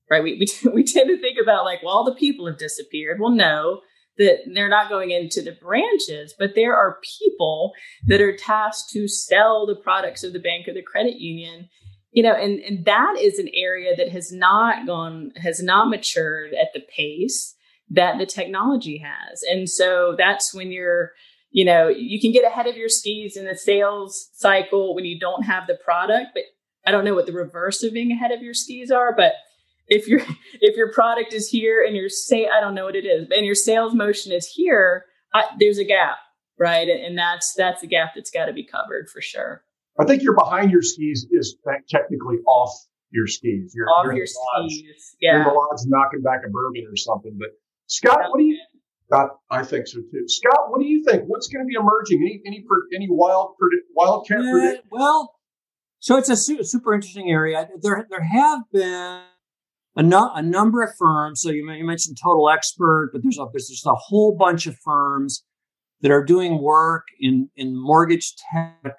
right? 0.09 0.23
We, 0.23 0.45
we, 0.63 0.71
we 0.73 0.83
tend 0.83 1.09
to 1.09 1.19
think 1.19 1.37
about 1.41 1.65
like, 1.65 1.83
well, 1.83 1.93
all 1.93 2.05
the 2.05 2.15
people 2.15 2.47
have 2.47 2.57
disappeared. 2.57 3.19
Well, 3.19 3.31
no, 3.31 3.81
that 4.17 4.39
they're 4.53 4.69
not 4.69 4.89
going 4.89 5.11
into 5.11 5.41
the 5.41 5.57
branches, 5.61 6.33
but 6.37 6.53
there 6.55 6.75
are 6.75 6.99
people 7.19 7.73
that 8.07 8.21
are 8.21 8.35
tasked 8.35 8.91
to 8.91 9.07
sell 9.07 9.65
the 9.65 9.75
products 9.75 10.23
of 10.23 10.33
the 10.33 10.39
bank 10.39 10.67
or 10.67 10.73
the 10.73 10.81
credit 10.81 11.15
union. 11.15 11.69
You 12.11 12.23
know, 12.23 12.33
and, 12.33 12.59
and 12.59 12.85
that 12.85 13.15
is 13.19 13.39
an 13.39 13.47
area 13.53 13.95
that 13.95 14.09
has 14.09 14.33
not 14.33 14.85
gone, 14.85 15.31
has 15.37 15.63
not 15.63 15.89
matured 15.89 16.53
at 16.53 16.67
the 16.73 16.81
pace 16.95 17.55
that 17.89 18.17
the 18.17 18.25
technology 18.25 18.97
has. 18.97 19.43
And 19.49 19.69
so 19.69 20.15
that's 20.17 20.53
when 20.53 20.71
you're, 20.71 21.11
you 21.51 21.63
know, 21.63 21.87
you 21.87 22.19
can 22.19 22.33
get 22.33 22.45
ahead 22.45 22.67
of 22.67 22.75
your 22.75 22.89
skis 22.89 23.37
in 23.37 23.45
the 23.45 23.55
sales 23.55 24.29
cycle 24.33 24.93
when 24.93 25.05
you 25.05 25.19
don't 25.19 25.43
have 25.43 25.67
the 25.67 25.79
product, 25.85 26.31
but 26.33 26.43
I 26.85 26.91
don't 26.91 27.05
know 27.05 27.13
what 27.13 27.25
the 27.25 27.33
reverse 27.33 27.83
of 27.83 27.93
being 27.93 28.11
ahead 28.11 28.31
of 28.31 28.41
your 28.41 28.53
skis 28.53 28.91
are, 28.91 29.15
but 29.15 29.33
if 29.87 30.07
your 30.07 30.21
if 30.61 30.75
your 30.75 30.91
product 30.91 31.33
is 31.33 31.49
here 31.49 31.83
and 31.85 31.95
your 31.95 32.09
say 32.09 32.47
I 32.47 32.59
don't 32.59 32.75
know 32.75 32.85
what 32.85 32.95
it 32.95 33.05
is, 33.05 33.27
and 33.31 33.45
your 33.45 33.55
sales 33.55 33.93
motion 33.93 34.31
is 34.31 34.47
here, 34.47 35.05
I, 35.33 35.43
there's 35.59 35.77
a 35.77 35.85
gap, 35.85 36.17
right? 36.57 36.87
And 36.87 37.17
that's 37.17 37.53
that's 37.53 37.83
a 37.83 37.87
gap 37.87 38.13
that's 38.15 38.31
got 38.31 38.45
to 38.45 38.53
be 38.53 38.65
covered 38.65 39.09
for 39.09 39.21
sure. 39.21 39.63
I 39.99 40.05
think 40.05 40.23
you're 40.23 40.35
behind 40.35 40.71
your 40.71 40.81
skis 40.81 41.27
is 41.31 41.57
technically 41.89 42.37
off 42.47 42.73
your 43.11 43.27
skis. 43.27 43.73
You're 43.75 43.89
off 43.89 44.05
you're 44.05 44.15
your 44.15 44.25
skis. 44.25 45.15
Yeah. 45.19 45.31
You're 45.33 45.41
in 45.41 45.47
the 45.47 45.53
lodge 45.53 45.81
knocking 45.85 46.21
back 46.21 46.41
a 46.47 46.49
bourbon 46.49 46.85
or 46.89 46.95
something. 46.95 47.35
But 47.37 47.49
Scott, 47.87 48.19
what 48.29 48.39
do 48.39 48.45
you? 48.45 48.57
Scott, 49.07 49.29
I 49.49 49.63
think 49.63 49.87
so 49.87 49.99
too. 49.99 50.23
Scott, 50.27 50.69
what 50.71 50.79
do 50.79 50.87
you 50.87 51.03
think? 51.03 51.23
What's 51.27 51.49
going 51.49 51.65
to 51.65 51.67
be 51.67 51.75
emerging? 51.75 52.21
Any 52.21 52.41
any 52.45 52.65
any 52.95 53.07
wild 53.09 53.55
wildcat? 53.93 54.39
Uh, 54.39 54.55
yeah, 54.55 54.73
well, 54.89 55.35
so 56.01 56.17
it's 56.17 56.29
a 56.29 56.35
su- 56.35 56.63
super 56.63 56.95
interesting 56.95 57.29
area. 57.29 57.69
There 57.81 58.05
there 58.09 58.23
have 58.23 58.61
been 58.73 59.21
a, 59.95 60.03
no, 60.03 60.31
a 60.33 60.41
number 60.41 60.81
of 60.81 60.89
firms. 60.97 61.41
So 61.41 61.51
you, 61.51 61.71
you 61.71 61.85
mentioned 61.85 62.17
Total 62.21 62.49
Expert, 62.49 63.11
but 63.13 63.21
there's 63.21 63.37
a, 63.37 63.45
there's 63.53 63.67
just 63.67 63.85
a 63.85 63.93
whole 63.93 64.35
bunch 64.35 64.65
of 64.65 64.75
firms 64.83 65.43
that 66.01 66.11
are 66.11 66.25
doing 66.25 66.59
work 66.59 67.05
in 67.19 67.49
in 67.55 67.79
mortgage 67.79 68.33
tech 68.35 68.97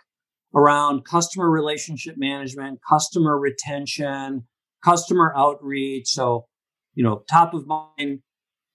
around 0.55 1.05
customer 1.05 1.51
relationship 1.51 2.15
management, 2.17 2.79
customer 2.89 3.37
retention, 3.37 4.47
customer 4.85 5.35
outreach. 5.37 6.07
So, 6.07 6.47
you 6.95 7.03
know, 7.03 7.25
top 7.29 7.53
of 7.53 7.67
mind, 7.67 8.21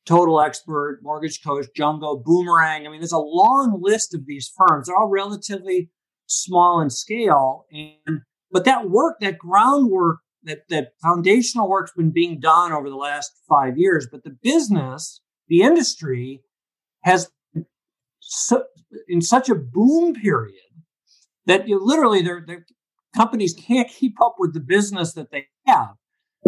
Total 0.05 0.41
Expert, 0.41 0.99
Mortgage 1.01 1.41
Coach, 1.41 1.67
Jungo, 1.79 2.21
Boomerang. 2.21 2.85
I 2.85 2.89
mean, 2.89 2.99
there's 2.99 3.13
a 3.13 3.19
long 3.19 3.79
list 3.81 4.13
of 4.13 4.25
these 4.25 4.51
firms. 4.57 4.87
They're 4.87 4.97
all 4.97 5.07
relatively 5.09 5.91
small 6.27 6.79
in 6.81 6.89
scale. 6.89 7.65
And 7.71 8.21
but 8.51 8.65
that 8.65 8.89
work, 8.89 9.17
that 9.21 9.37
groundwork, 9.37 10.19
that 10.43 10.69
that 10.69 10.93
foundational 11.01 11.69
work's 11.69 11.93
been 11.93 12.11
being 12.11 12.39
done 12.39 12.71
over 12.71 12.89
the 12.89 12.95
last 12.95 13.31
five 13.49 13.77
years. 13.77 14.07
But 14.09 14.23
the 14.23 14.37
business, 14.41 15.21
the 15.47 15.61
industry, 15.61 16.43
has 17.03 17.29
so, 18.19 18.65
in 19.07 19.21
such 19.21 19.49
a 19.49 19.55
boom 19.55 20.13
period 20.13 20.55
that 21.45 21.67
you 21.67 21.79
literally 21.83 22.21
their, 22.21 22.45
companies 23.15 23.53
can't 23.53 23.89
keep 23.89 24.21
up 24.21 24.35
with 24.37 24.53
the 24.53 24.59
business 24.59 25.13
that 25.13 25.31
they 25.31 25.47
have. 25.65 25.95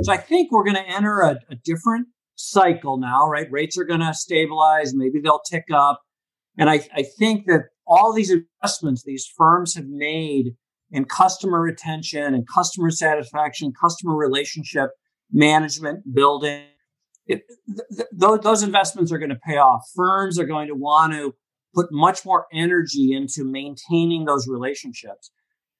So 0.04 0.14
I 0.14 0.18
think 0.18 0.52
we're 0.52 0.64
going 0.64 0.76
to 0.76 0.88
enter 0.88 1.22
a, 1.22 1.40
a 1.50 1.56
different 1.56 2.08
cycle 2.36 2.98
now, 2.98 3.28
right? 3.28 3.52
Rates 3.52 3.78
are 3.78 3.84
going 3.84 4.02
to 4.02 4.14
stabilize, 4.14 4.94
maybe 4.94 5.20
they'll 5.20 5.42
tick 5.50 5.66
up. 5.74 6.02
And 6.60 6.70
I, 6.70 6.86
I 6.93 7.03
think 7.03 7.47
that 7.47 7.62
all 7.88 8.14
these 8.14 8.32
investments 8.32 9.03
these 9.03 9.28
firms 9.36 9.74
have 9.76 9.88
made 9.88 10.51
in 10.91 11.05
customer 11.05 11.62
retention 11.62 12.34
and 12.34 12.45
customer 12.53 12.91
satisfaction, 12.91 13.72
customer 13.82 14.16
relationship 14.16 14.91
management, 15.32 16.14
building, 16.14 16.66
it, 17.26 17.43
th- 17.68 18.10
th- 18.20 18.41
those 18.41 18.62
investments 18.62 19.12
are 19.12 19.20
going 19.20 19.30
to 19.30 19.39
pay 19.47 19.57
off. 19.57 19.84
Firms 19.95 20.38
are 20.38 20.45
going 20.45 20.68
to 20.68 20.76
want 20.76 21.14
to 21.14 21.34
put 21.74 21.88
much 21.91 22.26
more 22.26 22.47
energy 22.51 23.14
into 23.14 23.49
maintaining 23.49 24.26
those 24.26 24.47
relationships. 24.47 25.32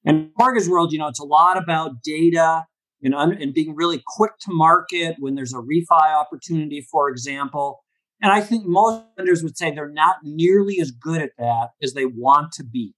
And 0.05 0.30
mortgage 0.38 0.67
world, 0.67 0.93
you 0.93 0.99
know, 0.99 1.07
it's 1.07 1.19
a 1.19 1.25
lot 1.25 1.61
about 1.61 2.03
data 2.03 2.65
and, 3.01 3.13
un- 3.13 3.38
and 3.41 3.53
being 3.53 3.75
really 3.75 4.01
quick 4.05 4.32
to 4.41 4.51
market 4.51 5.15
when 5.19 5.36
there's 5.36 5.53
a 5.53 5.57
refi 5.57 6.15
opportunity, 6.15 6.86
for 6.89 7.09
example. 7.09 7.84
And 8.22 8.32
I 8.32 8.41
think 8.41 8.65
most 8.65 9.03
lenders 9.17 9.43
would 9.43 9.57
say 9.57 9.72
they're 9.72 9.89
not 9.89 10.17
nearly 10.24 10.80
as 10.82 10.91
good 10.91 11.22
at 11.22 11.32
that 11.38 11.70
as 11.82 11.93
they 11.93 12.05
want 12.05 12.51
to 12.53 12.63
be. 12.63 12.93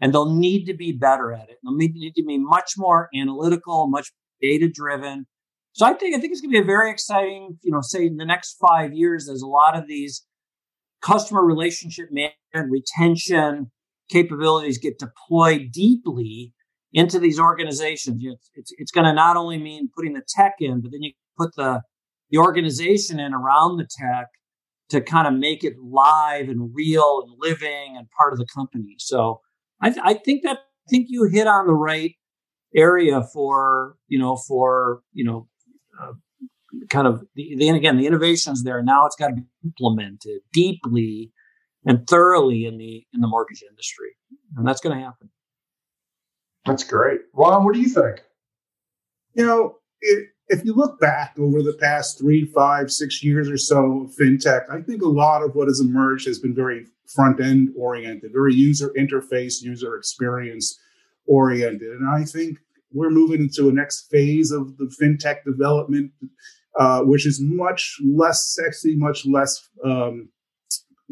And 0.00 0.12
they'll 0.12 0.34
need 0.34 0.66
to 0.66 0.74
be 0.74 0.92
better 0.92 1.32
at 1.32 1.48
it. 1.48 1.56
They'll 1.62 1.76
need 1.76 2.14
to 2.16 2.24
be 2.24 2.38
much 2.38 2.72
more 2.76 3.08
analytical, 3.14 3.86
much 3.86 4.12
data 4.42 4.68
driven. 4.68 5.26
So 5.72 5.86
I 5.86 5.94
think 5.94 6.16
I 6.16 6.20
think 6.20 6.32
it's 6.32 6.40
going 6.40 6.52
to 6.52 6.58
be 6.58 6.62
a 6.62 6.66
very 6.66 6.90
exciting, 6.90 7.58
you 7.62 7.70
know, 7.70 7.80
say 7.80 8.06
in 8.06 8.16
the 8.16 8.24
next 8.24 8.56
five 8.60 8.92
years, 8.92 9.26
there's 9.26 9.42
a 9.42 9.46
lot 9.46 9.76
of 9.76 9.86
these 9.86 10.24
customer 11.02 11.44
relationship 11.44 12.08
management, 12.10 12.72
retention 12.72 13.70
capabilities 14.10 14.78
get 14.78 14.98
deployed 14.98 15.70
deeply 15.72 16.52
into 16.92 17.18
these 17.18 17.38
organizations. 17.38 18.22
It's, 18.24 18.50
it's, 18.54 18.72
it's 18.78 18.90
going 18.90 19.06
to 19.06 19.12
not 19.12 19.36
only 19.36 19.58
mean 19.58 19.90
putting 19.94 20.14
the 20.14 20.22
tech 20.26 20.54
in, 20.60 20.80
but 20.80 20.92
then 20.92 21.02
you 21.02 21.12
put 21.36 21.54
the, 21.56 21.82
the 22.30 22.38
organization 22.38 23.20
in 23.20 23.34
around 23.34 23.76
the 23.76 23.86
tech 23.88 24.26
to 24.88 25.00
kind 25.00 25.26
of 25.26 25.34
make 25.34 25.64
it 25.64 25.74
live 25.78 26.48
and 26.48 26.70
real 26.74 27.22
and 27.26 27.34
living 27.38 27.96
and 27.96 28.06
part 28.16 28.32
of 28.32 28.38
the 28.38 28.46
company. 28.54 28.96
So 28.98 29.40
I, 29.82 29.94
I 30.02 30.14
think 30.14 30.42
that 30.44 30.58
I 30.58 30.90
think 30.90 31.06
you 31.08 31.24
hit 31.24 31.46
on 31.46 31.66
the 31.66 31.74
right 31.74 32.14
area 32.74 33.22
for 33.32 33.96
you 34.08 34.18
know 34.18 34.36
for 34.36 35.00
you 35.12 35.24
know 35.24 35.48
uh, 36.00 36.12
kind 36.90 37.06
of 37.06 37.24
the, 37.34 37.56
the 37.56 37.68
again 37.68 37.96
the 37.96 38.06
innovations 38.06 38.62
there 38.62 38.82
now 38.82 39.06
it's 39.06 39.16
got 39.16 39.28
to 39.28 39.34
be 39.34 39.42
implemented 39.64 40.40
deeply 40.52 41.32
and 41.84 42.06
thoroughly 42.06 42.66
in 42.66 42.76
the 42.76 43.06
in 43.12 43.20
the 43.20 43.26
mortgage 43.26 43.62
industry 43.68 44.10
and 44.56 44.66
that's 44.66 44.80
going 44.80 44.96
to 44.96 45.04
happen. 45.04 45.30
That's 46.64 46.84
great. 46.84 47.20
Ron 47.34 47.64
what 47.64 47.74
do 47.74 47.80
you 47.80 47.88
think? 47.88 48.22
You 49.34 49.46
know 49.46 49.76
it, 50.00 50.28
if 50.48 50.64
you 50.64 50.74
look 50.74 51.00
back 51.00 51.34
over 51.38 51.62
the 51.62 51.76
past 51.80 52.18
three 52.18 52.44
five 52.46 52.90
six 52.90 53.22
years 53.22 53.48
or 53.48 53.56
so 53.56 54.02
of 54.02 54.14
fintech 54.16 54.62
i 54.70 54.80
think 54.80 55.02
a 55.02 55.08
lot 55.08 55.42
of 55.42 55.54
what 55.54 55.68
has 55.68 55.80
emerged 55.80 56.26
has 56.26 56.38
been 56.38 56.54
very 56.54 56.86
front 57.14 57.40
end 57.40 57.70
oriented 57.76 58.30
very 58.32 58.54
user 58.54 58.92
interface 58.98 59.62
user 59.62 59.96
experience 59.96 60.78
oriented. 61.26 61.90
And 61.90 62.08
i 62.08 62.24
think 62.24 62.58
we're 62.92 63.10
moving 63.10 63.40
into 63.40 63.68
a 63.68 63.72
next 63.72 64.08
phase 64.10 64.52
of 64.52 64.76
the 64.78 64.90
fintech 65.00 65.44
development 65.44 66.12
uh, 66.78 67.00
which 67.00 67.26
is 67.26 67.40
much 67.40 67.98
less 68.04 68.54
sexy, 68.54 68.96
much 68.96 69.26
less 69.26 69.68
um, 69.84 70.28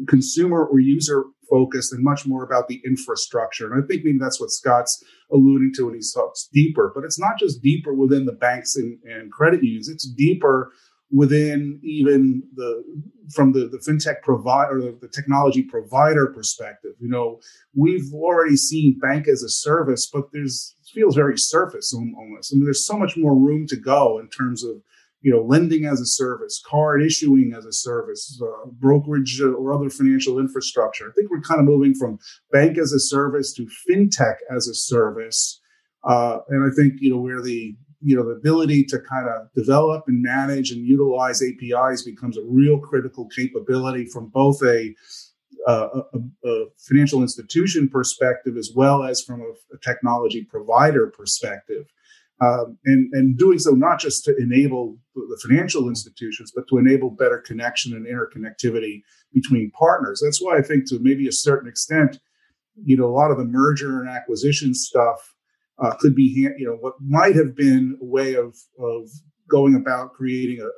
consumer 0.07 0.63
or 0.63 0.79
user 0.79 1.23
focused, 1.49 1.93
and 1.93 2.03
much 2.03 2.25
more 2.25 2.43
about 2.43 2.67
the 2.67 2.81
infrastructure. 2.85 3.71
And 3.71 3.83
I 3.83 3.87
think 3.87 4.03
maybe 4.03 4.17
that's 4.19 4.39
what 4.39 4.51
Scott's 4.51 5.03
alluding 5.31 5.71
to 5.75 5.85
when 5.85 5.95
he 5.95 6.01
talks 6.13 6.49
deeper. 6.51 6.91
But 6.93 7.03
it's 7.03 7.19
not 7.19 7.37
just 7.39 7.61
deeper 7.61 7.93
within 7.93 8.25
the 8.25 8.33
banks 8.33 8.75
and, 8.75 8.97
and 9.03 9.31
credit 9.31 9.63
unions; 9.63 9.89
it's 9.89 10.07
deeper 10.07 10.71
within 11.11 11.79
even 11.83 12.43
the 12.55 12.83
from 13.33 13.51
the, 13.53 13.67
the 13.67 13.77
fintech 13.77 14.21
provider 14.23 14.81
the, 14.81 14.97
the 15.01 15.07
technology 15.07 15.61
provider 15.61 16.27
perspective 16.27 16.91
you 16.99 17.07
know 17.07 17.39
we've 17.75 18.11
already 18.13 18.55
seen 18.55 18.97
bank 18.99 19.27
as 19.27 19.43
a 19.43 19.49
service 19.49 20.09
but 20.11 20.25
there's 20.33 20.75
feels 20.93 21.15
very 21.15 21.37
surface 21.37 21.93
almost 21.93 22.51
i 22.51 22.55
mean 22.55 22.65
there's 22.65 22.85
so 22.85 22.97
much 22.97 23.15
more 23.17 23.35
room 23.35 23.67
to 23.67 23.75
go 23.75 24.17
in 24.19 24.27
terms 24.29 24.63
of 24.63 24.77
you 25.25 25.31
know, 25.31 25.41
lending 25.41 25.85
as 25.85 25.99
a 25.99 26.05
service, 26.05 26.61
card 26.63 27.01
issuing 27.01 27.55
as 27.57 27.65
a 27.65 27.73
service, 27.73 28.39
uh, 28.39 28.69
brokerage 28.73 29.41
or 29.41 29.73
other 29.73 29.89
financial 29.89 30.37
infrastructure. 30.37 31.09
I 31.09 31.13
think 31.13 31.31
we're 31.31 31.41
kind 31.41 31.59
of 31.59 31.65
moving 31.65 31.95
from 31.95 32.19
bank 32.51 32.77
as 32.77 32.93
a 32.93 32.99
service 32.99 33.51
to 33.53 33.67
fintech 33.89 34.35
as 34.55 34.67
a 34.67 34.75
service. 34.75 35.59
Uh, 36.03 36.41
and 36.49 36.71
I 36.71 36.75
think, 36.75 37.01
you 37.01 37.09
know, 37.09 37.19
where 37.19 37.41
the, 37.41 37.75
you 38.01 38.15
know, 38.15 38.23
the 38.23 38.35
ability 38.35 38.83
to 38.83 38.99
kind 38.99 39.27
of 39.27 39.51
develop 39.55 40.03
and 40.07 40.21
manage 40.21 40.69
and 40.69 40.85
utilize 40.85 41.41
APIs 41.41 42.03
becomes 42.03 42.37
a 42.37 42.45
real 42.45 42.77
critical 42.77 43.27
capability 43.29 44.05
from 44.05 44.27
both 44.27 44.61
a, 44.61 44.93
uh, 45.67 46.01
a, 46.13 46.47
a, 46.47 46.65
financial 46.77 47.23
institution 47.23 47.89
perspective 47.89 48.57
as 48.57 48.73
well 48.75 49.03
as 49.03 49.23
from 49.23 49.41
a, 49.41 49.73
a 49.73 49.79
technology 49.79 50.43
provider 50.43 51.07
perspective 51.07 51.87
um, 52.41 52.77
and 52.85 53.09
and 53.13 53.37
doing 53.37 53.59
so 53.59 53.71
not 53.71 53.99
just 53.99 54.25
to 54.25 54.35
enable 54.37 54.97
the 55.15 55.39
financial 55.41 55.87
institutions, 55.87 56.51
but 56.53 56.67
to 56.67 56.77
enable 56.77 57.09
better 57.09 57.39
connection 57.39 57.93
and 57.93 58.05
interconnectivity 58.05 59.03
between 59.33 59.71
partners. 59.71 60.21
That's 60.23 60.41
why 60.41 60.57
I 60.57 60.61
think, 60.61 60.87
to 60.89 60.99
maybe 60.99 61.27
a 61.27 61.31
certain 61.31 61.69
extent, 61.69 62.19
you 62.83 62.97
know, 62.97 63.05
a 63.05 63.15
lot 63.15 63.31
of 63.31 63.37
the 63.37 63.45
merger 63.45 64.01
and 64.01 64.09
acquisition 64.09 64.73
stuff 64.73 65.33
uh, 65.81 65.95
could 65.99 66.15
be, 66.15 66.23
you 66.57 66.65
know, 66.65 66.75
what 66.75 66.95
might 67.01 67.35
have 67.35 67.55
been 67.55 67.97
a 68.01 68.05
way 68.05 68.35
of 68.35 68.57
of 68.79 69.09
going 69.49 69.75
about 69.75 70.13
creating 70.13 70.59
a, 70.61 70.69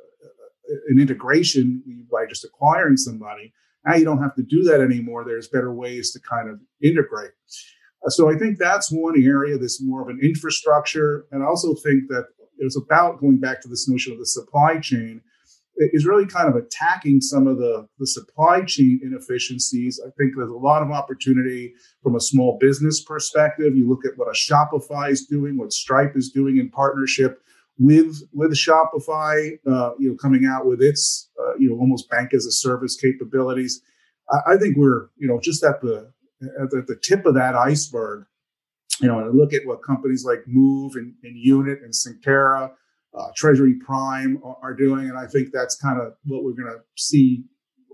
an 0.88 1.00
integration 1.00 1.82
by 2.10 2.26
just 2.26 2.44
acquiring 2.44 2.96
somebody. 2.96 3.52
Now 3.84 3.96
you 3.96 4.04
don't 4.04 4.22
have 4.22 4.34
to 4.36 4.42
do 4.42 4.62
that 4.64 4.80
anymore. 4.80 5.24
There's 5.24 5.48
better 5.48 5.72
ways 5.72 6.12
to 6.12 6.20
kind 6.20 6.48
of 6.48 6.60
integrate. 6.82 7.32
So 8.06 8.30
I 8.30 8.38
think 8.38 8.58
that's 8.58 8.92
one 8.92 9.22
area 9.22 9.58
that's 9.58 9.82
more 9.82 10.02
of 10.02 10.08
an 10.08 10.20
infrastructure. 10.22 11.26
And 11.32 11.42
I 11.42 11.46
also 11.46 11.74
think 11.74 12.08
that 12.08 12.26
it's 12.58 12.76
about 12.76 13.20
going 13.20 13.38
back 13.38 13.60
to 13.62 13.68
this 13.68 13.88
notion 13.88 14.12
of 14.12 14.18
the 14.18 14.26
supply 14.26 14.78
chain 14.78 15.20
is 15.78 16.06
really 16.06 16.26
kind 16.26 16.48
of 16.48 16.56
attacking 16.56 17.20
some 17.20 17.46
of 17.46 17.58
the, 17.58 17.86
the 17.98 18.06
supply 18.06 18.62
chain 18.62 19.00
inefficiencies. 19.02 20.00
I 20.04 20.10
think 20.18 20.32
there's 20.36 20.50
a 20.50 20.54
lot 20.54 20.82
of 20.82 20.90
opportunity 20.90 21.74
from 22.02 22.16
a 22.16 22.20
small 22.20 22.58
business 22.58 23.02
perspective. 23.02 23.76
You 23.76 23.88
look 23.88 24.04
at 24.04 24.18
what 24.18 24.28
a 24.28 24.32
Shopify 24.32 25.10
is 25.10 25.26
doing, 25.26 25.56
what 25.56 25.72
Stripe 25.72 26.16
is 26.16 26.30
doing 26.30 26.58
in 26.58 26.70
partnership 26.70 27.40
with 27.78 28.22
with 28.32 28.52
Shopify, 28.54 29.52
uh, 29.66 29.92
you 29.98 30.10
know, 30.10 30.16
coming 30.16 30.46
out 30.46 30.66
with 30.66 30.82
its 30.82 31.30
uh, 31.40 31.54
you 31.58 31.70
know 31.70 31.78
almost 31.78 32.10
bank 32.10 32.34
as 32.34 32.44
a 32.44 32.50
service 32.50 32.96
capabilities. 32.96 33.80
I, 34.30 34.54
I 34.54 34.56
think 34.56 34.76
we're 34.76 35.08
you 35.16 35.28
know 35.28 35.38
just 35.40 35.62
at 35.62 35.80
the 35.80 36.12
at 36.42 36.70
the, 36.70 36.84
the 36.86 36.96
tip 37.02 37.26
of 37.26 37.34
that 37.34 37.54
iceberg. 37.54 38.24
You 39.00 39.08
know, 39.08 39.20
and 39.20 39.36
look 39.38 39.52
at 39.52 39.64
what 39.64 39.82
companies 39.84 40.24
like 40.24 40.40
Move 40.46 40.94
and, 40.96 41.14
and 41.22 41.36
Unit 41.36 41.78
and 41.82 41.92
Synctera, 41.92 42.72
uh, 43.16 43.26
Treasury 43.36 43.74
Prime 43.74 44.40
are, 44.44 44.56
are 44.62 44.74
doing, 44.74 45.08
and 45.08 45.16
I 45.16 45.26
think 45.26 45.50
that's 45.52 45.76
kind 45.76 46.00
of 46.00 46.14
what 46.24 46.42
we're 46.42 46.52
going 46.52 46.72
to 46.72 46.80
see 46.96 47.44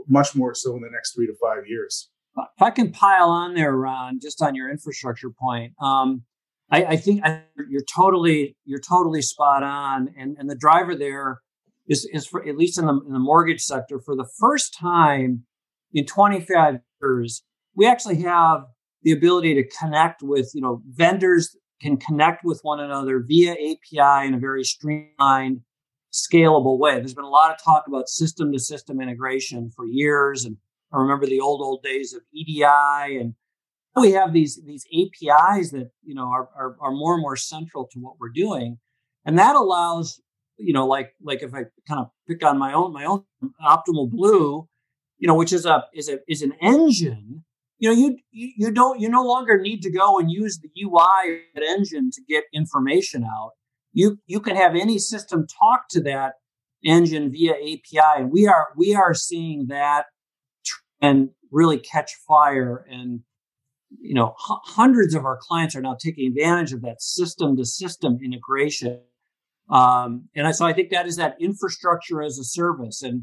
much 0.09 0.34
more 0.34 0.55
so 0.55 0.74
in 0.76 0.82
the 0.82 0.88
next 0.90 1.14
three 1.14 1.26
to 1.26 1.34
five 1.42 1.66
years. 1.66 2.09
If 2.36 2.62
I 2.62 2.70
can 2.70 2.90
pile 2.90 3.28
on 3.28 3.55
there, 3.55 3.76
Ron, 3.76 4.18
just 4.20 4.42
on 4.42 4.55
your 4.55 4.70
infrastructure 4.70 5.30
point, 5.30 5.72
um, 5.80 6.22
I, 6.70 6.84
I, 6.84 6.97
think 6.97 7.20
I, 7.24 7.42
you're 7.68 7.84
totally 7.84 8.57
you're 8.64 8.80
totally 8.80 9.22
spot 9.22 9.62
on, 9.62 10.12
and 10.18 10.36
and 10.38 10.51
the 10.51 10.57
driver 10.57 10.97
there 10.97 11.40
is 11.86 12.09
is 12.12 12.26
for 12.26 12.47
at 12.47 12.57
least 12.57 12.78
in 12.78 12.86
the 12.86 13.01
in 13.07 13.12
the 13.12 13.18
mortgage 13.18 13.61
sector 13.61 14.01
for 14.01 14.16
the 14.16 14.26
first 14.40 14.74
time 14.78 15.45
in 15.92 16.07
25 16.07 16.80
years, 17.01 17.45
we 17.77 17.87
actually 17.87 18.22
have 18.22 18.64
the 19.03 19.12
ability 19.12 19.55
to 19.55 19.68
connect 19.68 20.22
with 20.22 20.51
you 20.55 20.61
know 20.61 20.83
vendors 20.89 21.57
can 21.81 21.97
connect 21.99 22.45
with 22.45 22.61
one 22.62 22.81
another 22.81 23.22
via 23.27 23.53
API 23.53 24.27
in 24.27 24.35
a 24.35 24.39
very 24.39 24.64
streamlined 24.64 25.61
scalable 26.14 26.79
way. 26.79 26.95
There's 26.95 27.14
been 27.14 27.25
a 27.25 27.29
lot 27.29 27.51
of 27.51 27.62
talk 27.62 27.85
about 27.89 28.09
system 28.09 28.53
to 28.53 28.59
system 28.59 29.01
integration 29.01 29.70
for 29.75 29.85
years. 29.87 30.45
And 30.45 30.57
I 30.93 30.99
remember 30.99 31.27
the 31.27 31.41
old, 31.41 31.61
old 31.61 31.83
days 31.83 32.14
of 32.14 32.22
EDI. 32.33 33.18
And 33.18 33.35
we 33.97 34.12
have 34.12 34.33
these, 34.33 34.61
these 34.64 34.87
APIs 34.93 35.72
that, 35.72 35.91
you 36.05 36.14
know, 36.14 36.31
are, 36.31 36.49
are, 36.57 36.77
are 36.81 36.93
more 36.93 37.14
and 37.14 37.22
more 37.22 37.37
central 37.37 37.87
to 37.93 37.99
what 37.99 38.14
we're 38.20 38.31
doing. 38.31 38.79
And 39.27 39.39
that 39.39 39.57
allows, 39.57 40.20
you 40.57 40.72
know, 40.72 40.87
like, 40.87 41.14
like 41.20 41.43
if 41.43 41.53
I 41.53 41.64
kind 41.89 42.01
of 42.01 42.11
pick 42.29 42.45
on 42.45 42.59
my 42.59 42.72
own, 42.72 42.93
my 42.93 43.05
own 43.05 43.25
optimal 43.66 44.09
blue, 44.09 44.68
you 45.18 45.27
know, 45.27 45.35
which 45.35 45.53
is 45.53 45.66
a, 45.66 45.85
is 45.93 46.09
a, 46.09 46.20
is 46.29 46.43
an 46.43 46.53
engine 46.62 47.45
you 47.79 47.89
know 47.91 47.97
you 47.97 48.18
you 48.31 48.70
don't 48.70 49.01
you 49.01 49.09
no 49.09 49.22
longer 49.22 49.61
need 49.61 49.83
to 49.83 49.91
go 49.91 50.18
and 50.18 50.31
use 50.31 50.59
the 50.59 50.70
UI 50.83 51.43
engine 51.57 52.11
to 52.12 52.22
get 52.29 52.45
information 52.53 53.25
out. 53.25 53.53
You 53.93 54.18
you 54.27 54.41
can 54.41 54.57
have 54.57 54.75
any 54.75 54.99
system 54.99 55.47
talk 55.47 55.89
to 55.91 56.01
that 56.03 56.35
engine 56.85 57.31
via 57.33 57.53
API, 57.53 58.20
and 58.22 58.31
we 58.31 58.47
are 58.47 58.68
we 58.77 58.95
are 58.95 59.14
seeing 59.14 59.66
that 59.68 60.07
and 61.01 61.31
really 61.51 61.79
catch 61.79 62.12
fire 62.27 62.87
and 62.91 63.20
you 64.01 64.14
know 64.14 64.35
h- 64.39 64.59
hundreds 64.64 65.14
of 65.14 65.25
our 65.25 65.39
clients 65.41 65.75
are 65.75 65.83
now 65.83 65.97
taking 65.99 66.27
advantage 66.29 66.72
of 66.72 66.83
that 66.83 67.03
system 67.03 67.57
to 67.57 67.64
system 67.64 68.18
integration. 68.25 69.01
Um, 69.70 70.29
and 70.37 70.47
I, 70.47 70.53
so 70.53 70.66
i 70.66 70.75
think 70.75 70.91
that 70.91 71.07
is 71.07 71.16
that 71.16 71.37
infrastructure 71.41 72.22
as 72.22 72.39
a 72.39 72.45
service 72.45 73.03
and 73.03 73.22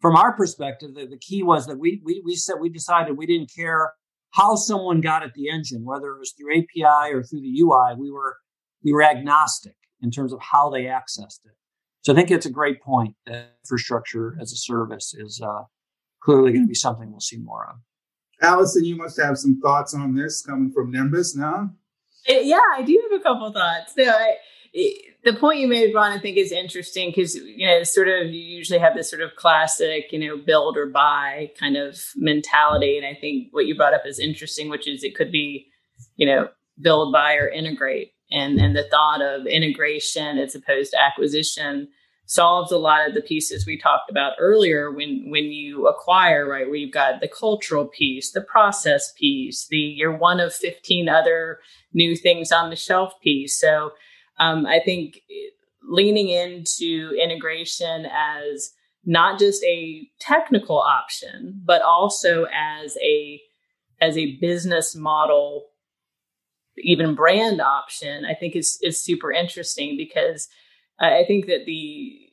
from 0.00 0.16
our 0.16 0.32
perspective 0.36 0.94
the, 0.94 1.06
the 1.06 1.18
key 1.18 1.42
was 1.42 1.66
that 1.66 1.78
we, 1.78 2.00
we 2.04 2.22
we 2.24 2.34
said 2.34 2.56
we 2.60 2.68
decided 2.68 3.16
we 3.16 3.26
didn't 3.26 3.50
care 3.54 3.92
how 4.32 4.54
someone 4.54 5.00
got 5.00 5.22
at 5.22 5.34
the 5.34 5.48
engine 5.48 5.84
whether 5.84 6.08
it 6.12 6.18
was 6.18 6.32
through 6.32 6.58
api 6.58 7.12
or 7.12 7.22
through 7.22 7.40
the 7.40 7.60
ui 7.60 7.94
we 7.98 8.10
were 8.10 8.36
we 8.84 8.92
were 8.92 9.02
agnostic 9.02 9.74
in 10.02 10.10
terms 10.10 10.32
of 10.32 10.40
how 10.40 10.70
they 10.70 10.82
accessed 10.82 11.44
it. 11.44 11.56
So 12.02 12.12
I 12.12 12.16
think 12.16 12.30
it's 12.30 12.46
a 12.46 12.50
great 12.50 12.80
point 12.82 13.14
that 13.26 13.56
infrastructure 13.64 14.36
as 14.40 14.52
a 14.52 14.56
service 14.56 15.14
is 15.16 15.40
uh, 15.44 15.64
clearly 16.22 16.52
going 16.52 16.64
to 16.64 16.68
be 16.68 16.74
something 16.74 17.10
we'll 17.10 17.20
see 17.20 17.38
more 17.38 17.68
of. 17.70 17.76
Allison, 18.40 18.84
you 18.84 18.96
must 18.96 19.20
have 19.20 19.36
some 19.36 19.60
thoughts 19.60 19.94
on 19.94 20.14
this 20.14 20.42
coming 20.42 20.70
from 20.72 20.92
Nymbus 20.92 21.36
now. 21.36 21.70
Eh, 22.28 22.42
yeah, 22.44 22.60
I 22.72 22.82
do 22.82 23.08
have 23.10 23.20
a 23.20 23.22
couple 23.22 23.52
thoughts. 23.52 23.94
So 23.96 24.04
I, 24.04 24.36
the 24.72 25.34
point 25.38 25.60
you 25.60 25.68
made, 25.68 25.94
Ron, 25.94 26.12
I 26.12 26.18
think 26.18 26.36
is 26.36 26.52
interesting 26.52 27.10
because 27.10 27.34
you 27.34 27.66
know, 27.66 27.82
sort 27.82 28.08
of 28.08 28.26
you 28.26 28.40
usually 28.40 28.78
have 28.78 28.94
this 28.94 29.10
sort 29.10 29.22
of 29.22 29.36
classic, 29.36 30.06
you 30.10 30.18
know, 30.18 30.36
build 30.36 30.76
or 30.76 30.86
buy 30.86 31.50
kind 31.58 31.76
of 31.76 32.00
mentality, 32.16 32.96
and 32.96 33.06
I 33.06 33.18
think 33.18 33.48
what 33.52 33.66
you 33.66 33.76
brought 33.76 33.94
up 33.94 34.06
is 34.06 34.18
interesting, 34.18 34.68
which 34.68 34.86
is 34.86 35.02
it 35.02 35.16
could 35.16 35.32
be, 35.32 35.66
you 36.16 36.26
know, 36.26 36.48
build, 36.80 37.12
buy, 37.12 37.34
or 37.34 37.48
integrate. 37.48 38.12
And 38.30 38.60
and 38.60 38.76
the 38.76 38.88
thought 38.90 39.22
of 39.22 39.46
integration 39.46 40.38
as 40.38 40.54
opposed 40.54 40.92
to 40.92 41.00
acquisition 41.00 41.88
solves 42.26 42.70
a 42.70 42.76
lot 42.76 43.08
of 43.08 43.14
the 43.14 43.22
pieces 43.22 43.66
we 43.66 43.78
talked 43.78 44.10
about 44.10 44.34
earlier 44.38 44.92
when 44.92 45.30
when 45.30 45.44
you 45.44 45.88
acquire 45.88 46.46
right? 46.46 46.66
Where 46.66 46.76
you've 46.76 46.92
got 46.92 47.20
the 47.20 47.28
cultural 47.28 47.86
piece 47.86 48.30
the 48.30 48.42
process 48.42 49.12
piece 49.12 49.66
the 49.68 49.78
you're 49.78 50.14
one 50.14 50.38
of 50.38 50.52
15 50.52 51.08
other 51.08 51.58
new 51.94 52.14
things 52.14 52.52
on 52.52 52.68
the 52.68 52.76
shelf 52.76 53.14
piece. 53.22 53.58
So 53.58 53.92
um, 54.40 54.66
i 54.66 54.80
think 54.84 55.20
leaning 55.82 56.28
into 56.28 57.16
integration 57.22 58.06
as 58.06 58.72
not 59.04 59.38
just 59.38 59.62
a 59.64 60.06
technical 60.20 60.78
option 60.78 61.60
but 61.64 61.82
also 61.82 62.46
as 62.54 62.96
a 63.02 63.40
as 64.00 64.16
a 64.16 64.36
business 64.36 64.94
model 64.94 65.66
even 66.82 67.14
brand 67.14 67.60
option, 67.60 68.24
I 68.24 68.34
think 68.34 68.56
is 68.56 68.78
is 68.82 69.02
super 69.02 69.32
interesting 69.32 69.96
because 69.96 70.48
I 71.00 71.24
think 71.26 71.46
that 71.46 71.64
the 71.66 72.30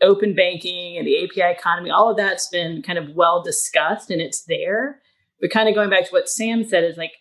open 0.00 0.34
banking 0.34 0.96
and 0.96 1.06
the 1.06 1.24
API 1.24 1.52
economy, 1.52 1.90
all 1.90 2.10
of 2.10 2.16
that's 2.16 2.48
been 2.48 2.82
kind 2.82 2.98
of 2.98 3.10
well 3.10 3.42
discussed 3.42 4.10
and 4.10 4.20
it's 4.20 4.44
there. 4.44 5.00
But 5.40 5.50
kind 5.50 5.68
of 5.68 5.74
going 5.74 5.90
back 5.90 6.04
to 6.04 6.10
what 6.10 6.28
Sam 6.28 6.64
said 6.64 6.84
is 6.84 6.96
like, 6.96 7.12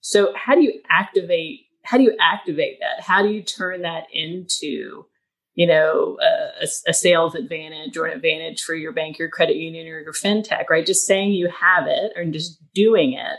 so 0.00 0.32
how 0.36 0.54
do 0.54 0.62
you 0.62 0.80
activate? 0.88 1.60
How 1.88 1.96
do 1.96 2.02
you 2.02 2.14
activate 2.20 2.80
that? 2.80 3.02
How 3.02 3.22
do 3.22 3.28
you 3.30 3.42
turn 3.42 3.80
that 3.80 4.04
into, 4.12 5.06
you 5.54 5.66
know, 5.66 6.18
a, 6.20 6.66
a 6.86 6.92
sales 6.92 7.34
advantage 7.34 7.96
or 7.96 8.04
an 8.04 8.14
advantage 8.14 8.62
for 8.62 8.74
your 8.74 8.92
bank, 8.92 9.18
your 9.18 9.30
credit 9.30 9.56
union, 9.56 9.86
or 9.86 10.00
your 10.00 10.12
fintech? 10.12 10.68
Right? 10.68 10.84
Just 10.84 11.06
saying 11.06 11.32
you 11.32 11.48
have 11.48 11.86
it 11.86 12.12
or 12.14 12.26
just 12.26 12.60
doing 12.74 13.14
it 13.14 13.38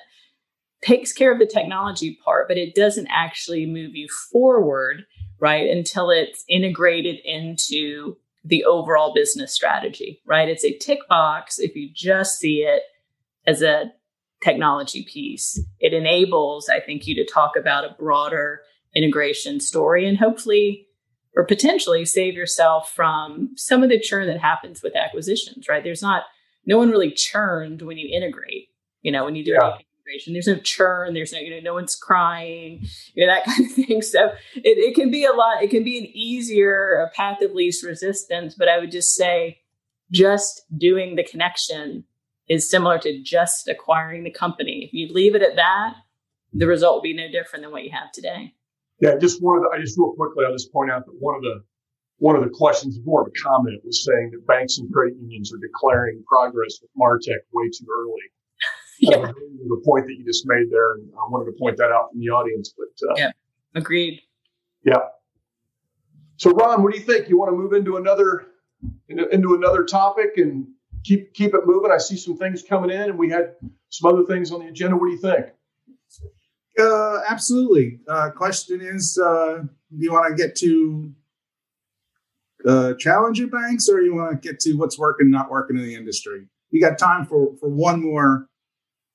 takes 0.82 1.14
care 1.14 1.32
of 1.32 1.38
the 1.38 1.46
technology 1.46 2.18
part, 2.26 2.48
but 2.48 2.58
it 2.58 2.74
doesn't 2.74 3.08
actually 3.12 3.68
move 3.68 3.96
you 3.96 4.08
forward, 4.32 5.04
right? 5.40 5.70
Until 5.70 6.10
it's 6.10 6.44
integrated 6.50 7.18
into 7.24 8.18
the 8.44 8.64
overall 8.64 9.14
business 9.14 9.54
strategy, 9.54 10.24
right? 10.26 10.50
It's 10.50 10.66
a 10.66 10.76
tick 10.76 11.00
box 11.08 11.60
if 11.60 11.76
you 11.76 11.92
just 11.94 12.40
see 12.40 12.64
it 12.64 12.82
as 13.46 13.62
a 13.62 13.92
technology 14.44 15.04
piece. 15.04 15.62
It 15.80 15.94
enables, 15.94 16.70
I 16.70 16.80
think, 16.80 17.08
you 17.08 17.16
to 17.16 17.26
talk 17.26 17.56
about 17.58 17.86
a 17.86 17.96
broader 17.98 18.62
integration 18.96 19.60
story 19.60 20.08
and 20.08 20.18
hopefully 20.18 20.88
or 21.36 21.46
potentially 21.46 22.06
save 22.06 22.34
yourself 22.34 22.92
from 22.96 23.52
some 23.56 23.84
of 23.84 23.90
the 23.90 24.00
churn 24.00 24.28
that 24.28 24.40
happens 24.40 24.82
with 24.82 24.96
acquisitions, 24.96 25.68
right? 25.70 25.84
There's 25.84 26.02
not, 26.02 26.24
no 26.66 26.78
one 26.78 26.90
really 26.90 27.12
churned 27.12 27.82
when 27.82 27.98
you 27.98 28.10
integrate. 28.12 28.68
You 29.02 29.12
know, 29.14 29.24
when 29.24 29.36
you 29.36 29.46
do 29.46 29.52
yeah 29.52 29.78
integration. 30.10 30.34
There's 30.34 30.48
no 30.48 30.62
churn. 30.62 31.14
There's 31.14 31.34
no, 31.34 31.40
you 31.40 31.52
know, 31.52 31.60
no 31.60 31.74
one's 31.74 31.96
crying, 31.96 32.86
you 33.14 33.26
know, 33.26 33.34
that 33.34 33.46
kind 33.46 33.66
of 33.66 33.72
thing. 33.72 34.02
So 34.02 34.32
it, 34.56 34.78
it 34.78 34.96
can 34.96 35.12
be 35.12 35.26
a 35.26 35.32
lot, 35.32 35.64
it 35.64 35.70
can 35.70 35.84
be 35.84 35.98
an 35.98 36.06
easier 36.14 36.94
a 36.94 37.16
path 37.16 37.42
of 37.42 37.52
least 37.52 37.86
resistance. 37.86 38.56
But 38.56 38.70
I 38.70 38.80
would 38.80 38.92
just 38.92 39.16
say 39.16 39.60
just 40.12 40.64
doing 40.76 41.16
the 41.16 41.24
connection 41.24 42.06
is 42.50 42.70
similar 42.70 42.98
to 43.00 43.22
just 43.22 43.68
acquiring 43.68 44.24
the 44.24 44.32
company. 44.32 44.84
If 44.84 44.94
you 44.94 45.14
leave 45.14 45.36
it 45.36 45.44
at 45.44 45.56
that, 45.56 45.96
the 46.52 46.68
result 46.68 46.96
will 46.96 47.02
be 47.02 47.14
no 47.14 47.30
different 47.32 47.64
than 47.64 47.72
what 47.72 47.84
you 47.84 47.92
have 47.92 48.12
today. 48.12 48.54
Yeah, 49.00 49.16
just 49.18 49.42
one 49.42 49.58
of 49.58 49.64
the, 49.64 49.70
I 49.70 49.80
just 49.80 49.98
real 49.98 50.14
quickly, 50.14 50.44
I'll 50.46 50.52
just 50.52 50.74
point 50.74 50.92
out 50.92 51.06
that 51.06 51.16
one 51.20 51.36
of 51.36 51.42
the 51.42 51.64
one 52.18 52.36
of 52.36 52.44
the 52.44 52.50
questions, 52.50 53.00
more 53.06 53.22
of 53.22 53.28
a 53.28 53.42
comment, 53.42 53.80
was 53.86 54.04
saying 54.04 54.32
that 54.34 54.46
banks 54.46 54.78
and 54.78 54.92
credit 54.92 55.16
unions 55.22 55.54
are 55.54 55.58
declaring 55.58 56.22
progress 56.28 56.80
with 56.82 56.92
Martech 57.00 57.40
way 57.54 57.70
too 57.70 57.86
early 57.98 58.22
yeah. 59.00 59.32
the 59.32 59.82
point 59.86 60.06
that 60.08 60.16
you 60.18 60.26
just 60.26 60.46
made 60.46 60.70
there, 60.70 60.96
and 60.96 61.10
I 61.14 61.30
wanted 61.30 61.52
to 61.52 61.58
point 61.58 61.78
that 61.78 61.92
out 61.92 62.12
from 62.12 62.20
the 62.20 62.30
audience. 62.30 62.74
But 62.78 63.10
uh, 63.10 63.14
yeah, 63.16 63.32
agreed. 63.74 64.22
Yeah. 64.84 64.98
So, 66.36 66.52
Ron, 66.52 66.84
what 66.84 66.92
do 66.92 67.00
you 67.00 67.06
think? 67.06 67.30
You 67.30 67.38
want 67.38 67.52
to 67.52 67.58
move 67.58 67.74
into 67.74 67.98
another 67.98 68.48
into 69.08 69.56
another 69.56 69.84
topic 69.84 70.38
and 70.38 70.68
keep 71.10 71.34
keep 71.34 71.54
it 71.56 71.62
moving? 71.66 71.92
I 71.92 71.98
see 71.98 72.16
some 72.16 72.38
things 72.38 72.62
coming 72.62 72.92
in, 72.92 73.02
and 73.02 73.18
we 73.18 73.30
had 73.30 73.56
some 73.90 74.14
other 74.14 74.24
things 74.26 74.52
on 74.52 74.60
the 74.60 74.68
agenda. 74.68 74.96
What 74.96 75.08
do 75.08 75.12
you 75.12 75.18
think? 75.18 75.48
Uh, 76.80 77.22
absolutely. 77.28 78.00
Uh, 78.08 78.30
question 78.30 78.80
is, 78.80 79.18
uh, 79.18 79.64
do 79.64 79.98
you 79.98 80.12
want 80.14 80.30
to 80.30 80.42
get 80.42 80.56
to 80.58 81.12
uh, 82.66 82.94
challenger 83.00 83.48
banks, 83.48 83.90
or 83.90 84.02
you 84.02 84.16
want 84.16 84.42
to 84.42 84.48
get 84.48 84.60
to 84.62 84.74
what's 84.74 85.00
working, 85.00 85.32
not 85.32 85.50
working 85.50 85.78
in 85.78 85.84
the 85.84 85.96
industry? 85.96 86.48
We 86.72 86.80
got 86.80 87.00
time 87.00 87.26
for 87.26 87.56
for 87.60 87.70
one 87.70 88.02
more 88.02 88.48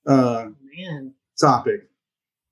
uh, 0.07 0.49
Man. 0.76 1.14
topic. 1.40 1.88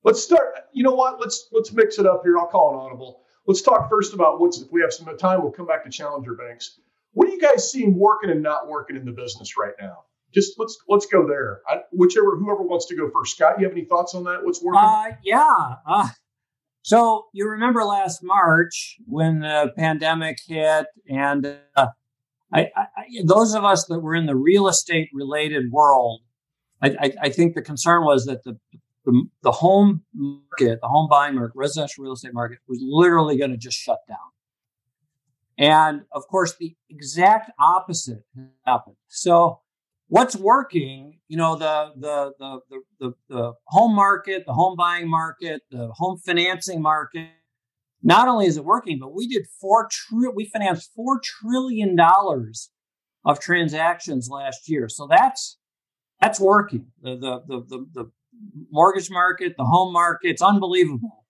Let's 0.05 0.23
start. 0.23 0.55
You 0.73 0.85
know 0.85 0.95
what? 0.95 1.21
Let's 1.21 1.49
let's 1.53 1.73
mix 1.73 1.99
it 1.99 2.07
up 2.07 2.23
here. 2.25 2.39
I'll 2.39 2.47
call 2.47 2.75
it 2.75 2.79
audible. 2.79 3.23
Let's 3.45 3.61
talk 3.61 3.91
first 3.91 4.15
about 4.15 4.41
what's. 4.41 4.61
If 4.61 4.71
we 4.71 4.81
have 4.83 4.93
some 4.93 5.15
time, 5.19 5.43
we'll 5.43 5.51
come 5.51 5.67
back 5.67 5.83
to 5.85 5.91
challenger 5.91 6.35
banks. 6.35 6.79
What 7.13 7.29
are 7.29 7.33
you 7.33 7.41
guys 7.41 7.71
seeing 7.71 7.99
working 7.99 8.31
and 8.31 8.43
not 8.43 8.69
working 8.69 8.97
in 8.97 9.05
the 9.05 9.13
business 9.13 9.57
right 9.57 9.75
now? 9.81 10.05
Just 10.35 10.59
let's 10.59 10.79
let's 10.89 11.07
go 11.07 11.27
there. 11.27 11.61
I, 11.69 11.81
whichever 11.93 12.37
whoever 12.37 12.63
wants 12.63 12.87
to 12.87 12.97
go 12.97 13.11
first. 13.11 13.37
Scott, 13.37 13.57
you 13.59 13.65
have 13.65 13.73
any 13.73 13.85
thoughts 13.85 14.15
on 14.15 14.25
that? 14.25 14.45
What's 14.45 14.63
working? 14.63 14.81
Uh, 14.83 15.17
yeah. 15.23 15.75
Uh, 15.87 16.09
so 16.83 17.27
you 17.33 17.49
remember 17.49 17.85
last 17.85 18.23
March 18.23 18.97
when 19.07 19.41
the 19.41 19.73
pandemic 19.77 20.39
hit, 20.47 20.87
and 21.09 21.59
uh, 21.77 21.89
I, 22.53 22.71
I, 22.75 22.87
those 23.25 23.55
of 23.55 23.65
us 23.65 23.85
that 23.87 24.01
were 24.01 24.15
in 24.15 24.27
the 24.27 24.35
real 24.35 24.69
estate 24.69 25.11
related 25.13 25.71
world 25.71 26.23
I 26.83 27.29
think 27.31 27.55
the 27.55 27.63
concern 27.63 28.05
was 28.05 28.27
that 28.27 28.43
the, 28.43 28.59
the, 29.05 29.25
the 29.43 29.53
home 29.53 30.03
market, 30.15 30.81
the 30.81 30.89
home 30.89 31.09
buying 31.09 31.37
market, 31.37 31.55
residential 31.55 32.03
real 32.03 32.15
estate 32.15 32.35
market 32.35 32.59
was 32.67 32.81
literally 32.83 33.39
going 33.39 33.53
to 33.53 33.57
just 33.57 33.79
shut 33.79 34.01
down. 34.09 34.19
And 35.59 36.03
of 36.13 36.27
course, 36.29 36.55
the 36.59 36.75
exact 36.91 37.51
opposite 37.59 38.25
happened. 38.67 38.97
So 39.09 39.61
what's 40.09 40.37
working, 40.37 41.19
you 41.29 41.37
know, 41.37 41.57
the, 41.57 41.93
the, 41.97 42.33
the, 42.39 42.81
the, 43.01 43.15
the, 43.29 43.53
home 43.67 43.95
market, 43.95 44.45
the 44.47 44.53
home 44.53 44.77
buying 44.77 45.09
market, 45.09 45.63
the 45.71 45.89
home 45.95 46.19
financing 46.19 46.83
market, 46.83 47.29
not 48.03 48.29
only 48.29 48.47
is 48.47 48.57
it 48.57 48.65
working, 48.65 48.99
but 48.99 49.15
we 49.15 49.27
did 49.29 49.47
four, 49.61 49.89
tri- 49.91 50.33
we 50.35 50.47
financed 50.47 50.91
$4 50.99 51.23
trillion 51.23 51.97
of 53.25 53.41
transactions 53.41 54.29
last 54.29 54.69
year. 54.69 54.89
So 54.89 55.07
that's, 55.09 55.59
that's 56.21 56.41
working. 56.41 56.87
The, 57.03 57.17
the, 57.17 57.41
the, 57.47 57.67
the, 57.69 57.87
the 57.93 58.11
mortgage 58.71 59.11
market, 59.11 59.55
the 59.57 59.65
home 59.65 59.93
market, 59.93 60.29
it's 60.29 60.43
unbelievable 60.43 61.25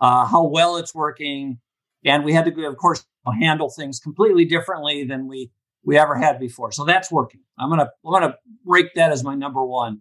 uh, 0.00 0.26
how 0.26 0.44
well 0.44 0.76
it's 0.76 0.94
working. 0.94 1.58
And 2.04 2.24
we 2.24 2.32
had 2.32 2.44
to, 2.44 2.66
of 2.66 2.76
course, 2.76 3.04
handle 3.30 3.70
things 3.70 4.00
completely 4.00 4.44
differently 4.44 5.04
than 5.04 5.28
we 5.28 5.50
we 5.84 5.98
ever 5.98 6.16
had 6.16 6.38
before. 6.40 6.72
So 6.72 6.84
that's 6.84 7.10
working. 7.10 7.40
I'm 7.58 7.68
gonna 7.68 7.90
I'm 8.04 8.12
gonna 8.12 8.36
rake 8.64 8.94
that 8.94 9.12
as 9.12 9.22
my 9.22 9.34
number 9.34 9.64
one 9.64 10.00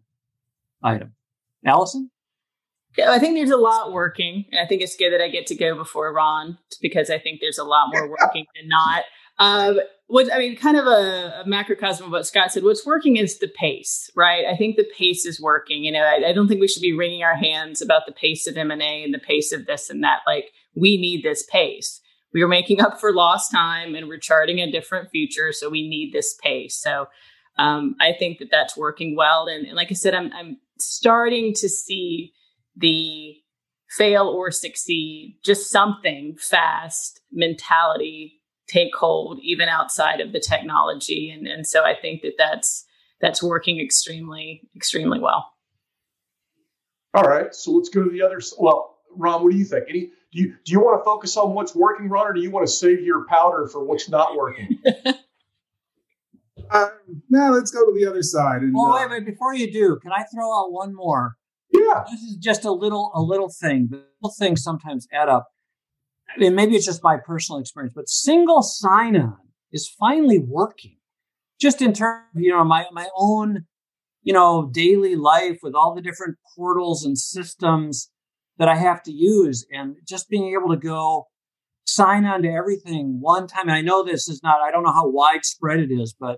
item. 0.83 1.13
Allison. 1.65 2.09
Yeah, 2.97 3.11
I 3.11 3.19
think 3.19 3.35
there's 3.35 3.51
a 3.51 3.57
lot 3.57 3.93
working, 3.93 4.45
and 4.51 4.59
I 4.59 4.67
think 4.67 4.81
it's 4.81 4.97
good 4.97 5.13
that 5.13 5.21
I 5.21 5.29
get 5.29 5.47
to 5.47 5.55
go 5.55 5.75
before 5.75 6.11
Ron 6.13 6.57
because 6.81 7.09
I 7.09 7.19
think 7.19 7.39
there's 7.39 7.57
a 7.57 7.63
lot 7.63 7.89
more 7.93 8.09
working 8.09 8.45
than 8.55 8.67
not. 8.67 9.03
Um, 9.39 9.79
what 10.07 10.31
I 10.33 10.39
mean, 10.39 10.57
kind 10.57 10.77
of 10.77 10.85
a, 10.85 11.41
a, 11.41 11.43
macrocosm 11.47 12.05
of 12.05 12.11
what 12.11 12.27
Scott 12.27 12.51
said. 12.51 12.63
What's 12.63 12.85
working 12.85 13.15
is 13.15 13.39
the 13.39 13.47
pace, 13.47 14.09
right? 14.13 14.45
I 14.45 14.57
think 14.57 14.75
the 14.75 14.89
pace 14.97 15.25
is 15.25 15.39
working. 15.39 15.85
You 15.85 15.93
know, 15.93 16.03
I, 16.03 16.29
I 16.29 16.33
don't 16.33 16.49
think 16.49 16.59
we 16.59 16.67
should 16.67 16.81
be 16.81 16.95
wringing 16.95 17.23
our 17.23 17.35
hands 17.35 17.81
about 17.81 18.03
the 18.05 18.11
pace 18.11 18.45
of 18.45 18.57
M 18.57 18.71
and 18.71 18.81
A 18.81 19.03
and 19.03 19.13
the 19.13 19.19
pace 19.19 19.53
of 19.53 19.67
this 19.67 19.89
and 19.89 20.03
that. 20.03 20.19
Like, 20.27 20.51
we 20.75 20.97
need 20.97 21.23
this 21.23 21.45
pace. 21.49 22.00
We 22.33 22.41
are 22.41 22.47
making 22.47 22.81
up 22.81 22.99
for 22.99 23.13
lost 23.13 23.51
time, 23.51 23.95
and 23.95 24.07
we're 24.07 24.17
charting 24.17 24.59
a 24.59 24.71
different 24.71 25.09
future. 25.09 25.51
So 25.51 25.69
we 25.69 25.87
need 25.87 26.13
this 26.13 26.35
pace. 26.41 26.75
So 26.75 27.07
um, 27.57 27.95
I 27.99 28.13
think 28.17 28.39
that 28.39 28.49
that's 28.51 28.77
working 28.77 29.15
well. 29.15 29.47
And, 29.47 29.65
and 29.65 29.75
like 29.75 29.91
I 29.91 29.95
said, 29.95 30.13
I'm, 30.13 30.31
I'm 30.33 30.57
starting 30.79 31.53
to 31.55 31.67
see 31.67 32.33
the 32.75 33.35
fail 33.89 34.27
or 34.27 34.51
succeed, 34.51 35.37
just 35.43 35.69
something 35.69 36.37
fast 36.39 37.19
mentality 37.31 38.41
take 38.71 38.95
hold 38.95 39.39
even 39.41 39.67
outside 39.67 40.21
of 40.21 40.31
the 40.31 40.39
technology 40.39 41.29
and 41.29 41.45
and 41.47 41.67
so 41.67 41.83
i 41.83 41.93
think 41.93 42.21
that 42.21 42.33
that's 42.37 42.85
that's 43.19 43.43
working 43.43 43.79
extremely 43.79 44.61
extremely 44.75 45.19
well 45.19 45.51
all 47.13 47.23
right 47.23 47.53
so 47.53 47.71
let's 47.71 47.89
go 47.89 48.03
to 48.03 48.09
the 48.09 48.21
other 48.21 48.39
well 48.57 48.97
ron 49.15 49.43
what 49.43 49.51
do 49.51 49.57
you 49.57 49.65
think 49.65 49.85
any 49.89 50.09
do 50.31 50.41
you 50.41 50.55
do 50.65 50.71
you 50.71 50.79
want 50.79 50.99
to 50.99 51.03
focus 51.03 51.37
on 51.37 51.53
what's 51.53 51.75
working 51.75 52.09
ron 52.09 52.27
or 52.27 52.33
do 52.33 52.41
you 52.41 52.51
want 52.51 52.65
to 52.65 52.71
save 52.71 53.01
your 53.01 53.25
powder 53.27 53.67
for 53.67 53.83
what's 53.83 54.09
not 54.09 54.35
working? 54.35 54.79
Uh, 56.69 56.89
now 57.29 57.51
let's 57.51 57.71
go 57.71 57.85
to 57.85 57.91
the 57.93 58.05
other 58.05 58.23
side 58.23 58.61
and, 58.61 58.73
well 58.73 58.93
wait, 58.93 59.03
uh, 59.03 59.09
wait 59.09 59.25
before 59.25 59.53
you 59.53 59.69
do 59.73 59.97
can 60.01 60.11
i 60.13 60.23
throw 60.33 60.57
out 60.57 60.71
one 60.71 60.95
more? 60.95 61.35
Yeah. 61.71 62.03
This 62.09 62.21
is 62.21 62.35
just 62.37 62.65
a 62.65 62.71
little 62.71 63.11
a 63.13 63.21
little 63.21 63.49
thing. 63.49 63.87
But 63.89 64.07
little 64.21 64.35
things 64.37 64.63
sometimes 64.63 65.07
add 65.11 65.29
up. 65.29 65.47
I 66.33 66.39
mean, 66.39 66.55
maybe 66.55 66.75
it's 66.75 66.85
just 66.85 67.03
my 67.03 67.17
personal 67.17 67.59
experience, 67.59 67.93
but 67.95 68.07
single 68.07 68.61
sign 68.61 69.17
on 69.17 69.37
is 69.71 69.87
finally 69.99 70.39
working. 70.39 70.97
Just 71.59 71.81
in 71.81 71.93
terms 71.93 72.25
of, 72.35 72.41
you 72.41 72.51
know, 72.51 72.63
my, 72.63 72.85
my 72.91 73.07
own, 73.15 73.65
you 74.23 74.33
know, 74.33 74.69
daily 74.73 75.15
life 75.15 75.59
with 75.61 75.75
all 75.75 75.93
the 75.93 76.01
different 76.01 76.37
portals 76.55 77.03
and 77.03 77.17
systems 77.17 78.09
that 78.61 78.69
I 78.69 78.75
have 78.75 79.01
to 79.01 79.11
use 79.11 79.65
and 79.71 79.95
just 80.07 80.29
being 80.29 80.53
able 80.53 80.69
to 80.69 80.79
go 80.79 81.25
sign 81.87 82.25
on 82.25 82.43
to 82.43 82.47
everything 82.47 83.17
one 83.19 83.47
time. 83.47 83.63
And 83.63 83.71
I 83.71 83.81
know 83.81 84.03
this 84.03 84.29
is 84.29 84.43
not, 84.43 84.61
I 84.61 84.69
don't 84.69 84.83
know 84.83 84.93
how 84.93 85.09
widespread 85.09 85.79
it 85.79 85.89
is, 85.91 86.13
but 86.13 86.37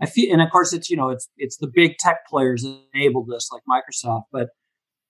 I 0.00 0.06
feel, 0.06 0.32
and 0.32 0.40
of 0.40 0.50
course 0.50 0.72
it's, 0.72 0.88
you 0.88 0.96
know, 0.96 1.10
it's, 1.10 1.28
it's 1.36 1.58
the 1.58 1.70
big 1.70 1.98
tech 1.98 2.26
players 2.26 2.62
that 2.62 2.80
enabled 2.94 3.28
this 3.28 3.50
like 3.52 3.60
Microsoft, 3.68 4.22
but 4.32 4.48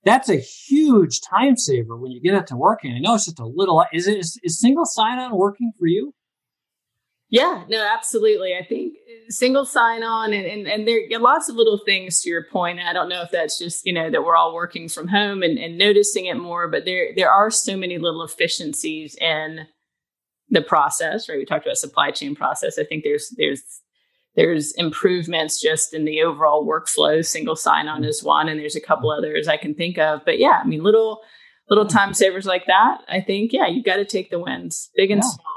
that's 0.02 0.28
a 0.28 0.38
huge 0.40 1.20
time 1.20 1.56
saver 1.56 1.96
when 1.96 2.10
you 2.10 2.20
get 2.20 2.34
it 2.34 2.48
to 2.48 2.56
working. 2.56 2.96
I 2.96 2.98
know 2.98 3.14
it's 3.14 3.26
just 3.26 3.38
a 3.38 3.46
little. 3.46 3.84
Is 3.92 4.08
it 4.08 4.18
is, 4.18 4.40
is 4.42 4.58
single 4.58 4.86
sign 4.86 5.20
on 5.20 5.36
working 5.36 5.70
for 5.78 5.86
you? 5.86 6.14
Yeah, 7.30 7.62
no, 7.68 7.80
absolutely. 7.80 8.56
I 8.56 8.64
think 8.64 8.94
uh, 8.94 9.30
single 9.30 9.64
sign 9.64 10.02
on 10.02 10.32
and, 10.32 10.44
and, 10.44 10.66
and 10.66 10.86
there 10.86 11.00
are 11.14 11.20
lots 11.20 11.48
of 11.48 11.54
little 11.54 11.78
things 11.78 12.20
to 12.22 12.28
your 12.28 12.44
point. 12.44 12.80
I 12.80 12.92
don't 12.92 13.08
know 13.08 13.22
if 13.22 13.30
that's 13.30 13.56
just, 13.56 13.86
you 13.86 13.92
know, 13.92 14.10
that 14.10 14.24
we're 14.24 14.36
all 14.36 14.52
working 14.52 14.88
from 14.88 15.06
home 15.06 15.44
and, 15.44 15.56
and 15.56 15.78
noticing 15.78 16.26
it 16.26 16.34
more, 16.34 16.66
but 16.66 16.84
there 16.84 17.10
there 17.14 17.30
are 17.30 17.50
so 17.50 17.76
many 17.76 17.98
little 17.98 18.24
efficiencies 18.24 19.14
in 19.20 19.66
the 20.48 20.60
process, 20.60 21.28
right? 21.28 21.38
We 21.38 21.44
talked 21.44 21.64
about 21.64 21.78
supply 21.78 22.10
chain 22.10 22.34
process. 22.34 22.78
I 22.78 22.84
think 22.84 23.04
there's 23.04 23.32
there's 23.36 23.62
there's 24.36 24.72
improvements 24.72 25.60
just 25.60 25.94
in 25.94 26.04
the 26.04 26.22
overall 26.22 26.66
workflow. 26.66 27.24
Single 27.24 27.56
sign 27.56 27.88
on 27.88 28.04
is 28.04 28.24
one, 28.24 28.48
and 28.48 28.58
there's 28.58 28.76
a 28.76 28.80
couple 28.80 29.10
mm-hmm. 29.10 29.24
others 29.24 29.48
I 29.48 29.56
can 29.56 29.74
think 29.74 29.98
of. 29.98 30.22
But 30.24 30.38
yeah, 30.38 30.60
I 30.62 30.66
mean, 30.66 30.82
little 30.82 31.20
little 31.68 31.84
mm-hmm. 31.84 31.96
time 31.96 32.14
savers 32.14 32.46
like 32.46 32.66
that. 32.66 32.98
I 33.08 33.20
think 33.20 33.52
yeah, 33.52 33.68
you 33.68 33.84
got 33.84 33.96
to 33.96 34.04
take 34.04 34.30
the 34.30 34.40
wins, 34.40 34.90
big 34.96 35.12
and 35.12 35.22
yeah. 35.22 35.28
small. 35.28 35.49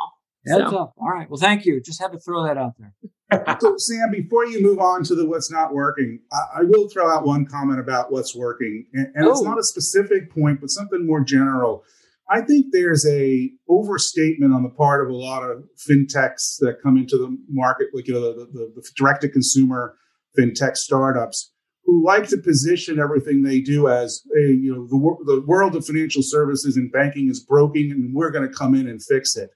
That's 0.46 0.72
so. 0.72 0.78
up. 0.78 0.94
All 0.98 1.10
right. 1.10 1.30
Well, 1.30 1.40
thank 1.40 1.66
you. 1.66 1.82
Just 1.82 2.02
had 2.02 2.12
to 2.12 2.20
throw 2.20 2.44
that 2.46 2.58
out 2.58 2.74
there. 2.78 2.94
so, 3.62 3.76
Sam, 3.78 4.12
before 4.12 4.46
you 4.46 4.62
move 4.62 4.80
on 4.80 5.04
to 5.06 5.16
the 5.16 5.26
what's 5.28 5.52
not 5.52 5.74
working, 5.74 6.20
I, 6.32 6.60
I 6.60 6.64
will 6.64 6.90
throw 6.90 7.10
out 7.10 7.26
one 7.26 7.46
comment 7.46 7.80
about 7.80 8.12
what's 8.12 8.36
working, 8.36 8.86
and, 8.94 9.08
and 9.16 9.26
oh. 9.26 9.32
it's 9.32 9.42
not 9.42 9.60
a 9.60 9.64
specific 9.64 10.32
point, 10.32 10.62
but 10.62 10.70
something 10.70 11.06
more 11.06 11.24
general. 11.24 11.84
I 12.30 12.42
think 12.42 12.68
there's 12.72 13.06
a 13.06 13.52
overstatement 13.68 14.54
on 14.54 14.64
the 14.64 14.70
part 14.70 15.04
of 15.04 15.10
a 15.12 15.16
lot 15.16 15.44
of 15.44 15.64
fintechs 15.78 16.58
that 16.60 16.78
come 16.82 16.98
into 16.98 17.18
the 17.18 17.38
market, 17.50 17.88
like 17.94 18.08
you 18.08 18.14
know, 18.14 18.34
the, 18.34 18.46
the, 18.46 18.74
the 18.76 18.90
direct 18.96 19.22
to 19.22 19.30
consumer 19.30 19.98
fintech 20.38 20.78
startups 20.78 21.52
who 21.86 22.04
like 22.04 22.28
to 22.30 22.38
position 22.38 23.00
everything 23.00 23.44
they 23.44 23.60
do 23.60 23.88
as 23.88 24.24
a 24.38 24.40
you 24.40 24.74
know 24.74 24.88
the, 24.88 25.34
the 25.34 25.42
world 25.46 25.76
of 25.76 25.86
financial 25.86 26.24
services 26.24 26.78
and 26.78 26.92
banking 26.92 27.30
is 27.30 27.40
broken 27.42 27.92
and 27.92 28.14
we're 28.14 28.32
going 28.32 28.48
to 28.48 28.54
come 28.54 28.74
in 28.74 28.88
and 28.88 29.04
fix 29.04 29.36
it. 29.36 29.50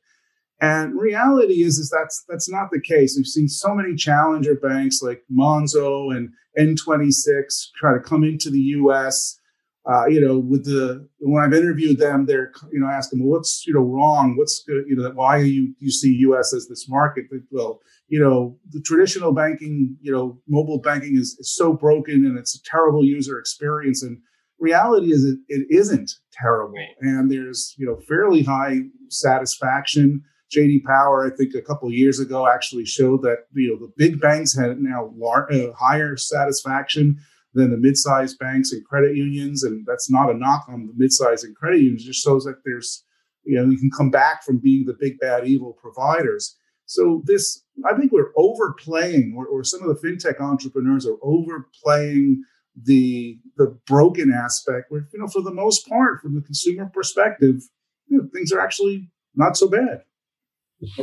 And 0.59 0.99
reality 0.99 1.61
is 1.63 1.77
is 1.77 1.89
that's 1.95 2.23
that's 2.27 2.49
not 2.49 2.69
the 2.71 2.81
case. 2.81 3.15
We've 3.15 3.27
seen 3.27 3.47
so 3.47 3.75
many 3.75 3.95
challenger 3.95 4.55
banks 4.55 5.01
like 5.01 5.23
Monzo 5.31 6.15
and 6.15 6.29
N26 6.59 7.69
try 7.75 7.93
to 7.93 7.99
come 7.99 8.23
into 8.23 8.49
the 8.49 8.59
U.S 8.59 9.39
uh, 9.87 10.05
you 10.07 10.19
know, 10.19 10.37
with 10.37 10.65
the 10.65 11.07
when 11.19 11.41
I've 11.41 11.53
interviewed 11.53 11.97
them, 11.97 12.25
they're 12.25 12.51
you 12.73 12.79
know 12.79 12.87
asking, 12.87 13.19
well, 13.19 13.39
what's 13.39 13.63
you 13.65 13.73
know 13.73 13.81
wrong? 13.81 14.35
What's 14.35 14.61
good? 14.67 14.83
You 14.85 14.97
know, 14.97 15.11
why 15.11 15.37
you 15.37 15.73
you 15.79 15.91
see 15.91 16.11
U.S. 16.27 16.53
as 16.53 16.67
this 16.67 16.89
market? 16.89 17.25
Well, 17.51 17.79
you 18.09 18.19
know, 18.19 18.57
the 18.69 18.81
traditional 18.81 19.31
banking, 19.31 19.95
you 20.01 20.11
know, 20.11 20.41
mobile 20.47 20.79
banking 20.79 21.15
is, 21.15 21.37
is 21.39 21.55
so 21.55 21.71
broken 21.73 22.25
and 22.25 22.37
it's 22.37 22.55
a 22.55 22.63
terrible 22.63 23.05
user 23.05 23.39
experience. 23.39 24.03
And 24.03 24.17
reality 24.59 25.13
is 25.13 25.23
it, 25.23 25.39
it 25.47 25.67
isn't 25.69 26.11
terrible, 26.33 26.85
and 26.99 27.31
there's 27.31 27.73
you 27.77 27.85
know 27.85 27.97
fairly 28.09 28.43
high 28.43 28.79
satisfaction. 29.09 30.21
JD 30.55 30.83
Power, 30.83 31.25
I 31.25 31.35
think 31.35 31.53
a 31.55 31.61
couple 31.61 31.91
years 31.91 32.19
ago, 32.19 32.47
actually 32.47 32.85
showed 32.85 33.21
that 33.23 33.45
you 33.53 33.69
know 33.69 33.79
the 33.79 33.91
big 33.97 34.19
banks 34.19 34.57
had 34.57 34.79
now 34.79 35.11
lar- 35.15 35.51
uh, 35.51 35.73
higher 35.73 36.15
satisfaction 36.17 37.19
than 37.57 37.71
the 37.71 37.77
mid-sized 37.77 38.37
banks 38.39 38.71
and 38.71 38.85
credit 38.85 39.15
unions. 39.15 39.63
And 39.63 39.85
that's 39.85 40.09
not 40.09 40.29
a 40.29 40.37
knock 40.37 40.65
on 40.69 40.87
the 40.87 40.93
mid-sized 40.95 41.43
and 41.43 41.55
credit 41.55 41.81
unions. 41.81 42.03
It 42.03 42.07
just 42.07 42.23
shows 42.23 42.43
that 42.45 42.61
there's, 42.63 43.03
you 43.43 43.57
know, 43.57 43.69
you 43.69 43.77
can 43.77 43.89
come 43.89 44.11
back 44.11 44.43
from 44.43 44.59
being 44.59 44.85
the 44.85 44.95
big 44.97 45.19
bad 45.19 45.47
evil 45.47 45.73
providers. 45.73 46.55
So 46.85 47.21
this, 47.25 47.63
I 47.85 47.97
think 47.97 48.11
we're 48.11 48.31
overplaying, 48.37 49.33
or, 49.35 49.45
or 49.45 49.63
some 49.63 49.81
of 49.81 49.89
the 49.89 50.07
fintech 50.07 50.39
entrepreneurs 50.39 51.05
are 51.05 51.17
overplaying 51.21 52.43
the 52.81 53.39
the 53.57 53.75
broken 53.87 54.31
aspect. 54.31 54.89
Where 54.89 55.07
you 55.11 55.19
know, 55.19 55.27
for 55.27 55.41
the 55.41 55.53
most 55.53 55.87
part, 55.89 56.21
from 56.21 56.35
the 56.35 56.41
consumer 56.41 56.89
perspective, 56.93 57.63
you 58.07 58.17
know, 58.19 58.29
things 58.31 58.53
are 58.53 58.61
actually 58.61 59.09
not 59.35 59.57
so 59.57 59.67
bad. 59.67 60.03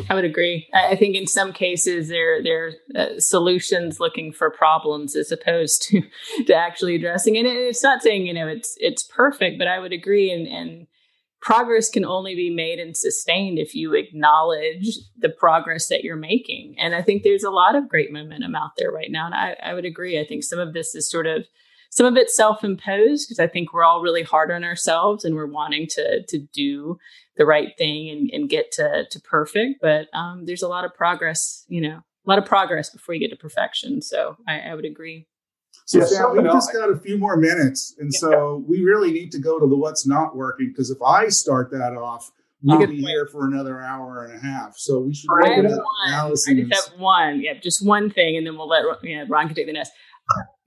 I 0.09 0.15
would 0.15 0.25
agree. 0.25 0.69
I 0.73 0.95
think 0.95 1.17
in 1.17 1.27
some 1.27 1.53
cases 1.53 2.09
they're 2.09 2.43
they're 2.43 2.75
uh, 2.95 3.19
solutions 3.19 3.99
looking 3.99 4.33
for 4.33 4.51
problems 4.51 5.17
as 5.17 5.33
opposed 5.33 5.83
to 5.89 6.03
to 6.47 6.55
actually 6.55 6.95
addressing. 6.95 7.37
And 7.37 7.47
it's 7.47 7.83
not 7.83 8.03
saying 8.03 8.27
you 8.27 8.35
know 8.35 8.47
it's 8.47 8.77
it's 8.79 9.03
perfect, 9.03 9.59
but 9.59 9.69
I 9.69 9.79
would 9.79 9.93
agree. 9.93 10.31
And 10.31 10.47
and 10.47 10.87
progress 11.41 11.91
can 11.91 12.05
only 12.05 12.35
be 12.35 12.49
made 12.49 12.79
and 12.79 12.97
sustained 12.97 13.59
if 13.59 13.75
you 13.75 13.95
acknowledge 13.95 14.97
the 15.19 15.29
progress 15.29 15.89
that 15.89 16.03
you're 16.03 16.17
making. 16.17 16.75
And 16.79 16.95
I 16.95 17.03
think 17.03 17.23
there's 17.23 17.45
a 17.45 17.51
lot 17.51 17.75
of 17.75 17.89
great 17.89 18.11
momentum 18.11 18.55
out 18.55 18.71
there 18.79 18.91
right 18.91 19.11
now. 19.11 19.27
And 19.27 19.35
I, 19.35 19.55
I 19.63 19.75
would 19.75 19.85
agree. 19.85 20.19
I 20.19 20.25
think 20.25 20.43
some 20.43 20.59
of 20.59 20.73
this 20.73 20.95
is 20.95 21.11
sort 21.11 21.27
of 21.27 21.45
some 21.91 22.07
of 22.07 22.17
it's 22.17 22.35
self-imposed 22.35 23.29
because 23.29 23.39
I 23.39 23.47
think 23.47 23.73
we're 23.73 23.85
all 23.85 24.01
really 24.01 24.23
hard 24.23 24.51
on 24.51 24.65
ourselves 24.65 25.25
and 25.25 25.35
we're 25.35 25.47
wanting 25.47 25.87
to 25.91 26.25
to 26.27 26.39
do 26.53 26.99
the 27.37 27.47
right 27.47 27.77
thing 27.77 28.09
and, 28.11 28.31
and 28.33 28.49
get 28.49 28.73
to 28.73 29.05
to 29.11 29.21
perfect. 29.21 29.81
But 29.81 30.07
um, 30.15 30.47
there's 30.47 30.63
a 30.63 30.69
lot 30.69 30.85
of 30.85 30.95
progress, 30.95 31.65
you 31.69 31.81
know, 31.81 31.97
a 31.97 32.29
lot 32.29 32.39
of 32.39 32.45
progress 32.45 32.91
before 32.91 33.15
you 33.15 33.21
get 33.21 33.31
to 33.31 33.37
perfection. 33.37 34.03
So 34.03 34.37
I, 34.47 34.61
I 34.61 34.75
would 34.75 34.85
agree. 34.85 35.27
So 35.87 35.99
yeah, 35.99 36.07
Sam, 36.07 36.33
we've 36.33 36.45
just 36.45 36.73
got 36.73 36.91
a 36.91 36.97
few 36.97 37.19
more 37.19 37.37
minutes, 37.37 37.95
and 37.99 38.11
yeah. 38.13 38.21
so 38.21 38.65
we 38.67 38.83
really 38.83 39.13
need 39.13 39.33
to 39.33 39.39
go 39.39 39.59
to 39.59 39.67
the 39.67 39.77
what's 39.77 40.07
not 40.07 40.35
working 40.35 40.69
because 40.69 40.91
if 40.91 41.03
I 41.03 41.29
start 41.29 41.71
that 41.73 41.95
off, 41.95 42.31
we'll 42.63 42.87
be 42.87 43.03
here 43.03 43.27
for 43.27 43.47
another 43.47 43.83
hour 43.83 44.25
and 44.25 44.35
a 44.35 44.41
half. 44.41 44.77
So 44.77 45.01
we 45.01 45.15
should. 45.15 45.29
I 45.45 45.49
have 45.57 45.65
one. 45.65 45.75
I 46.09 46.31
just 46.31 46.49
have 46.49 46.99
one. 46.99 47.41
Yeah, 47.43 47.55
just 47.55 47.85
one 47.85 48.11
thing, 48.11 48.37
and 48.37 48.47
then 48.47 48.57
we'll 48.57 48.69
let 48.69 48.85
you 49.03 49.19
know, 49.19 49.27
Ron 49.29 49.47
can 49.47 49.55
take 49.55 49.67
the 49.67 49.73
next. 49.73 49.93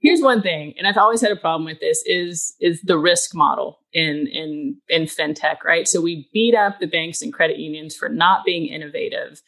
Here's 0.00 0.22
one 0.22 0.42
thing, 0.42 0.74
and 0.78 0.86
I've 0.86 0.96
always 0.96 1.20
had 1.20 1.32
a 1.32 1.36
problem 1.36 1.64
with 1.64 1.80
this: 1.80 2.02
is 2.06 2.54
is 2.60 2.80
the 2.82 2.98
risk 2.98 3.34
model 3.34 3.80
in 3.92 4.28
in 4.28 4.76
in 4.88 5.02
fintech, 5.02 5.64
right? 5.64 5.88
So 5.88 6.00
we 6.00 6.28
beat 6.32 6.54
up 6.54 6.78
the 6.78 6.86
banks 6.86 7.20
and 7.20 7.32
credit 7.32 7.58
unions 7.58 7.96
for 7.96 8.08
not 8.08 8.44
being 8.44 8.66
innovative, 8.66 9.42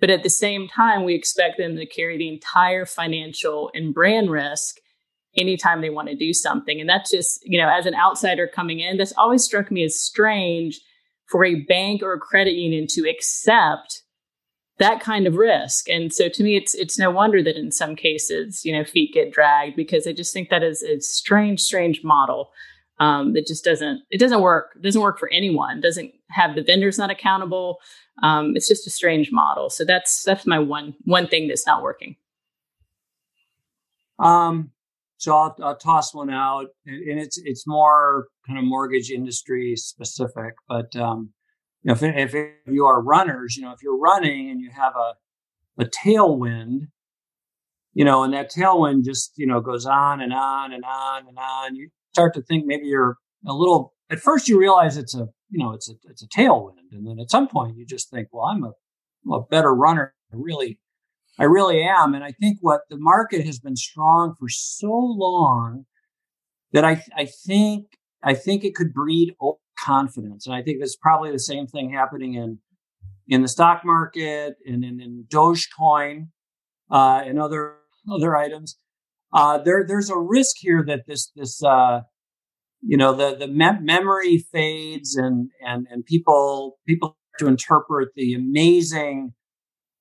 but 0.00 0.10
at 0.10 0.22
the 0.22 0.30
same 0.30 0.68
time, 0.68 1.04
we 1.04 1.14
expect 1.14 1.58
them 1.58 1.76
to 1.76 1.84
carry 1.84 2.16
the 2.16 2.28
entire 2.28 2.86
financial 2.86 3.70
and 3.74 3.92
brand 3.92 4.30
risk 4.30 4.76
anytime 5.36 5.80
they 5.80 5.90
want 5.90 6.08
to 6.08 6.16
do 6.16 6.32
something. 6.32 6.80
And 6.80 6.88
that's 6.88 7.10
just, 7.10 7.40
you 7.44 7.60
know, 7.60 7.68
as 7.68 7.86
an 7.86 7.94
outsider 7.94 8.48
coming 8.48 8.80
in, 8.80 8.96
that's 8.96 9.12
always 9.16 9.44
struck 9.44 9.70
me 9.70 9.84
as 9.84 10.00
strange 10.00 10.80
for 11.26 11.44
a 11.44 11.62
bank 11.62 12.02
or 12.02 12.12
a 12.12 12.18
credit 12.18 12.54
union 12.54 12.86
to 12.90 13.08
accept 13.08 14.02
that 14.80 15.00
kind 15.00 15.26
of 15.26 15.36
risk. 15.36 15.88
And 15.88 16.12
so 16.12 16.28
to 16.28 16.42
me, 16.42 16.56
it's 16.56 16.74
it's 16.74 16.98
no 16.98 17.10
wonder 17.10 17.42
that 17.42 17.56
in 17.56 17.70
some 17.70 17.94
cases, 17.94 18.64
you 18.64 18.72
know, 18.72 18.84
feet 18.84 19.12
get 19.12 19.30
dragged 19.30 19.76
because 19.76 20.06
I 20.06 20.12
just 20.12 20.32
think 20.32 20.48
that 20.48 20.62
is 20.64 20.82
a 20.82 21.00
strange, 21.00 21.60
strange 21.60 22.02
model 22.02 22.50
um, 22.98 23.34
that 23.34 23.46
just 23.46 23.62
doesn't 23.62 24.02
it 24.10 24.18
doesn't 24.18 24.40
work. 24.40 24.70
It 24.76 24.82
doesn't 24.82 25.00
work 25.00 25.18
for 25.18 25.30
anyone. 25.30 25.80
doesn't 25.80 26.12
have 26.30 26.54
the 26.54 26.62
vendors 26.62 26.98
not 26.98 27.10
accountable. 27.10 27.78
Um, 28.22 28.56
it's 28.56 28.68
just 28.68 28.86
a 28.86 28.90
strange 28.90 29.30
model. 29.30 29.68
So 29.68 29.84
that's 29.84 30.22
that's 30.24 30.46
my 30.46 30.58
one 30.58 30.94
one 31.04 31.28
thing 31.28 31.46
that's 31.46 31.66
not 31.66 31.82
working. 31.82 32.16
Um, 34.18 34.70
so 35.18 35.36
I'll, 35.36 35.56
I'll 35.62 35.76
toss 35.76 36.14
one 36.14 36.30
out, 36.30 36.68
and 36.86 37.20
it's 37.20 37.38
it's 37.44 37.66
more 37.66 38.28
kind 38.46 38.58
of 38.58 38.64
mortgage 38.64 39.10
industry 39.10 39.76
specific. 39.76 40.54
But 40.66 40.96
um, 40.96 41.34
you 41.82 41.88
know, 41.88 41.94
if, 41.94 42.34
if 42.34 42.56
you 42.66 42.86
are 42.86 43.02
runners, 43.02 43.56
you 43.56 43.62
know, 43.62 43.72
if 43.72 43.82
you're 43.82 43.98
running 43.98 44.50
and 44.50 44.60
you 44.60 44.70
have 44.70 44.94
a 44.96 45.14
a 45.78 45.86
tailwind, 45.86 46.88
you 47.94 48.04
know, 48.04 48.22
and 48.22 48.34
that 48.34 48.50
tailwind 48.50 49.04
just 49.04 49.32
you 49.36 49.46
know 49.46 49.60
goes 49.60 49.86
on 49.86 50.20
and 50.20 50.32
on 50.32 50.72
and 50.72 50.84
on 50.84 51.26
and 51.28 51.38
on, 51.38 51.76
you 51.76 51.88
start 52.12 52.34
to 52.34 52.42
think 52.42 52.66
maybe 52.66 52.86
you're 52.86 53.16
a 53.46 53.52
little. 53.52 53.94
At 54.10 54.20
first, 54.20 54.48
you 54.48 54.58
realize 54.58 54.96
it's 54.96 55.14
a 55.14 55.28
you 55.50 55.58
know 55.58 55.72
it's 55.72 55.88
a 55.88 55.94
it's 56.04 56.22
a 56.22 56.28
tailwind, 56.28 56.92
and 56.92 57.06
then 57.06 57.18
at 57.20 57.30
some 57.30 57.48
point 57.48 57.76
you 57.76 57.86
just 57.86 58.10
think, 58.10 58.28
well, 58.32 58.46
I'm 58.46 58.64
a, 58.64 59.32
a 59.32 59.42
better 59.46 59.74
runner. 59.74 60.14
I 60.32 60.36
really 60.36 60.78
I 61.40 61.44
really 61.44 61.82
am. 61.82 62.14
And 62.14 62.22
I 62.22 62.32
think 62.32 62.58
what 62.60 62.82
the 62.90 62.98
market 62.98 63.46
has 63.46 63.58
been 63.58 63.76
strong 63.76 64.34
for 64.38 64.50
so 64.50 64.92
long 64.92 65.86
that 66.72 66.84
I, 66.84 67.02
I 67.16 67.24
think, 67.24 67.86
I 68.22 68.34
think 68.34 68.62
it 68.62 68.74
could 68.74 68.92
breed 68.92 69.34
confidence. 69.84 70.46
And 70.46 70.54
I 70.54 70.62
think 70.62 70.78
there's 70.78 70.96
probably 71.00 71.30
the 71.30 71.38
same 71.38 71.66
thing 71.66 71.92
happening 71.92 72.34
in, 72.34 72.58
in 73.28 73.42
the 73.42 73.48
stock 73.48 73.82
market 73.84 74.54
and 74.66 74.84
in, 74.84 75.00
in 75.00 75.24
Dogecoin, 75.28 76.28
uh, 76.90 77.22
and 77.24 77.40
other, 77.40 77.76
other 78.10 78.36
items. 78.36 78.76
Uh, 79.32 79.58
there, 79.58 79.84
there's 79.86 80.10
a 80.10 80.18
risk 80.18 80.56
here 80.58 80.84
that 80.86 81.06
this, 81.06 81.30
this, 81.36 81.62
uh, 81.62 82.00
you 82.82 82.96
know, 82.96 83.14
the, 83.14 83.36
the 83.36 83.46
me- 83.46 83.80
memory 83.80 84.38
fades 84.52 85.14
and, 85.14 85.50
and, 85.64 85.86
and 85.90 86.04
people, 86.04 86.78
people 86.86 87.16
to 87.38 87.46
interpret 87.46 88.10
the 88.16 88.34
amazing 88.34 89.32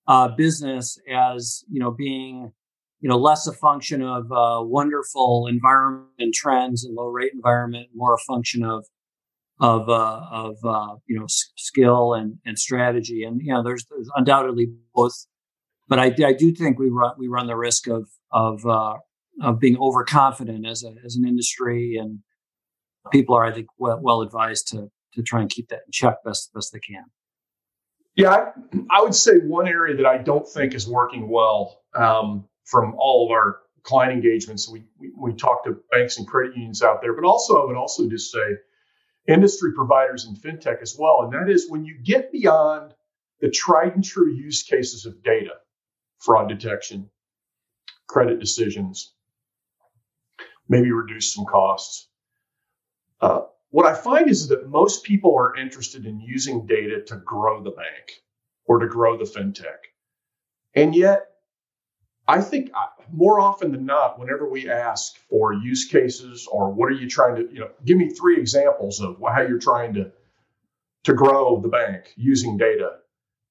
uh, 0.10 0.28
business 0.28 1.00
as 1.10 1.64
you 1.70 1.80
know 1.80 1.92
being 1.92 2.52
you 3.00 3.08
know 3.08 3.18
less 3.18 3.48
a 3.48 3.54
function 3.54 4.02
of 4.02 4.32
uh, 4.32 4.60
wonderful 4.62 5.48
environment 5.48 6.10
and 6.20 6.34
trends 6.34 6.84
and 6.84 6.96
low 6.96 7.08
rate 7.08 7.32
environment, 7.34 7.88
more 7.94 8.16
a 8.16 8.18
function 8.28 8.64
of 8.64 8.86
of 9.60 9.90
uh, 9.90 10.22
of 10.32 10.58
uh, 10.64 10.96
you 11.08 11.18
know 11.18 11.26
s- 11.26 11.52
skill 11.58 12.14
and 12.14 12.38
and 12.46 12.58
strategy. 12.58 13.24
And 13.24 13.42
you 13.42 13.54
know 13.54 13.64
there's, 13.64 13.86
there's 13.90 14.10
undoubtedly 14.16 14.68
both, 14.94 15.26
but 15.88 16.00
I, 16.00 16.06
I 16.26 16.34
do 16.34 16.54
think 16.54 16.80
we 16.80 16.90
run 16.90 17.14
we 17.18 17.28
run 17.28 17.48
the 17.48 17.56
risk 17.56 17.88
of 17.88 18.10
of 18.32 18.66
uh, 18.66 18.96
of 19.42 19.60
being 19.60 19.78
overconfident 19.78 20.66
as 20.66 20.84
a 20.84 20.94
as 21.06 21.16
an 21.16 21.28
industry, 21.28 21.98
and 21.98 22.20
people 23.12 23.36
are 23.36 23.46
I 23.46 23.52
think 23.52 23.68
well, 23.78 24.00
well 24.02 24.22
advised 24.22 24.68
to 24.70 24.90
to 25.16 25.24
try 25.24 25.42
and 25.42 25.50
keep 25.50 25.70
that 25.70 25.82
in 25.86 25.92
check 25.92 26.24
best 26.24 26.54
best 26.54 26.72
they 26.72 26.80
can. 26.80 27.06
Yeah, 28.16 28.32
I, 28.32 28.52
I, 28.90 29.02
would 29.02 29.16
say 29.16 29.38
one 29.38 29.66
area 29.68 29.96
that 29.96 30.06
I 30.06 30.18
don't 30.18 30.46
think 30.46 30.74
is 30.74 30.86
working 30.86 31.30
well 31.30 31.84
um, 31.96 32.50
from 32.66 32.96
all 32.98 33.26
of 33.26 33.32
our 33.32 33.60
client 33.84 34.12
engagements. 34.12 34.68
We, 34.68 34.84
we, 35.00 35.12
we 35.18 35.34
talk 35.34 35.64
to 35.64 35.78
banks 35.92 36.18
and 36.18 36.28
credit 36.28 36.54
unions 36.56 36.82
out 36.82 37.02
there, 37.02 37.14
but 37.14 37.24
also 37.24 37.62
I 37.62 37.66
would 37.66 37.78
also 37.78 38.10
just 38.10 38.30
say 38.30 38.58
industry 39.30 39.74
providers 39.74 40.26
in 40.26 40.36
fintech 40.36 40.82
as 40.82 40.96
well. 40.98 41.22
And 41.22 41.34
that 41.34 41.52
is 41.52 41.70
when 41.70 41.86
you 41.86 41.98
get 42.04 42.32
beyond 42.32 42.94
the 43.40 43.50
tried 43.50 43.96
and 43.96 44.04
true 44.04 44.32
use 44.32 44.64
cases 44.64 45.06
of 45.06 45.24
data, 45.24 45.54
fraud 46.18 46.50
detection, 46.50 47.10
credit 48.08 48.40
decisions, 48.40 49.14
maybe 50.68 50.92
reduce 50.92 51.34
some 51.34 51.46
costs. 51.46 52.08
Uh, 53.22 53.42
what 53.70 53.86
I 53.86 53.94
find 53.94 54.30
is 54.30 54.48
that 54.48 54.68
most 54.68 55.04
people 55.04 55.36
are 55.38 55.56
interested 55.56 56.06
in 56.06 56.20
using 56.20 56.66
data 56.66 57.02
to 57.08 57.18
grow 57.18 57.62
the 57.64 57.72
bank 57.72 58.24
or 58.66 58.80
to 58.80 58.88
grow 58.88 59.18
the 59.18 59.26
fintech. 59.26 59.78
And 60.74 60.96
yet, 60.96 61.28
I 62.30 62.42
think 62.42 62.70
uh, 62.76 62.86
more 63.12 63.40
often 63.40 63.72
than 63.72 63.88
not, 63.88 64.20
whenever 64.20 64.48
we 64.48 64.70
ask 64.70 65.18
for 65.30 65.52
use 65.52 65.86
cases 65.86 66.48
or 66.52 66.72
what 66.72 66.86
are 66.86 66.96
you 66.96 67.10
trying 67.10 67.36
to, 67.38 67.52
you 67.52 67.60
know, 67.60 67.70
give 67.86 67.98
me 67.98 68.10
three 68.10 68.38
examples 68.38 69.02
of 69.02 69.18
how 69.20 69.42
you're 69.42 69.58
trying 69.58 69.96
to 69.96 70.12
to 71.06 71.14
grow 71.14 71.60
the 71.60 71.70
bank 71.70 72.14
using 72.18 72.56
data. 72.56 72.98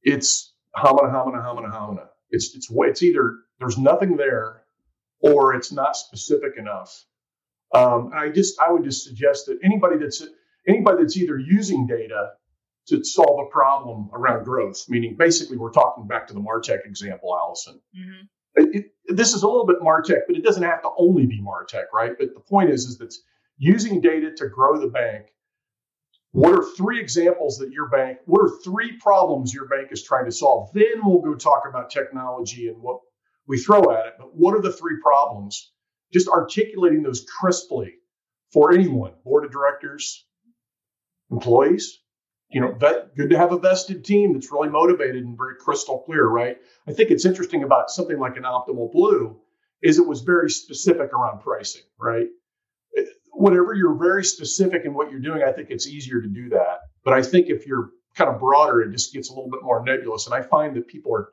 It's 0.05 0.53
hamana, 0.77 1.11
hamana, 1.13 1.43
hamana, 1.43 1.73
hamana. 1.73 2.07
It's 2.31 2.55
it's 2.55 2.69
it's 2.71 3.03
either 3.03 3.39
there's 3.59 3.79
nothing 3.79 4.17
there 4.17 4.63
or 5.21 5.55
it's 5.55 5.73
not 5.73 5.97
specific 5.97 6.53
enough. 6.57 7.05
Um, 7.75 8.13
I 8.15 8.29
just 8.29 8.61
I 8.61 8.71
would 8.71 8.85
just 8.85 9.03
suggest 9.03 9.47
that 9.47 9.59
anybody 9.65 9.97
that's 9.99 10.25
anybody 10.69 11.03
that's 11.03 11.17
either 11.17 11.37
using 11.37 11.89
data 11.89 12.35
to 12.87 13.03
solve 13.03 13.45
a 13.45 13.51
problem 13.51 14.09
around 14.13 14.45
growth, 14.45 14.85
meaning 14.89 15.17
basically 15.19 15.57
we're 15.57 15.73
talking 15.73 16.07
back 16.07 16.29
to 16.29 16.35
the 16.35 16.41
Martech 16.41 16.87
example, 16.87 17.37
Allison. 17.37 17.81
Mm-hmm. 17.99 18.27
It, 18.59 18.87
this 19.09 19.35
is 19.35 19.43
a 19.43 19.47
little 19.47 19.67
bit 19.67 19.81
Martech, 19.81 20.23
but 20.27 20.37
it 20.37 20.45
doesn't 20.45 20.63
have 20.63 20.83
to 20.83 20.91
only 20.99 21.27
be 21.27 21.41
Martech, 21.41 21.87
right? 21.93 22.13
But 22.19 22.35
the 22.35 22.41
point 22.41 22.71
is, 22.71 22.85
is 22.85 22.99
that 22.99 23.15
using 23.57 24.01
data 24.01 24.33
to 24.37 24.49
grow 24.49 24.79
the 24.79 24.89
bank. 24.89 25.27
What 26.33 26.53
are 26.53 26.65
three 26.77 27.01
examples 27.01 27.59
that 27.59 27.73
your 27.73 27.89
bank? 27.89 28.19
What 28.27 28.43
are 28.43 28.61
three 28.63 28.99
problems 28.99 29.55
your 29.55 29.67
bank 29.67 29.89
is 29.91 30.03
trying 30.03 30.27
to 30.27 30.33
solve? 30.33 30.71
Then 30.75 31.01
we'll 31.03 31.23
go 31.23 31.35
talk 31.35 31.63
about 31.69 31.91
technology 31.91 32.69
and 32.69 32.83
what 32.83 33.01
we 33.47 33.59
throw 33.59 33.91
at 33.93 34.07
it. 34.07 34.15
But 34.19 34.37
what 34.37 34.55
are 34.55 34.61
the 34.61 34.73
three 34.73 34.99
problems? 35.03 35.73
just 36.13 36.29
articulating 36.29 37.03
those 37.03 37.27
crisply 37.39 37.95
for 38.53 38.73
anyone, 38.73 39.13
board 39.25 39.45
of 39.45 39.53
directors, 39.53 40.25
employees. 41.31 41.99
You 42.51 42.63
know, 42.63 42.73
vet, 42.73 43.15
good 43.15 43.31
to 43.31 43.37
have 43.37 43.53
a 43.53 43.59
vested 43.59 44.05
team 44.05 44.33
that's 44.33 44.51
really 44.51 44.71
motivated 44.71 45.23
and 45.23 45.37
very 45.37 45.57
crystal 45.57 46.01
clear, 46.01 46.27
right? 46.27 46.57
I 46.87 46.93
think 46.93 47.11
it's 47.11 47.27
interesting 47.27 47.63
about 47.63 47.91
something 47.91 48.19
like 48.19 48.37
an 48.37 48.45
Optimal 48.45 48.91
Blue 48.91 49.39
is 49.83 49.99
it 49.99 50.07
was 50.07 50.23
very 50.23 50.51
specific 50.51 51.13
around 51.13 51.41
pricing, 51.41 51.83
right? 52.01 52.29
Whenever 53.33 53.75
you're 53.75 53.99
very 53.99 54.25
specific 54.25 54.85
in 54.85 54.95
what 54.95 55.11
you're 55.11 55.21
doing, 55.21 55.43
I 55.43 55.53
think 55.53 55.71
it's 55.71 55.87
easier 55.87 56.21
to 56.23 56.29
do 56.29 56.49
that. 56.51 56.81
But 57.05 57.15
I 57.15 57.23
think 57.23 57.49
if 57.49 57.67
you're 57.67 57.91
kind 58.17 58.31
of 58.31 58.41
broader, 58.41 58.81
it 58.81 58.91
just 58.93 59.13
gets 59.13 59.29
a 59.29 59.35
little 59.35 59.51
bit 59.51 59.61
more 59.63 59.85
nebulous. 59.85 60.27
And 60.27 60.35
I 60.35 60.43
find 60.43 60.75
that 60.77 60.89
people 60.89 61.15
are 61.15 61.29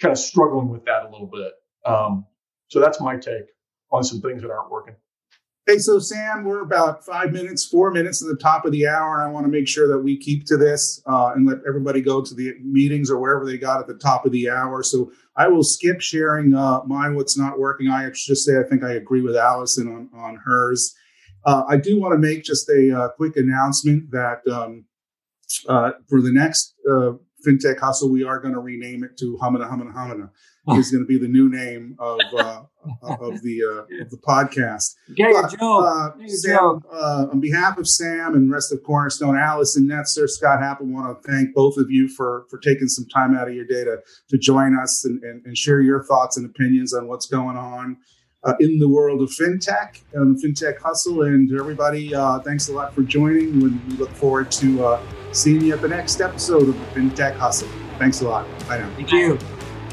kind 0.00 0.12
of 0.12 0.18
struggling 0.18 0.68
with 0.68 0.84
that 0.84 1.04
a 1.04 1.10
little 1.10 1.26
bit. 1.26 1.52
Um, 1.84 2.26
so 2.68 2.80
that's 2.80 3.00
my 3.00 3.16
take 3.16 3.46
on 3.90 4.04
some 4.04 4.20
things 4.20 4.42
that 4.42 4.50
aren't 4.50 4.70
working. 4.70 4.94
Hey, 5.66 5.78
so 5.78 5.98
Sam, 5.98 6.44
we're 6.44 6.62
about 6.62 7.04
five 7.04 7.32
minutes, 7.32 7.66
four 7.66 7.90
minutes 7.90 8.22
at 8.22 8.28
the 8.28 8.42
top 8.42 8.64
of 8.64 8.72
the 8.72 8.88
hour, 8.88 9.14
and 9.14 9.22
I 9.22 9.30
want 9.30 9.44
to 9.44 9.52
make 9.52 9.68
sure 9.68 9.86
that 9.88 9.98
we 9.98 10.16
keep 10.16 10.46
to 10.46 10.56
this 10.56 11.02
uh, 11.06 11.32
and 11.34 11.46
let 11.46 11.58
everybody 11.68 12.00
go 12.00 12.22
to 12.22 12.34
the 12.34 12.54
meetings 12.62 13.10
or 13.10 13.20
wherever 13.20 13.44
they 13.44 13.58
got 13.58 13.78
at 13.78 13.86
the 13.86 13.94
top 13.94 14.24
of 14.24 14.32
the 14.32 14.48
hour. 14.48 14.82
So 14.82 15.12
I 15.36 15.48
will 15.48 15.62
skip 15.62 16.00
sharing 16.00 16.54
uh, 16.54 16.80
mine, 16.86 17.14
what's 17.14 17.36
not 17.36 17.58
working. 17.58 17.88
I 17.88 18.08
just 18.10 18.44
say 18.44 18.58
I 18.58 18.62
think 18.62 18.82
I 18.82 18.92
agree 18.92 19.20
with 19.20 19.36
Allison 19.36 19.86
on, 19.88 20.10
on 20.18 20.36
hers. 20.36 20.94
Uh, 21.44 21.64
I 21.68 21.76
do 21.76 22.00
want 22.00 22.14
to 22.14 22.18
make 22.18 22.42
just 22.42 22.68
a 22.70 22.98
uh, 22.98 23.08
quick 23.10 23.36
announcement 23.36 24.10
that 24.12 24.40
um, 24.50 24.86
uh, 25.68 25.92
for 26.08 26.22
the 26.22 26.32
next 26.32 26.74
uh, 26.90 27.12
FinTech 27.46 27.78
Hustle, 27.78 28.10
we 28.10 28.24
are 28.24 28.40
going 28.40 28.54
to 28.54 28.60
rename 28.60 29.04
it 29.04 29.16
to 29.18 29.38
Hamana 29.42 29.70
Hamana 29.70 29.94
Hamana 29.94 30.30
is 30.76 30.90
going 30.90 31.02
to 31.02 31.06
be 31.06 31.18
the 31.18 31.28
new 31.28 31.48
name 31.50 31.96
of 31.98 32.20
uh, 32.34 32.62
of 33.02 33.42
the 33.42 33.62
uh, 33.64 34.02
of 34.02 34.10
the 34.10 34.18
podcast. 34.18 34.94
Get 35.14 35.32
Joe. 35.58 35.80
Uh, 35.84 36.10
Sam, 36.26 36.82
uh, 36.92 37.26
on 37.32 37.40
behalf 37.40 37.76
of 37.78 37.88
Sam 37.88 38.34
and 38.34 38.50
rest 38.50 38.72
of 38.72 38.82
Cornerstone, 38.82 39.36
Allison 39.36 39.86
Netzer, 39.88 40.28
Scott 40.28 40.60
Happel, 40.60 40.86
want 40.86 41.22
to 41.22 41.28
thank 41.30 41.54
both 41.54 41.76
of 41.76 41.90
you 41.90 42.08
for 42.08 42.44
for 42.50 42.58
taking 42.58 42.88
some 42.88 43.06
time 43.06 43.36
out 43.36 43.48
of 43.48 43.54
your 43.54 43.64
day 43.66 43.84
to 43.84 43.98
to 44.28 44.38
join 44.38 44.78
us 44.78 45.04
and, 45.04 45.22
and, 45.24 45.44
and 45.46 45.56
share 45.58 45.80
your 45.80 46.04
thoughts 46.04 46.36
and 46.36 46.46
opinions 46.46 46.94
on 46.94 47.08
what's 47.08 47.26
going 47.26 47.56
on. 47.56 47.96
uh, 48.44 48.54
in 48.60 48.78
the 48.78 48.88
world 48.88 49.20
of 49.20 49.28
fintech 49.30 50.00
and 50.14 50.42
fintech 50.42 50.78
hustle. 50.80 51.22
And 51.22 51.50
everybody, 51.58 52.14
uh, 52.14 52.38
thanks 52.40 52.68
a 52.68 52.72
lot 52.72 52.94
for 52.94 53.02
joining. 53.02 53.60
We 53.60 53.70
look 53.96 54.10
forward 54.12 54.50
to 54.52 54.84
uh, 54.84 55.02
seeing 55.32 55.60
you 55.62 55.74
at 55.74 55.82
the 55.82 55.88
next 55.88 56.20
episode 56.20 56.68
of 56.68 56.74
the 56.78 57.00
fintech 57.00 57.34
hustle. 57.36 57.68
Thanks 57.98 58.22
a 58.22 58.28
lot. 58.28 58.46
Bye 58.66 58.78
now. 58.78 58.90
Thank 58.96 59.12
you. 59.12 59.38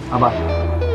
Bye 0.10 0.20
bye. 0.20 0.86